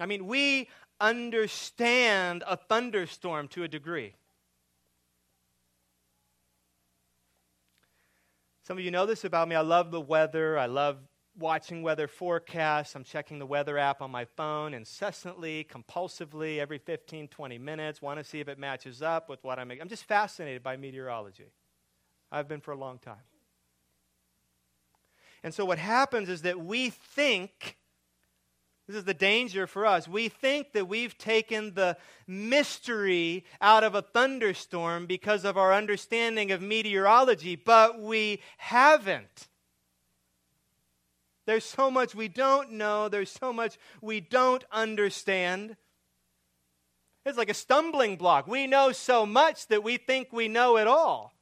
I 0.01 0.07
mean, 0.07 0.27
we 0.27 0.69
understand 1.01 2.45
a 2.47 2.57
thunderstorm 2.57 3.49
to 3.49 3.65
a 3.65 3.69
degree. 3.69 4.15
Some 8.69 8.79
of 8.79 8.85
you 8.85 8.91
know 8.91 9.07
this 9.07 9.25
about 9.25 9.49
me. 9.49 9.57
I 9.57 9.63
love 9.63 9.91
the 9.91 10.01
weather. 10.01 10.59
I 10.59 10.67
love 10.67 10.99
watching 11.39 11.83
weather 11.83 12.09
forecasts. 12.09 12.95
I'm 12.95 13.05
checking 13.05 13.39
the 13.39 13.47
weather 13.47 13.79
app 13.79 14.03
on 14.03 14.11
my 14.11 14.25
phone 14.25 14.75
incessantly, 14.75 15.67
compulsively, 15.71 16.59
every 16.59 16.79
15, 16.79 17.29
20 17.29 17.59
minutes. 17.59 18.03
Want 18.03 18.19
to 18.19 18.25
see 18.25 18.41
if 18.41 18.49
it 18.49 18.59
matches 18.59 19.03
up 19.03 19.29
with 19.29 19.43
what 19.45 19.59
I'm. 19.59 19.71
I'm 19.71 19.89
just 19.89 20.05
fascinated 20.05 20.63
by 20.63 20.77
meteorology. 20.77 21.53
I've 22.31 22.49
been 22.49 22.61
for 22.61 22.73
a 22.73 22.77
long 22.77 22.99
time. 22.99 23.17
And 25.43 25.55
so 25.55 25.65
what 25.65 25.79
happens 25.79 26.29
is 26.29 26.43
that 26.43 26.61
we 26.61 26.91
think. 26.91 27.77
This 28.87 28.97
is 28.97 29.05
the 29.05 29.13
danger 29.13 29.67
for 29.67 29.85
us. 29.85 30.09
We 30.09 30.31
think 30.31 30.73
that 30.73 30.89
we've 30.89 31.17
taken 31.19 31.75
the 31.75 31.99
mystery 32.27 33.45
out 33.61 33.85
of 33.85 33.95
a 33.95 34.01
thunderstorm 34.01 35.05
because 35.05 35.45
of 35.45 35.59
our 35.59 35.75
understanding 35.75 36.53
of 36.53 36.63
meteorology, 36.63 37.55
but 37.55 38.01
we 38.01 38.41
haven't. 38.57 39.49
There's 41.49 41.65
so 41.65 41.91
much 41.91 42.15
we 42.15 42.29
don't 42.29 42.73
know, 42.73 43.09
there's 43.09 43.31
so 43.31 43.55
much 43.55 43.79
we 44.03 44.21
don't 44.21 44.63
understand. 44.71 45.77
It's 47.25 47.39
like 47.39 47.49
a 47.49 47.55
stumbling 47.55 48.17
block. 48.17 48.47
We 48.47 48.67
know 48.67 48.93
so 48.93 49.25
much 49.25 49.67
that 49.69 49.83
we 49.83 49.97
think 49.97 50.31
we 50.31 50.47
know 50.47 50.77
it 50.77 50.87
all. 50.87 51.33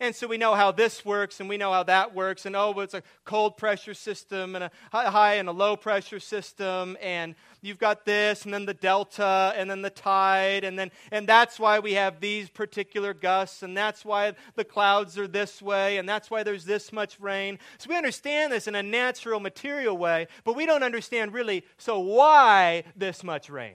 And 0.00 0.16
so 0.16 0.28
we 0.28 0.38
know 0.38 0.54
how 0.54 0.72
this 0.72 1.04
works 1.04 1.40
and 1.40 1.48
we 1.48 1.58
know 1.58 1.70
how 1.70 1.82
that 1.82 2.14
works. 2.14 2.46
And 2.46 2.56
oh, 2.56 2.80
it's 2.80 2.94
a 2.94 3.02
cold 3.26 3.58
pressure 3.58 3.92
system 3.92 4.54
and 4.54 4.64
a 4.64 4.70
high 4.90 5.34
and 5.34 5.46
a 5.50 5.52
low 5.52 5.76
pressure 5.76 6.20
system. 6.20 6.96
And 7.02 7.34
you've 7.60 7.78
got 7.78 8.04
this 8.04 8.44
and 8.44 8.54
then 8.54 8.66
the 8.66 8.74
delta 8.74 9.52
and 9.56 9.70
then 9.70 9.82
the 9.82 9.90
tide. 9.90 10.64
And, 10.64 10.78
then, 10.78 10.90
and 11.10 11.26
that's 11.26 11.58
why 11.58 11.78
we 11.78 11.94
have 11.94 12.20
these 12.20 12.48
particular 12.48 13.14
gusts. 13.14 13.62
And 13.62 13.76
that's 13.76 14.04
why 14.04 14.34
the 14.54 14.64
clouds 14.64 15.18
are 15.18 15.28
this 15.28 15.60
way. 15.60 15.98
And 15.98 16.08
that's 16.08 16.30
why 16.30 16.42
there's 16.42 16.64
this 16.64 16.92
much 16.92 17.18
rain. 17.20 17.58
So 17.78 17.90
we 17.90 17.96
understand 17.96 18.52
this 18.52 18.66
in 18.66 18.74
a 18.74 18.82
natural, 18.82 19.40
material 19.40 19.96
way. 19.96 20.28
But 20.44 20.56
we 20.56 20.66
don't 20.66 20.82
understand 20.82 21.32
really, 21.32 21.64
so 21.76 21.98
why 22.00 22.84
this 22.96 23.22
much 23.24 23.50
rain? 23.50 23.74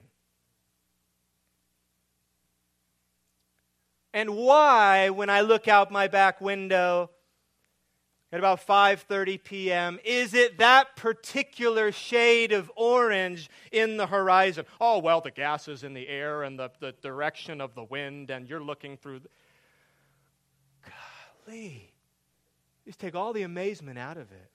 and 4.14 4.36
why 4.36 5.10
when 5.10 5.30
I 5.30 5.42
look 5.42 5.68
out 5.68 5.92
my 5.92 6.08
back 6.08 6.40
window 6.40 7.10
at 8.34 8.40
about 8.40 8.66
5:30 8.66 9.44
p.m. 9.44 10.00
is 10.04 10.34
it 10.34 10.58
that 10.58 10.96
particular 10.96 11.92
shade 11.92 12.52
of 12.52 12.72
orange 12.76 13.48
in 13.72 13.96
the 13.96 14.08
horizon? 14.08 14.66
Oh, 14.82 14.98
well, 14.98 15.22
the 15.22 15.30
gases 15.30 15.84
in 15.84 15.94
the 15.94 16.08
air 16.08 16.42
and 16.42 16.58
the, 16.58 16.72
the 16.80 16.94
direction 17.04 17.62
of 17.62 17.76
the 17.76 17.84
wind 17.84 18.32
and 18.32 18.50
you're 18.50 18.64
looking 18.64 18.98
through 18.98 19.20
the... 19.20 19.30
Golly. 21.46 21.94
Just 22.88 23.00
take 23.00 23.14
all 23.14 23.34
the 23.34 23.44
amazement 23.44 24.00
out 24.00 24.18
of 24.18 24.32
it. 24.32 24.50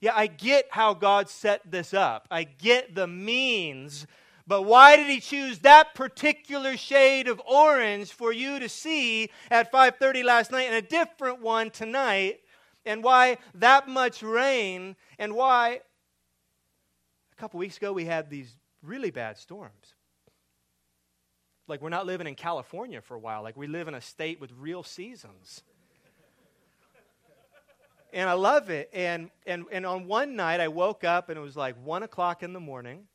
Yeah, 0.00 0.12
I 0.16 0.26
get 0.26 0.66
how 0.70 0.94
God 0.94 1.28
set 1.28 1.70
this 1.70 1.92
up. 1.92 2.26
I 2.30 2.44
get 2.44 2.94
the 2.94 3.06
means 3.06 4.06
but 4.46 4.62
why 4.62 4.96
did 4.96 5.06
he 5.06 5.20
choose 5.20 5.60
that 5.60 5.94
particular 5.94 6.76
shade 6.76 7.28
of 7.28 7.40
orange 7.46 8.12
for 8.12 8.30
you 8.30 8.58
to 8.58 8.68
see 8.68 9.30
at 9.50 9.72
5:30 9.72 10.22
last 10.22 10.50
night 10.50 10.64
and 10.64 10.74
a 10.74 10.82
different 10.82 11.40
one 11.40 11.70
tonight? 11.70 12.43
And 12.86 13.02
why 13.02 13.38
that 13.54 13.88
much 13.88 14.22
rain? 14.22 14.96
And 15.18 15.34
why 15.34 15.80
a 17.32 17.36
couple 17.36 17.58
weeks 17.58 17.76
ago 17.76 17.92
we 17.92 18.04
had 18.04 18.30
these 18.30 18.54
really 18.82 19.10
bad 19.10 19.38
storms? 19.38 19.94
Like 21.66 21.80
we're 21.80 21.88
not 21.88 22.06
living 22.06 22.26
in 22.26 22.34
California 22.34 23.00
for 23.00 23.14
a 23.14 23.18
while, 23.18 23.42
like 23.42 23.56
we 23.56 23.66
live 23.66 23.88
in 23.88 23.94
a 23.94 24.00
state 24.00 24.40
with 24.40 24.52
real 24.58 24.82
seasons. 24.82 25.62
and 28.12 28.28
I 28.28 28.34
love 28.34 28.68
it. 28.68 28.90
And, 28.92 29.30
and, 29.46 29.64
and 29.72 29.86
on 29.86 30.06
one 30.06 30.36
night, 30.36 30.60
I 30.60 30.68
woke 30.68 31.04
up 31.04 31.30
and 31.30 31.38
it 31.38 31.42
was 31.42 31.56
like 31.56 31.76
1 31.82 32.02
o'clock 32.02 32.42
in 32.42 32.52
the 32.52 32.60
morning 32.60 33.06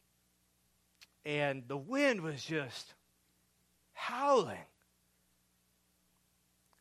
and 1.26 1.64
the 1.68 1.78
wind 1.78 2.22
was 2.22 2.44
just 2.44 2.94
howling. 3.94 4.58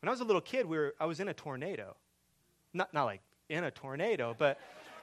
When 0.01 0.07
I 0.07 0.11
was 0.11 0.21
a 0.21 0.23
little 0.23 0.41
kid, 0.41 0.65
we 0.65 0.77
were, 0.77 0.95
I 0.99 1.05
was 1.05 1.19
in 1.19 1.27
a 1.27 1.33
tornado. 1.33 1.95
Not, 2.73 2.93
not 2.93 3.05
like 3.05 3.21
in 3.49 3.63
a 3.63 3.71
tornado, 3.71 4.35
but 4.37 4.59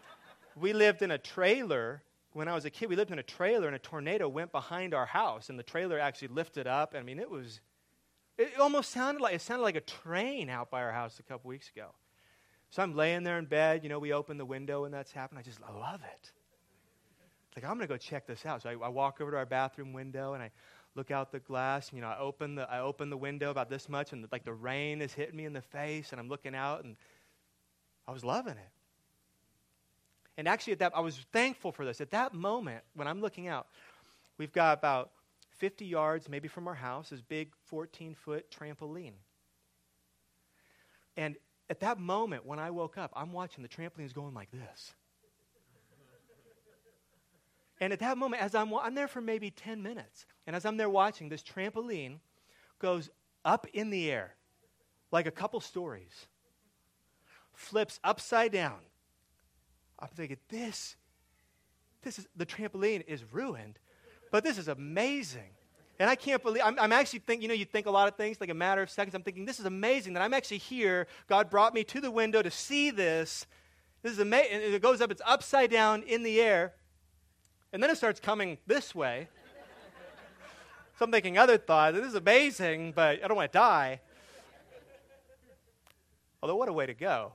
we 0.57 0.73
lived 0.73 1.03
in 1.03 1.11
a 1.11 1.19
trailer. 1.19 2.03
When 2.33 2.49
I 2.49 2.55
was 2.55 2.65
a 2.65 2.71
kid, 2.71 2.89
we 2.89 2.97
lived 2.97 3.11
in 3.11 3.19
a 3.19 3.23
trailer, 3.23 3.67
and 3.67 3.77
a 3.77 3.79
tornado 3.79 4.29
went 4.29 4.53
behind 4.53 4.95
our 4.95 5.07
house, 5.07 5.49
and 5.49 5.59
the 5.59 5.63
trailer 5.63 5.99
actually 5.99 6.29
lifted 6.29 6.67
up. 6.67 6.95
I 6.97 7.03
mean, 7.03 7.19
it 7.19 7.31
was, 7.31 7.61
it 8.37 8.59
almost 8.61 8.91
sounded 8.91 9.23
like, 9.23 9.35
it 9.35 9.41
sounded 9.41 9.63
like 9.63 9.77
a 9.77 9.81
train 9.81 10.51
out 10.51 10.71
by 10.71 10.83
our 10.83 10.93
house 10.93 11.19
a 11.19 11.23
couple 11.23 11.49
weeks 11.49 11.71
ago. 11.75 11.89
So 12.71 12.83
I'm 12.83 12.95
laying 12.95 13.23
there 13.23 13.39
in 13.39 13.47
bed, 13.47 13.83
you 13.83 13.89
know, 13.89 13.99
we 13.99 14.13
open 14.13 14.37
the 14.37 14.45
window, 14.45 14.85
and 14.85 14.93
that's 14.93 15.13
happened. 15.13 15.39
I 15.39 15.43
just, 15.43 15.61
I 15.67 15.73
love 15.73 16.03
it 16.03 16.33
like, 17.57 17.65
I'm 17.65 17.79
going 17.79 17.89
to 17.89 17.93
go 17.93 17.97
check 17.97 18.27
this 18.27 18.45
out. 18.45 18.63
So 18.63 18.69
I, 18.69 18.73
I, 18.73 18.89
walk 18.89 19.21
over 19.21 19.31
to 19.31 19.37
our 19.39 19.47
bathroom 19.47 19.95
window 19.95 20.35
and 20.35 20.43
I 20.43 20.51
look 20.95 21.11
out 21.11 21.33
the 21.33 21.41
glass. 21.41 21.89
And, 21.89 21.97
you 21.97 22.03
know, 22.03 22.09
I 22.09 22.19
open 22.19 22.55
the, 22.55 22.71
I 22.71 22.81
open 22.81 23.09
the 23.09 23.17
window 23.17 23.51
about 23.51 23.71
this 23.71 23.89
much 23.89 24.13
and 24.13 24.27
like 24.31 24.45
the 24.45 24.53
rain 24.53 25.01
is 25.01 25.15
hitting 25.15 25.37
me 25.37 25.47
in 25.47 25.55
the 25.55 25.63
face 25.63 26.13
and 26.13 26.21
I'm 26.21 26.29
looking 26.29 26.55
out 26.55 26.85
and 26.85 26.97
I 28.07 28.13
was 28.13 28.25
loving 28.25 28.53
it. 28.53 28.71
And 30.39 30.47
actually, 30.47 30.75
at 30.75 30.81
that, 30.81 30.93
I 30.95 31.01
was 31.01 31.17
thankful 31.33 31.73
for 31.73 31.85
this. 31.85 32.01
At 32.01 32.11
that 32.11 32.35
moment, 32.35 32.83
when 32.95 33.09
I'm 33.09 33.21
looking 33.21 33.49
out, 33.49 33.67
we've 34.39 34.53
got 34.53 34.79
about 34.79 35.11
50 35.59 35.87
yards, 35.87 36.29
maybe 36.29 36.49
from 36.49 36.69
our 36.69 36.75
house, 36.75 37.11
this 37.11 37.23
big 37.23 37.53
14 37.65 38.15
foot 38.15 38.51
trampoline. 38.51 39.15
And 41.17 41.37
at 41.71 41.81
that 41.81 41.99
moment, 41.99 42.45
when 42.45 42.59
I 42.59 42.71
woke 42.71 42.99
up, 42.99 43.13
I'm 43.17 43.33
watching 43.33 43.63
the 43.63 43.69
trampolines 43.69 44.13
going 44.13 44.35
like 44.35 44.51
this. 44.51 44.95
And 47.81 47.93
at 47.93 47.99
that 48.01 48.17
moment, 48.17 48.43
as 48.43 48.55
I'm, 48.55 48.73
I'm 48.75 48.95
there 48.95 49.09
for 49.09 49.21
maybe 49.21 49.51
10 49.51 49.83
minutes, 49.83 50.27
and 50.47 50.57
as 50.57 50.65
I'm 50.65 50.77
there 50.77 50.89
watching, 50.89 51.29
this 51.29 51.43
trampoline 51.43 52.21
goes 52.79 53.11
up 53.45 53.67
in 53.73 53.91
the 53.91 54.11
air 54.11 54.35
like 55.13 55.27
a 55.27 55.31
couple 55.31 55.61
stories, 55.61 56.27
flips 57.57 57.99
upside 58.05 58.53
down. 58.53 58.79
I'm 59.99 60.09
thinking, 60.09 60.37
this, 60.49 60.95
this 62.03 62.19
is, 62.19 62.29
the 62.37 62.47
trampoline 62.47 63.03
is 63.09 63.25
ruined, 63.33 63.79
but 64.31 64.45
this 64.45 64.59
is 64.59 64.69
amazing. 64.69 65.51
And 65.99 66.11
I 66.11 66.15
can't 66.15 66.43
believe, 66.43 66.63
I'm, 66.63 66.79
I'm, 66.79 66.93
actually 66.93 67.21
thinking, 67.21 67.43
you 67.43 67.49
know, 67.49 67.55
you 67.55 67.65
think 67.65 67.87
a 67.87 67.91
lot 67.91 68.07
of 68.07 68.17
things 68.17 68.39
like 68.39 68.51
a 68.51 68.55
matter 68.55 68.83
of 68.83 68.91
seconds. 68.91 69.15
I'm 69.15 69.23
thinking, 69.23 69.47
this 69.47 69.59
is 69.59 69.65
amazing 69.65 70.13
that 70.13 70.23
I'm 70.23 70.35
actually 70.35 70.59
here. 70.59 71.07
God 71.27 71.49
brought 71.49 71.73
me 71.73 71.85
to 71.85 72.01
the 72.01 72.11
window 72.11 72.43
to 72.43 72.51
see 72.51 72.91
this. 72.91 73.47
This 74.03 74.13
is 74.13 74.19
amazing. 74.19 74.61
It 74.61 74.83
goes 74.83 75.01
up, 75.01 75.11
it's 75.11 75.23
upside 75.25 75.71
down 75.71 76.03
in 76.03 76.23
the 76.23 76.41
air. 76.41 76.75
And 77.73 77.83
then 77.83 77.89
it 77.89 77.97
starts 77.97 78.21
coming 78.21 78.59
this 78.67 78.95
way. 78.95 79.29
so 80.99 81.07
I'm 81.07 81.11
thinking 81.11 81.39
other 81.39 81.57
thoughts. 81.57 81.97
This 81.97 82.07
is 82.07 82.15
amazing, 82.15 82.93
but 82.95 83.25
I 83.25 83.29
don't 83.29 83.37
want 83.37 83.51
to 83.51 83.59
die. 83.59 84.01
Although, 86.43 86.57
what 86.57 86.69
a 86.69 86.73
way 86.75 86.85
to 86.85 86.95
go. 86.95 87.33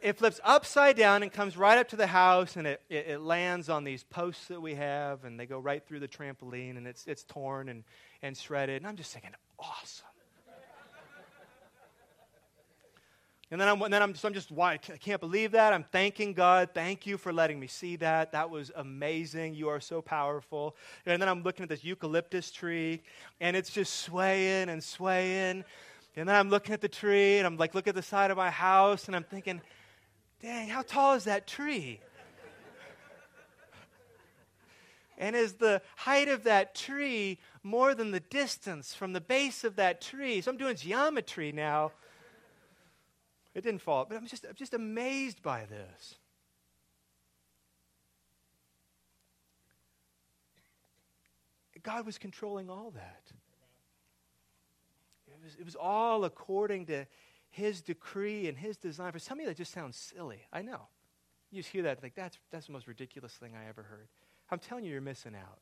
It 0.00 0.16
flips 0.16 0.40
upside 0.44 0.96
down 0.96 1.22
and 1.22 1.32
comes 1.32 1.56
right 1.56 1.76
up 1.76 1.88
to 1.88 1.96
the 1.96 2.06
house, 2.06 2.56
and 2.56 2.66
it, 2.66 2.80
it, 2.88 3.06
it, 3.08 3.20
lands 3.20 3.68
on 3.68 3.82
these 3.82 4.04
posts 4.04 4.46
that 4.46 4.60
we 4.60 4.74
have, 4.74 5.24
and 5.24 5.38
they 5.38 5.46
go 5.46 5.58
right 5.58 5.84
through 5.84 6.00
the 6.00 6.08
trampoline, 6.08 6.76
and 6.76 6.86
it's, 6.86 7.06
it's 7.06 7.24
torn 7.24 7.68
and, 7.68 7.82
and 8.22 8.36
shredded. 8.36 8.76
And 8.76 8.86
I'm 8.86 8.96
just 8.96 9.12
thinking, 9.12 9.32
awesome. 9.58 10.06
And 13.50 13.58
then 13.58 13.66
I'm, 13.66 13.80
and 13.80 13.92
then 13.92 14.02
I'm, 14.02 14.14
so 14.14 14.28
I'm 14.28 14.34
just, 14.34 14.50
why, 14.50 14.74
I 14.74 14.76
can't 14.76 15.20
believe 15.20 15.52
that. 15.52 15.72
I'm 15.72 15.84
thanking 15.84 16.34
God. 16.34 16.68
Thank 16.74 17.06
you 17.06 17.16
for 17.16 17.32
letting 17.32 17.58
me 17.58 17.66
see 17.66 17.96
that. 17.96 18.32
That 18.32 18.50
was 18.50 18.70
amazing. 18.76 19.54
You 19.54 19.70
are 19.70 19.80
so 19.80 20.02
powerful. 20.02 20.76
And 21.06 21.20
then 21.20 21.30
I'm 21.30 21.42
looking 21.42 21.62
at 21.62 21.70
this 21.70 21.82
eucalyptus 21.82 22.50
tree, 22.50 23.00
and 23.40 23.56
it's 23.56 23.70
just 23.70 24.00
swaying 24.00 24.68
and 24.68 24.84
swaying. 24.84 25.64
And 26.14 26.28
then 26.28 26.36
I'm 26.36 26.50
looking 26.50 26.74
at 26.74 26.82
the 26.82 26.88
tree, 26.88 27.38
and 27.38 27.46
I'm 27.46 27.56
like, 27.56 27.74
look 27.74 27.88
at 27.88 27.94
the 27.94 28.02
side 28.02 28.30
of 28.30 28.36
my 28.36 28.50
house, 28.50 29.06
and 29.06 29.16
I'm 29.16 29.24
thinking, 29.24 29.62
dang, 30.40 30.68
how 30.68 30.82
tall 30.82 31.14
is 31.14 31.24
that 31.24 31.46
tree? 31.46 32.00
And 35.18 35.34
is 35.34 35.54
the 35.54 35.82
height 35.96 36.28
of 36.28 36.44
that 36.44 36.76
tree 36.76 37.38
more 37.64 37.92
than 37.94 38.12
the 38.12 38.20
distance 38.20 38.94
from 38.94 39.12
the 39.12 39.20
base 39.20 39.64
of 39.64 39.74
that 39.76 40.00
tree? 40.00 40.40
So 40.40 40.50
I'm 40.50 40.56
doing 40.56 40.76
geometry 40.76 41.50
now. 41.50 41.90
It 43.54 43.64
didn't 43.64 43.80
fall, 43.80 44.06
but 44.08 44.16
I'm 44.16 44.26
just, 44.28 44.46
I'm 44.48 44.54
just 44.54 44.74
amazed 44.74 45.42
by 45.42 45.64
this. 45.64 46.14
God 51.82 52.06
was 52.06 52.18
controlling 52.18 52.70
all 52.70 52.92
that. 52.92 53.22
It 55.26 55.44
was, 55.44 55.56
it 55.58 55.64
was 55.64 55.74
all 55.74 56.24
according 56.24 56.86
to 56.86 57.06
His 57.58 57.82
decree 57.82 58.46
and 58.46 58.56
His 58.56 58.76
design. 58.76 59.10
For 59.10 59.18
some 59.18 59.38
of 59.38 59.42
you, 59.42 59.48
that 59.48 59.56
just 59.56 59.72
sounds 59.72 59.96
silly. 59.96 60.46
I 60.52 60.62
know. 60.62 60.82
You 61.50 61.60
just 61.60 61.72
hear 61.72 61.82
that, 61.82 62.02
like, 62.02 62.14
that's, 62.14 62.38
that's 62.52 62.66
the 62.66 62.72
most 62.72 62.86
ridiculous 62.86 63.32
thing 63.32 63.54
I 63.56 63.68
ever 63.68 63.82
heard. 63.82 64.08
I'm 64.50 64.60
telling 64.60 64.84
you, 64.84 64.92
you're 64.92 65.00
missing 65.00 65.34
out. 65.34 65.58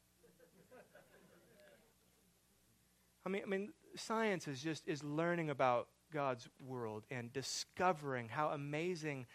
I 3.25 3.29
mean, 3.29 3.43
I 3.45 3.49
mean, 3.49 3.73
science 3.97 4.47
is 4.47 4.63
just 4.63 4.87
is 4.87 5.03
learning 5.03 5.51
about 5.51 5.89
God's 6.13 6.49
world 6.65 7.03
and 7.11 7.33
discovering 7.33 8.29
how 8.29 8.51
amazing 8.51 9.27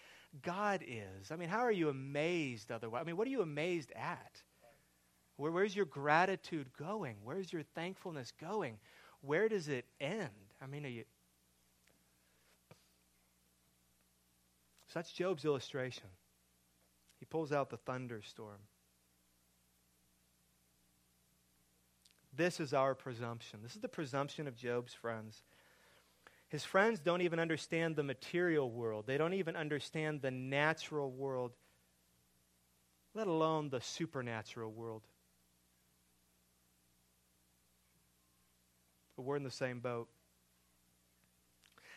God 0.42 0.82
is. 0.88 1.32
I 1.32 1.36
mean, 1.36 1.50
how 1.50 1.60
are 1.60 1.72
you 1.72 1.90
amazed 1.90 2.72
otherwise? 2.72 3.02
I 3.02 3.04
mean, 3.04 3.18
what 3.18 3.28
are 3.28 3.32
you 3.32 3.42
amazed 3.42 3.92
at? 3.94 4.42
Where, 5.36 5.52
where's 5.52 5.76
your 5.76 5.86
gratitude 5.86 6.68
going? 6.80 7.18
Where's 7.24 7.52
your 7.52 7.64
thankfulness 7.76 8.32
going? 8.40 8.78
Where 9.20 9.50
does 9.50 9.68
it 9.68 9.86
end? 10.00 10.30
I 10.62 10.68
mean, 10.68 10.86
are 10.86 10.90
you. 10.90 11.04
So 14.92 15.00
that's 15.00 15.14
Job's 15.14 15.46
illustration. 15.46 16.10
He 17.18 17.26
pulls 17.26 17.54
out 17.54 17.70
the 17.70 17.78
thunderstorm. 17.78 18.60
This 22.36 22.60
is 22.60 22.74
our 22.74 22.94
presumption. 22.94 23.62
This 23.64 23.74
is 23.76 23.82
the 23.82 23.88
presumption 23.88 24.50
of 24.50 24.56
Job's 24.58 24.94
friends. 24.94 25.44
His 26.50 26.66
friends 26.66 27.00
don't 27.00 27.22
even 27.22 27.40
understand 27.40 27.96
the 27.96 28.04
material 28.04 28.70
world, 28.70 29.06
they 29.08 29.18
don't 29.18 29.34
even 29.34 29.56
understand 29.56 30.22
the 30.22 30.32
natural 30.32 31.10
world, 31.10 31.54
let 33.14 33.28
alone 33.28 33.70
the 33.70 33.80
supernatural 33.80 34.74
world. 34.74 35.04
But 39.16 39.22
we're 39.22 39.38
in 39.38 39.44
the 39.44 39.52
same 39.52 39.80
boat. 39.80 40.10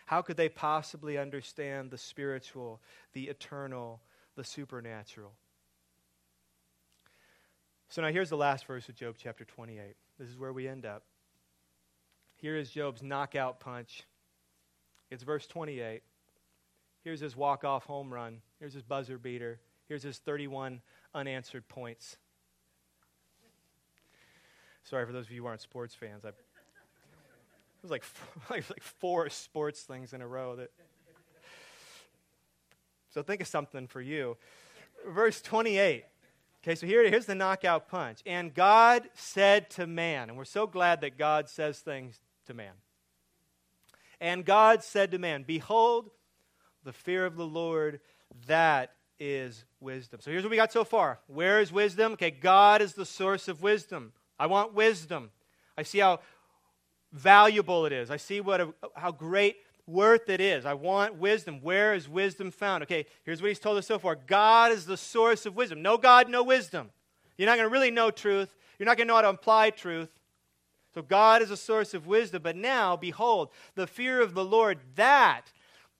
How 0.07 0.23
could 0.23 0.37
they 0.37 0.49
possibly 0.49 1.17
understand 1.17 1.91
the 1.91 1.99
spiritual, 1.99 2.81
the 3.13 3.25
eternal, 3.25 4.03
the 4.37 4.45
supernatural? 4.45 5.33
So 7.89 8.03
now 8.03 8.09
here's 8.09 8.31
the 8.31 8.37
last 8.37 8.67
verse 8.67 8.89
of 8.89 8.97
Job 8.97 9.17
chapter 9.19 9.45
28. 9.45 9.95
This 10.19 10.29
is 10.29 10.39
where 10.39 10.53
we 10.53 10.69
end 10.69 10.85
up. 10.85 11.05
Here 12.37 12.57
is 12.57 12.71
Job's 12.71 13.03
knockout 13.03 13.61
punch. 13.61 14.03
It's 15.11 15.23
verse 15.23 15.47
28. 15.47 16.03
Here's 17.03 17.21
his 17.21 17.37
walk 17.37 17.65
off 17.65 17.85
home 17.85 18.13
run. 18.13 18.41
Here's 18.59 18.75
his 18.75 18.83
buzzer 18.83 19.19
beater. 19.19 19.61
Here's 19.87 20.03
his 20.03 20.19
31 20.19 20.81
unanswered 21.15 21.69
points. 21.69 22.17
Sorry 24.83 25.07
for 25.07 25.13
those 25.13 25.27
of 25.27 25.33
you 25.33 25.43
who 25.43 25.47
aren't 25.47 25.61
sports 25.61 25.95
fans. 25.95 26.25
I, 26.25 26.31
was 27.85 27.91
like, 27.91 28.05
like, 28.51 28.69
like 28.71 28.83
four 28.83 29.29
sports 29.31 29.83
things 29.83 30.13
in 30.13 30.23
a 30.23 30.27
row. 30.27 30.57
That, 30.57 30.71
so 33.11 33.23
think 33.23 33.41
of 33.41 33.47
something 33.47 33.87
for 33.87 34.01
you. 34.01 34.37
Verse 35.07 35.41
28. 35.41 36.05
Okay, 36.63 36.75
so 36.75 36.87
here, 36.87 37.09
here's 37.09 37.27
the 37.27 37.35
knockout 37.35 37.89
punch. 37.89 38.21
And 38.25 38.55
God 38.55 39.09
said 39.13 39.69
to 39.71 39.87
man, 39.87 40.31
and 40.31 40.39
we're 40.39 40.47
so 40.47 40.67
glad 40.67 41.03
that 41.03 41.19
God 41.19 41.49
says 41.49 41.79
things 41.79 42.19
to 42.47 42.55
man. 42.55 42.73
And 44.19 44.47
God 44.47 44.83
said 44.83 45.11
to 45.11 45.19
man, 45.19 45.45
Behold, 45.47 46.11
the 46.83 46.93
fear 46.93 47.27
of 47.27 47.37
the 47.37 47.47
Lord, 47.47 48.01
that 48.47 48.93
is 49.21 49.65
wisdom. 49.79 50.21
So 50.21 50.31
here's 50.31 50.43
what 50.43 50.51
we 50.51 50.57
got 50.57 50.73
so 50.73 50.85
far. 50.85 51.21
Where 51.27 51.61
is 51.61 51.71
wisdom? 51.71 52.13
Okay, 52.13 52.31
God 52.31 52.81
is 52.81 52.95
the 52.95 53.05
source 53.05 53.47
of 53.47 53.63
wisdom. 53.63 54.13
I 54.39 54.47
want 54.47 54.73
wisdom. 54.73 55.31
I 55.77 55.83
see 55.83 55.99
how 55.99 56.21
valuable 57.15 57.87
it 57.87 57.93
is. 57.93 58.11
I 58.11 58.19
see 58.19 58.41
what 58.41 58.61
a, 58.61 58.75
how 58.95 59.13
great 59.13 59.57
worth 59.87 60.29
it 60.29 60.41
is. 60.41 60.67
I 60.67 60.75
want 60.75 61.15
wisdom. 61.17 61.61
Where 61.63 61.95
is 61.95 62.09
wisdom 62.09 62.51
found? 62.51 62.83
Okay, 62.83 63.07
here's 63.25 63.41
what 63.41 63.49
he's 63.49 63.59
told 63.59 63.79
us 63.79 63.87
so 63.87 63.99
far 63.99 64.17
God 64.17 64.73
is 64.73 64.85
the 64.85 64.97
source 64.97 65.47
of 65.47 65.57
wisdom. 65.57 65.81
No 65.81 65.97
God, 65.97 66.29
no 66.29 66.43
wisdom. 66.43 66.91
You're 67.39 67.47
not 67.47 67.57
going 67.57 67.69
to 67.69 67.73
really 67.73 67.91
know 67.91 68.11
truth. 68.11 68.55
You're 68.79 68.87
not 68.87 68.97
going 68.97 69.07
to 69.07 69.13
know 69.13 69.17
how 69.17 69.23
to 69.23 69.31
apply 69.31 69.71
truth. 69.71 70.11
So 70.95 71.03
God 71.03 71.43
is 71.43 71.51
a 71.51 71.57
source 71.57 71.95
of 71.95 72.07
wisdom. 72.07 72.43
But 72.43 72.57
now, 72.57 72.97
behold, 72.97 73.51
the 73.75 73.87
fear 73.87 74.21
of 74.21 74.35
the 74.35 74.45
Lord, 74.45 74.79
that 74.95 75.53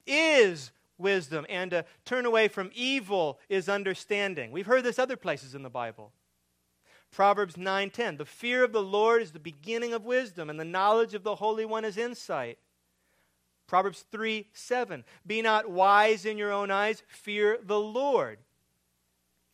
is 0.07 0.71
wisdom. 0.97 1.45
And 1.49 1.71
to 1.71 1.85
turn 2.05 2.25
away 2.25 2.47
from 2.47 2.71
evil 2.73 3.39
is 3.49 3.67
understanding. 3.67 4.51
We've 4.51 4.65
heard 4.65 4.83
this 4.83 4.99
other 4.99 5.17
places 5.17 5.55
in 5.55 5.63
the 5.63 5.69
Bible. 5.69 6.11
Proverbs 7.15 7.55
9:10 7.55 8.17
The 8.17 8.25
fear 8.25 8.61
of 8.61 8.73
the 8.73 8.83
Lord 8.83 9.21
is 9.21 9.31
the 9.31 9.39
beginning 9.39 9.93
of 9.93 10.03
wisdom 10.03 10.49
and 10.49 10.59
the 10.59 10.65
knowledge 10.65 11.13
of 11.13 11.23
the 11.23 11.35
Holy 11.35 11.63
One 11.63 11.85
is 11.85 11.95
insight. 11.95 12.59
Proverbs 13.67 14.03
3 14.11 14.49
7. 14.51 15.05
Be 15.25 15.41
not 15.41 15.69
wise 15.69 16.25
in 16.25 16.37
your 16.37 16.51
own 16.51 16.71
eyes, 16.71 17.03
fear 17.07 17.57
the 17.63 17.79
Lord 17.79 18.39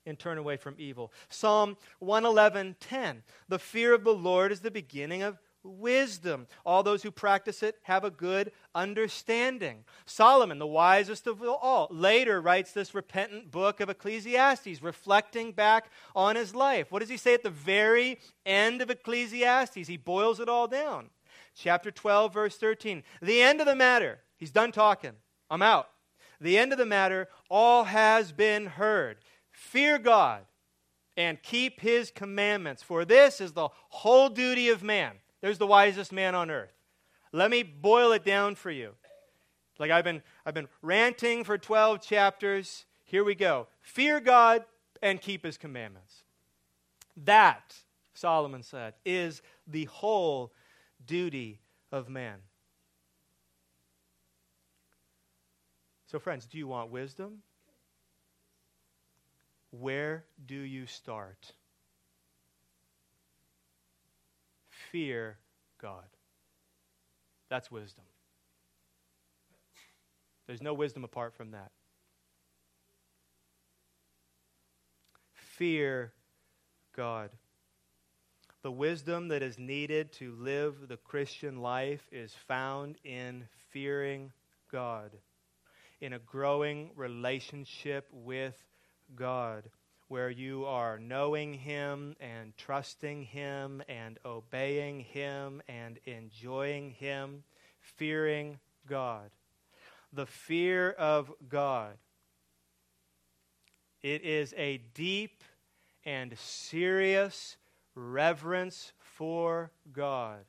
and 0.08 0.18
turn 0.18 0.40
away 0.40 0.58
from 0.58 0.74
evil. 0.80 1.14
Psalm 1.30 1.78
111 2.00 2.78
10. 2.80 3.22
The 3.48 3.60
fear 3.60 3.94
of 3.94 4.04
the 4.04 4.16
Lord 4.16 4.52
is 4.52 4.62
the 4.62 4.72
beginning 4.72 5.22
of 5.22 5.38
wisdom. 5.64 6.48
All 6.66 6.84
those 6.84 7.04
who 7.04 7.12
practice 7.12 7.64
it 7.64 7.78
have 7.84 8.04
a 8.04 8.10
good 8.10 8.52
understanding. 8.74 9.84
Solomon, 10.06 10.60
the 10.60 10.68
wisest 10.68 11.28
of 11.28 11.42
all, 11.44 11.88
later 11.92 12.42
writes 12.42 12.72
this 12.72 12.96
repentant 12.96 13.52
book 13.52 13.80
of 13.80 13.90
Ecclesiastes, 13.90 14.82
reflecting 14.82 15.52
back 15.52 15.90
on 16.16 16.36
his 16.36 16.56
life. 16.56 16.92
What 16.92 17.00
does 17.00 17.10
he 17.10 17.18
say 17.18 17.34
at 17.34 17.44
the 17.44 17.50
very 17.50 18.20
end 18.46 18.82
of 18.82 18.90
Ecclesiastes? 18.90 19.88
He 19.88 19.98
boils 19.98 20.40
it 20.40 20.50
all 20.50 20.68
down 20.68 21.10
chapter 21.56 21.92
12, 21.92 22.34
verse 22.34 22.58
13. 22.58 23.04
The 23.22 23.42
end 23.42 23.60
of 23.60 23.68
the 23.68 23.76
matter, 23.76 24.20
he's 24.38 24.52
done 24.52 24.72
talking. 24.72 25.14
I'm 25.50 25.62
out. 25.62 25.90
The 26.40 26.58
end 26.58 26.72
of 26.72 26.78
the 26.78 26.86
matter, 26.86 27.28
all 27.50 27.86
has 27.86 28.32
been 28.32 28.66
heard. 28.66 29.18
Fear 29.52 30.00
God 30.00 30.44
and 31.18 31.42
keep 31.44 31.82
his 31.82 32.10
commandments, 32.10 32.82
for 32.82 33.06
this 33.06 33.42
is 33.42 33.52
the 33.52 33.70
whole 33.90 34.30
duty 34.30 34.70
of 34.70 34.82
man. 34.82 35.16
There's 35.42 35.58
the 35.58 35.68
wisest 35.68 36.12
man 36.12 36.36
on 36.36 36.50
earth. 36.50 36.74
Let 37.32 37.50
me 37.50 37.64
boil 37.64 38.12
it 38.12 38.24
down 38.24 38.56
for 38.56 38.72
you. 38.72 38.94
Like 39.80 39.92
I've 39.92 40.04
been, 40.04 40.22
I've 40.46 40.54
been 40.54 40.68
ranting 40.82 41.44
for 41.44 41.58
12 41.58 42.02
chapters. 42.02 42.86
Here 43.04 43.24
we 43.24 43.36
go. 43.36 43.68
Fear 43.82 44.20
God 44.20 44.64
and 45.02 45.20
keep 45.20 45.44
his 45.44 45.58
commandments. 45.58 46.24
That, 47.18 47.76
Solomon 48.14 48.64
said, 48.64 48.94
is 49.06 49.42
the 49.68 49.86
whole 49.86 50.54
duty 51.06 51.60
of 51.92 52.10
man. 52.10 52.38
So, 56.06 56.20
friends, 56.20 56.46
do 56.46 56.58
you 56.58 56.68
want 56.68 56.92
wisdom? 56.92 57.40
Where 59.72 60.26
do 60.46 60.56
you 60.56 60.86
start? 60.86 61.54
Fear 64.92 65.38
God. 65.82 66.06
That's 67.50 67.72
wisdom. 67.72 68.04
There's 70.48 70.62
no 70.62 70.74
wisdom 70.74 71.04
apart 71.04 71.34
from 71.34 71.52
that. 71.52 71.72
Fear 75.34 76.12
God. 76.96 77.30
The 78.64 78.72
wisdom 78.72 79.30
that 79.30 79.42
is 79.42 79.58
needed 79.58 80.12
to 80.14 80.36
live 80.36 80.88
the 80.88 80.98
Christian 80.98 81.62
life 81.62 82.08
is 82.12 82.34
found 82.48 82.98
in 83.04 83.46
fearing 83.72 84.32
God, 84.72 85.12
in 86.00 86.14
a 86.14 86.20
growing 86.20 86.92
relationship 86.96 88.08
with 88.12 88.56
God, 89.16 89.64
where 90.12 90.30
you 90.30 90.66
are 90.66 91.00
knowing 91.00 91.54
Him 91.54 92.18
and 92.20 92.52
trusting 92.58 93.24
Him 93.24 93.82
and 93.88 94.20
obeying 94.26 95.00
Him 95.00 95.62
and 95.70 96.00
enjoying 96.04 96.90
Him, 96.92 97.46
fearing 97.80 98.60
God. 98.90 99.30
The 100.12 100.26
fear 100.26 100.92
of 100.92 101.32
God. 101.48 101.94
It 104.04 104.26
is 104.26 104.54
a 104.58 104.82
deep 104.94 105.46
and 106.04 106.38
serious 106.38 107.56
reverence 107.96 108.92
for 109.00 109.72
God 109.94 110.44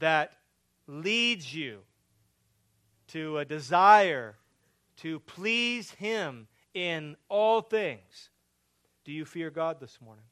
that 0.00 0.32
leads 0.88 1.54
you 1.54 1.82
to 3.12 3.38
a 3.38 3.44
desire 3.44 4.34
to 4.96 5.20
please 5.20 5.92
Him 5.92 6.48
in 6.74 7.14
all 7.28 7.60
things. 7.60 8.30
Do 9.06 9.12
you 9.12 9.24
fear 9.24 9.50
God 9.50 9.78
this 9.78 10.00
morning? 10.04 10.24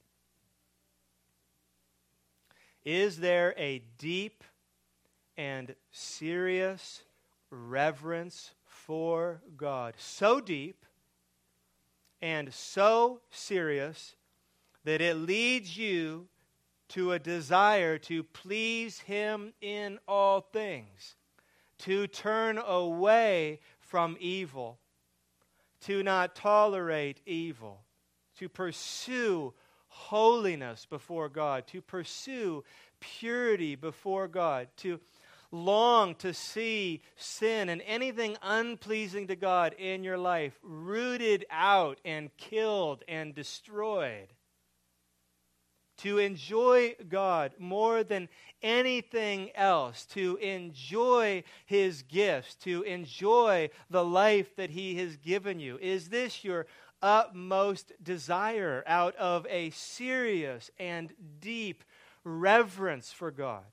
Is 2.84 3.18
there 3.20 3.54
a 3.56 3.84
deep 3.98 4.42
and 5.36 5.76
serious 5.92 7.04
reverence 7.50 8.50
for 8.64 9.40
God? 9.56 9.94
So 9.96 10.40
deep 10.40 10.86
and 12.20 12.52
so 12.52 13.20
serious 13.30 14.16
that 14.82 15.00
it 15.00 15.18
leads 15.18 15.78
you 15.78 16.26
to 16.88 17.12
a 17.12 17.20
desire 17.20 17.96
to 17.98 18.24
please 18.24 18.98
Him 18.98 19.52
in 19.60 20.00
all 20.08 20.40
things, 20.40 21.14
to 21.78 22.08
turn 22.08 22.58
away 22.58 23.60
from 23.78 24.16
evil, 24.18 24.80
to 25.82 26.02
not 26.02 26.34
tolerate 26.34 27.20
evil, 27.24 27.83
to 28.38 28.48
pursue 28.48 29.54
holiness 29.88 30.86
before 30.88 31.28
God, 31.28 31.66
to 31.68 31.80
pursue 31.80 32.64
purity 33.00 33.74
before 33.74 34.28
God, 34.28 34.68
to 34.78 35.00
long 35.54 36.16
to 36.16 36.34
see 36.34 37.00
sin 37.16 37.68
and 37.68 37.80
anything 37.86 38.36
unpleasing 38.42 39.28
to 39.28 39.36
God 39.36 39.74
in 39.78 40.02
your 40.02 40.18
life 40.18 40.58
rooted 40.62 41.46
out 41.50 42.00
and 42.04 42.36
killed 42.36 43.04
and 43.06 43.34
destroyed. 43.34 44.28
To 45.98 46.18
enjoy 46.18 46.96
God 47.08 47.52
more 47.56 48.02
than 48.02 48.28
anything 48.62 49.50
else, 49.54 50.06
to 50.06 50.36
enjoy 50.38 51.44
His 51.66 52.02
gifts, 52.02 52.56
to 52.56 52.82
enjoy 52.82 53.70
the 53.88 54.04
life 54.04 54.56
that 54.56 54.70
He 54.70 54.96
has 54.96 55.16
given 55.16 55.60
you. 55.60 55.78
Is 55.78 56.08
this 56.08 56.42
your 56.42 56.66
utmost 57.04 57.92
desire 58.02 58.82
out 58.86 59.14
of 59.16 59.46
a 59.50 59.68
serious 59.70 60.70
and 60.78 61.12
deep 61.38 61.84
reverence 62.24 63.12
for 63.12 63.30
God. 63.30 63.64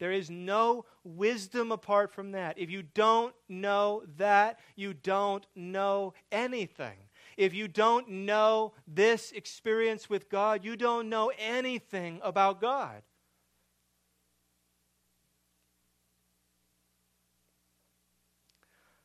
There 0.00 0.10
is 0.10 0.28
no 0.28 0.84
wisdom 1.04 1.70
apart 1.70 2.12
from 2.12 2.32
that. 2.32 2.58
If 2.58 2.70
you 2.70 2.82
don't 2.82 3.34
know 3.48 4.02
that, 4.16 4.58
you 4.74 4.94
don't 4.94 5.46
know 5.54 6.12
anything. 6.32 6.96
If 7.36 7.54
you 7.54 7.68
don't 7.68 8.08
know 8.08 8.72
this 8.88 9.30
experience 9.30 10.10
with 10.10 10.28
God, 10.28 10.64
you 10.64 10.76
don't 10.76 11.08
know 11.08 11.30
anything 11.38 12.20
about 12.24 12.60
God. 12.60 13.02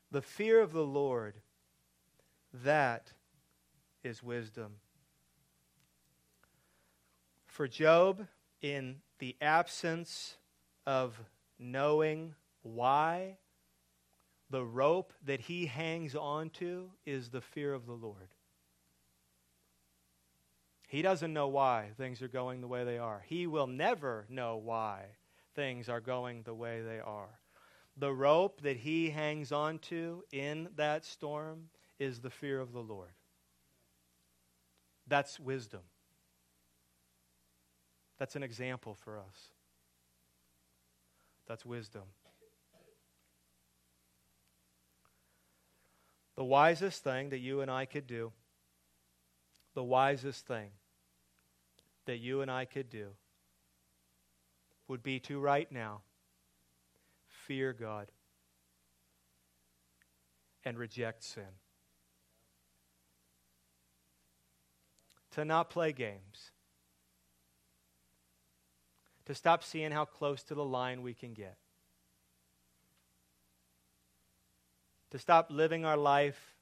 The 0.09 0.21
fear 0.23 0.59
of 0.61 0.73
the 0.73 0.85
Lord 0.85 1.35
that 2.63 3.11
is 4.03 4.21
wisdom. 4.21 4.75
For 7.47 7.67
Job, 7.67 8.27
in 8.61 8.97
the 9.19 9.35
absence 9.41 10.37
of 10.85 11.19
knowing 11.59 12.35
why, 12.61 13.37
the 14.49 14.63
rope 14.63 15.13
that 15.25 15.41
he 15.41 15.65
hangs 15.65 16.15
onto 16.15 16.89
is 17.05 17.29
the 17.29 17.41
fear 17.41 17.73
of 17.73 17.85
the 17.85 17.93
Lord. 17.93 18.29
He 20.87 21.01
doesn't 21.01 21.33
know 21.33 21.47
why 21.47 21.89
things 21.97 22.21
are 22.21 22.27
going 22.27 22.61
the 22.61 22.67
way 22.67 22.83
they 22.83 22.99
are. 22.99 23.23
He 23.27 23.47
will 23.47 23.65
never 23.65 24.25
know 24.29 24.57
why 24.57 25.05
things 25.55 25.89
are 25.89 26.01
going 26.01 26.43
the 26.43 26.53
way 26.53 26.81
they 26.81 26.99
are. 26.99 27.39
The 27.97 28.13
rope 28.13 28.61
that 28.61 28.77
he 28.77 29.09
hangs 29.09 29.51
onto 29.51 30.21
in 30.31 30.69
that 30.75 31.03
storm 31.03 31.69
is 32.03 32.19
the 32.19 32.29
fear 32.29 32.59
of 32.59 32.73
the 32.73 32.81
Lord. 32.81 33.11
That's 35.07 35.39
wisdom. 35.39 35.81
That's 38.19 38.35
an 38.35 38.43
example 38.43 38.93
for 38.93 39.17
us. 39.17 39.49
That's 41.47 41.65
wisdom. 41.65 42.03
The 46.35 46.43
wisest 46.43 47.03
thing 47.03 47.29
that 47.29 47.39
you 47.39 47.61
and 47.61 47.71
I 47.71 47.85
could 47.85 48.07
do, 48.07 48.31
the 49.73 49.83
wisest 49.83 50.45
thing 50.45 50.71
that 52.05 52.17
you 52.17 52.41
and 52.41 52.51
I 52.51 52.65
could 52.65 52.89
do 52.89 53.09
would 54.87 55.03
be 55.03 55.19
to 55.21 55.39
right 55.39 55.71
now 55.71 56.01
fear 57.27 57.71
God 57.71 58.11
and 60.65 60.77
reject 60.77 61.23
sin. 61.23 61.62
To 65.33 65.45
not 65.45 65.69
play 65.69 65.91
games, 65.91 66.51
to 69.25 69.35
stop 69.35 69.63
seeing 69.63 69.91
how 69.91 70.05
close 70.05 70.43
to 70.43 70.55
the 70.55 70.65
line 70.65 71.01
we 71.01 71.13
can 71.13 71.33
get, 71.33 71.57
to 75.11 75.19
stop 75.19 75.47
living 75.49 75.85
our 75.85 75.97
life 75.97 76.53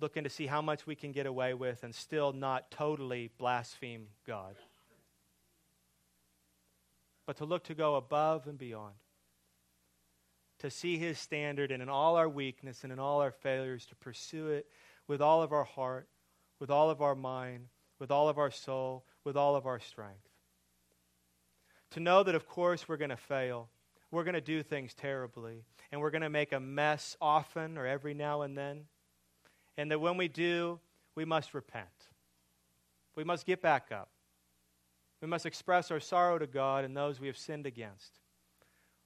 looking 0.00 0.24
to 0.24 0.30
see 0.30 0.46
how 0.46 0.60
much 0.60 0.86
we 0.86 0.94
can 0.94 1.12
get 1.12 1.26
away 1.26 1.54
with 1.54 1.82
and 1.82 1.94
still 1.94 2.32
not 2.32 2.70
totally 2.70 3.30
blaspheme 3.38 4.08
God, 4.26 4.54
but 7.26 7.36
to 7.38 7.44
look 7.44 7.64
to 7.64 7.74
go 7.74 7.96
above 7.96 8.46
and 8.46 8.58
beyond. 8.58 8.94
To 10.60 10.70
see 10.70 10.98
his 10.98 11.18
standard 11.18 11.70
and 11.70 11.82
in 11.82 11.88
all 11.88 12.16
our 12.16 12.28
weakness 12.28 12.84
and 12.84 12.92
in 12.92 12.98
all 12.98 13.20
our 13.20 13.32
failures, 13.32 13.86
to 13.86 13.96
pursue 13.96 14.48
it 14.48 14.66
with 15.06 15.20
all 15.20 15.42
of 15.42 15.52
our 15.52 15.64
heart, 15.64 16.08
with 16.58 16.70
all 16.70 16.90
of 16.90 17.02
our 17.02 17.14
mind, 17.14 17.66
with 18.04 18.10
all 18.10 18.28
of 18.28 18.36
our 18.36 18.50
soul, 18.50 19.02
with 19.24 19.34
all 19.34 19.56
of 19.56 19.64
our 19.64 19.80
strength. 19.80 20.28
To 21.92 22.00
know 22.00 22.22
that, 22.22 22.34
of 22.34 22.46
course, 22.46 22.86
we're 22.86 22.98
going 22.98 23.08
to 23.08 23.16
fail. 23.16 23.70
We're 24.10 24.24
going 24.24 24.34
to 24.34 24.42
do 24.42 24.62
things 24.62 24.92
terribly. 24.92 25.64
And 25.90 26.02
we're 26.02 26.10
going 26.10 26.20
to 26.20 26.28
make 26.28 26.52
a 26.52 26.60
mess 26.60 27.16
often 27.18 27.78
or 27.78 27.86
every 27.86 28.12
now 28.12 28.42
and 28.42 28.58
then. 28.58 28.82
And 29.78 29.90
that 29.90 30.02
when 30.02 30.18
we 30.18 30.28
do, 30.28 30.80
we 31.14 31.24
must 31.24 31.54
repent. 31.54 31.86
We 33.16 33.24
must 33.24 33.46
get 33.46 33.62
back 33.62 33.86
up. 33.90 34.10
We 35.22 35.26
must 35.26 35.46
express 35.46 35.90
our 35.90 35.98
sorrow 35.98 36.38
to 36.38 36.46
God 36.46 36.84
and 36.84 36.94
those 36.94 37.18
we 37.18 37.28
have 37.28 37.38
sinned 37.38 37.64
against. 37.64 38.20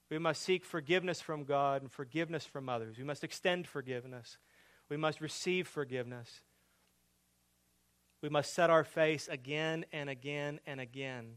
We 0.09 0.19
must 0.19 0.41
seek 0.41 0.65
forgiveness 0.65 1.21
from 1.21 1.45
God 1.45 1.83
and 1.83 1.89
forgiveness 1.89 2.43
from 2.43 2.67
others. 2.67 2.97
We 2.97 3.05
must 3.05 3.23
extend 3.23 3.65
forgiveness. 3.65 4.37
We 4.89 4.97
must 4.97 5.21
receive 5.21 5.69
forgiveness. 5.69 6.41
We 8.21 8.29
must 8.29 8.53
set 8.53 8.69
our 8.69 8.83
face 8.83 9.27
again 9.27 9.85
and 9.93 10.09
again 10.09 10.59
and 10.65 10.79
again 10.79 11.35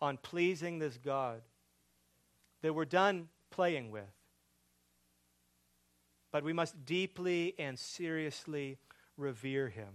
on 0.00 0.18
pleasing 0.18 0.78
this 0.78 0.98
God 0.98 1.42
that 2.62 2.74
we're 2.74 2.84
done 2.84 3.28
playing 3.50 3.90
with. 3.90 4.04
But 6.32 6.44
we 6.44 6.52
must 6.52 6.84
deeply 6.84 7.54
and 7.58 7.78
seriously 7.78 8.78
revere 9.16 9.68
him. 9.68 9.88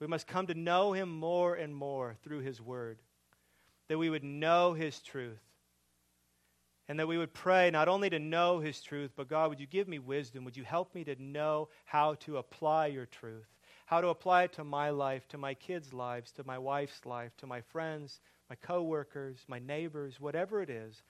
We 0.00 0.06
must 0.06 0.26
come 0.26 0.46
to 0.46 0.54
know 0.54 0.92
him 0.92 1.10
more 1.10 1.54
and 1.54 1.74
more 1.74 2.16
through 2.22 2.40
his 2.40 2.60
word, 2.60 2.98
that 3.88 3.98
we 3.98 4.10
would 4.10 4.24
know 4.24 4.72
his 4.74 5.00
truth, 5.00 5.42
and 6.88 6.98
that 6.98 7.08
we 7.08 7.18
would 7.18 7.34
pray 7.34 7.70
not 7.70 7.88
only 7.88 8.08
to 8.10 8.18
know 8.18 8.60
his 8.60 8.80
truth, 8.80 9.12
but 9.16 9.28
God, 9.28 9.50
would 9.50 9.60
you 9.60 9.66
give 9.66 9.88
me 9.88 9.98
wisdom? 9.98 10.44
Would 10.44 10.56
you 10.56 10.64
help 10.64 10.94
me 10.94 11.04
to 11.04 11.20
know 11.20 11.68
how 11.84 12.14
to 12.20 12.38
apply 12.38 12.86
your 12.86 13.06
truth? 13.06 13.48
How 13.88 14.02
to 14.02 14.08
apply 14.08 14.42
it 14.42 14.52
to 14.52 14.64
my 14.64 14.90
life, 14.90 15.26
to 15.28 15.38
my 15.38 15.54
kids' 15.54 15.94
lives, 15.94 16.30
to 16.30 16.44
my 16.44 16.58
wife's 16.58 17.06
life, 17.06 17.34
to 17.38 17.46
my 17.46 17.62
friends, 17.62 18.20
my 18.50 18.56
coworkers, 18.56 19.38
my 19.48 19.58
neighbors, 19.58 20.20
whatever 20.20 20.60
it 20.60 20.68
is. 20.68 21.02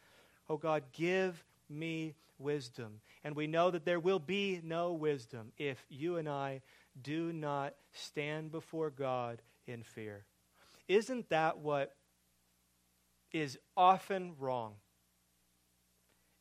Oh 0.48 0.56
God, 0.56 0.84
give 0.92 1.44
me 1.68 2.14
wisdom. 2.38 3.00
And 3.24 3.34
we 3.34 3.48
know 3.48 3.72
that 3.72 3.84
there 3.84 3.98
will 3.98 4.20
be 4.20 4.60
no 4.62 4.92
wisdom 4.92 5.50
if 5.58 5.84
you 5.88 6.18
and 6.18 6.28
I 6.28 6.60
do 7.02 7.32
not 7.32 7.74
stand 7.94 8.52
before 8.52 8.90
God 8.90 9.42
in 9.66 9.82
fear. 9.82 10.24
Isn't 10.86 11.28
that 11.30 11.58
what 11.58 11.96
is 13.32 13.58
often 13.76 14.34
wrong 14.38 14.74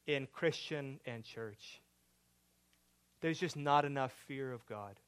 in 0.05 0.27
Christian 0.31 0.99
and 1.03 1.23
church? 1.23 1.81
There's 3.21 3.39
just 3.39 3.57
not 3.57 3.85
enough 3.85 4.11
fear 4.27 4.53
of 4.53 4.63
God. 4.67 4.99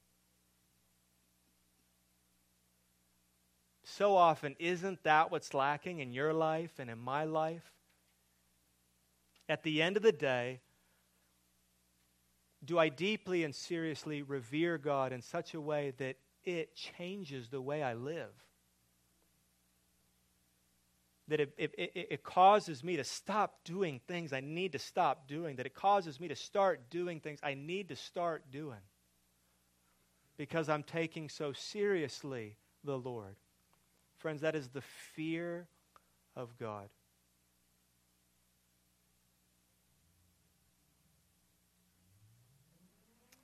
So 3.96 4.16
often, 4.16 4.56
isn't 4.60 5.04
that 5.04 5.32
what's 5.32 5.54
lacking 5.54 6.00
in 6.00 6.14
your 6.14 6.32
life 6.32 6.72
and 6.80 6.90
in 6.90 7.00
my 7.00 7.24
life? 7.24 7.74
At 9.48 9.64
the 9.64 9.82
end 9.82 9.98
of 9.98 10.04
the 10.04 10.12
day, 10.12 10.62
do 12.64 12.78
I 12.78 12.90
deeply 12.90 13.44
and 13.44 13.54
seriously 13.54 14.22
revere 14.22 14.78
God 14.78 15.12
in 15.12 15.22
such 15.22 15.54
a 15.54 15.62
way 15.62 15.94
that 15.98 16.18
it 16.44 16.76
changes 16.76 17.50
the 17.50 17.62
way 17.62 17.82
I 17.82 17.94
live? 17.94 18.32
That 21.30 21.40
it, 21.40 21.54
it, 21.58 21.74
it, 21.78 22.08
it, 22.12 22.24
causes 22.24 22.84
me 22.84 22.96
to 22.98 23.04
stop 23.04 23.64
doing 23.64 24.02
things 24.08 24.34
I 24.34 24.40
need 24.40 24.74
to 24.74 24.80
stop 24.80 25.28
doing, 25.28 25.56
that 25.56 25.66
it 25.66 25.74
causes 25.74 26.20
me 26.20 26.28
to 26.28 26.36
start 26.36 26.90
doing 26.90 27.20
things 27.20 27.40
I 27.42 27.54
need 27.54 27.90
to 27.90 27.96
start 27.96 28.52
doing 28.52 28.82
because 30.38 30.70
I'm 30.70 30.84
taking 30.84 31.28
so 31.30 31.54
seriously 31.54 32.58
the 32.84 32.98
Lord. 32.98 33.36
Friends, 34.20 34.42
that 34.42 34.56
is 34.56 34.68
the 34.68 34.82
fear 35.16 35.68
of 36.36 36.58
God. 36.58 36.90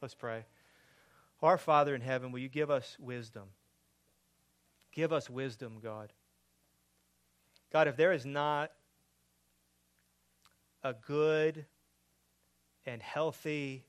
Let's 0.02 0.14
pray. 0.14 0.46
Our 1.42 1.58
Father 1.58 1.96
in 1.96 2.02
heaven, 2.02 2.32
will 2.32 2.40
you 2.40 2.50
give 2.50 2.70
us 2.70 2.98
wisdom? 3.00 3.46
Give 4.92 5.14
us 5.14 5.30
wisdom, 5.30 5.80
God. 5.82 6.12
God, 7.72 7.88
if 7.88 7.96
there 7.96 8.12
is 8.12 8.26
not 8.26 8.72
a 10.84 10.94
good 10.94 11.66
and 12.86 13.02
healthy 13.02 13.86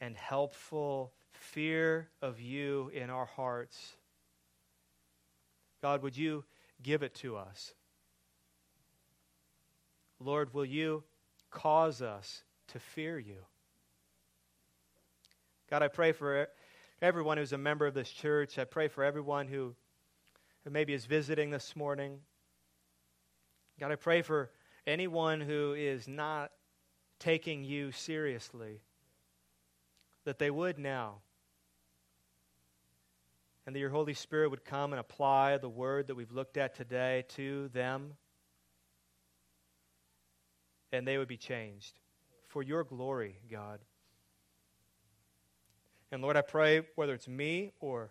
and 0.00 0.16
helpful 0.16 1.12
fear 1.32 2.08
of 2.20 2.40
you 2.40 2.90
in 2.94 3.10
our 3.10 3.26
hearts, 3.26 3.96
God, 5.82 6.02
would 6.02 6.16
you 6.16 6.44
give 6.82 7.02
it 7.02 7.14
to 7.16 7.36
us? 7.36 7.74
Lord, 10.18 10.54
will 10.54 10.64
you 10.64 11.04
cause 11.50 12.00
us 12.00 12.42
to 12.68 12.78
fear 12.78 13.18
you? 13.18 13.38
God, 15.70 15.82
I 15.82 15.88
pray 15.88 16.12
for 16.12 16.48
everyone 17.02 17.38
who's 17.38 17.52
a 17.52 17.58
member 17.58 17.86
of 17.86 17.94
this 17.94 18.10
church. 18.10 18.58
I 18.58 18.64
pray 18.64 18.88
for 18.88 19.04
everyone 19.04 19.48
who, 19.48 19.74
who 20.64 20.70
maybe 20.70 20.92
is 20.92 21.06
visiting 21.06 21.50
this 21.50 21.76
morning. 21.76 22.20
God, 23.78 23.92
I 23.92 23.96
pray 23.96 24.22
for 24.22 24.50
anyone 24.86 25.40
who 25.40 25.74
is 25.74 26.08
not 26.08 26.52
taking 27.18 27.64
you 27.64 27.92
seriously, 27.92 28.80
that 30.24 30.38
they 30.38 30.50
would 30.50 30.78
now. 30.78 31.16
And 33.66 33.74
that 33.74 33.80
your 33.80 33.90
Holy 33.90 34.14
Spirit 34.14 34.50
would 34.50 34.64
come 34.64 34.92
and 34.92 35.00
apply 35.00 35.58
the 35.58 35.68
word 35.68 36.06
that 36.06 36.14
we've 36.14 36.30
looked 36.30 36.56
at 36.56 36.76
today 36.76 37.24
to 37.30 37.68
them. 37.68 38.12
And 40.92 41.06
they 41.06 41.18
would 41.18 41.26
be 41.26 41.36
changed 41.36 41.98
for 42.46 42.62
your 42.62 42.84
glory, 42.84 43.38
God. 43.50 43.80
And 46.12 46.22
Lord, 46.22 46.36
I 46.36 46.42
pray, 46.42 46.82
whether 46.94 47.12
it's 47.12 47.26
me 47.26 47.72
or 47.80 48.10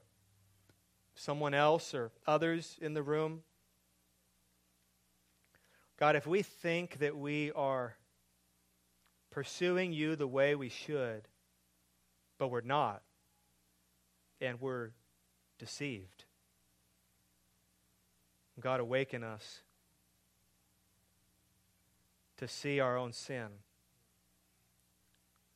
someone 1.15 1.53
else 1.53 1.93
or 1.93 2.11
others 2.27 2.77
in 2.81 2.93
the 2.93 3.01
room, 3.01 3.41
God, 5.97 6.17
if 6.17 6.27
we 6.27 6.41
think 6.41 6.99
that 6.99 7.15
we 7.15 7.53
are 7.53 7.95
pursuing 9.31 9.93
you 9.93 10.17
the 10.17 10.27
way 10.27 10.53
we 10.55 10.67
should, 10.67 11.27
but 12.37 12.49
we're 12.49 12.59
not, 12.59 13.01
and 14.41 14.59
we're 14.59 14.89
deceived, 15.57 16.25
God, 18.59 18.79
awaken 18.79 19.23
us 19.23 19.61
to 22.37 22.47
see 22.47 22.79
our 22.79 22.97
own 22.97 23.13
sin, 23.13 23.47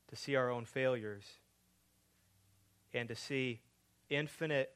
to 0.07 0.15
see 0.15 0.35
our 0.35 0.49
own 0.49 0.65
failures, 0.65 1.25
and 2.93 3.07
to 3.09 3.15
see 3.15 3.61
infinite 4.09 4.75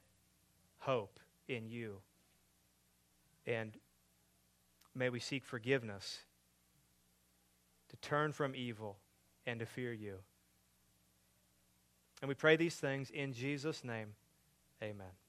hope 0.80 1.20
in 1.48 1.68
you. 1.68 1.98
And 3.46 3.78
May 4.96 5.10
we 5.10 5.20
seek 5.20 5.44
forgiveness, 5.44 6.20
to 7.90 7.98
turn 7.98 8.32
from 8.32 8.56
evil, 8.56 8.98
and 9.46 9.60
to 9.60 9.66
fear 9.66 9.92
you. 9.92 10.18
And 12.22 12.30
we 12.30 12.36
pray 12.36 12.56
these 12.56 12.76
things 12.76 13.10
in 13.10 13.34
Jesus' 13.34 13.84
name. 13.84 14.10
Amen. 14.84 15.23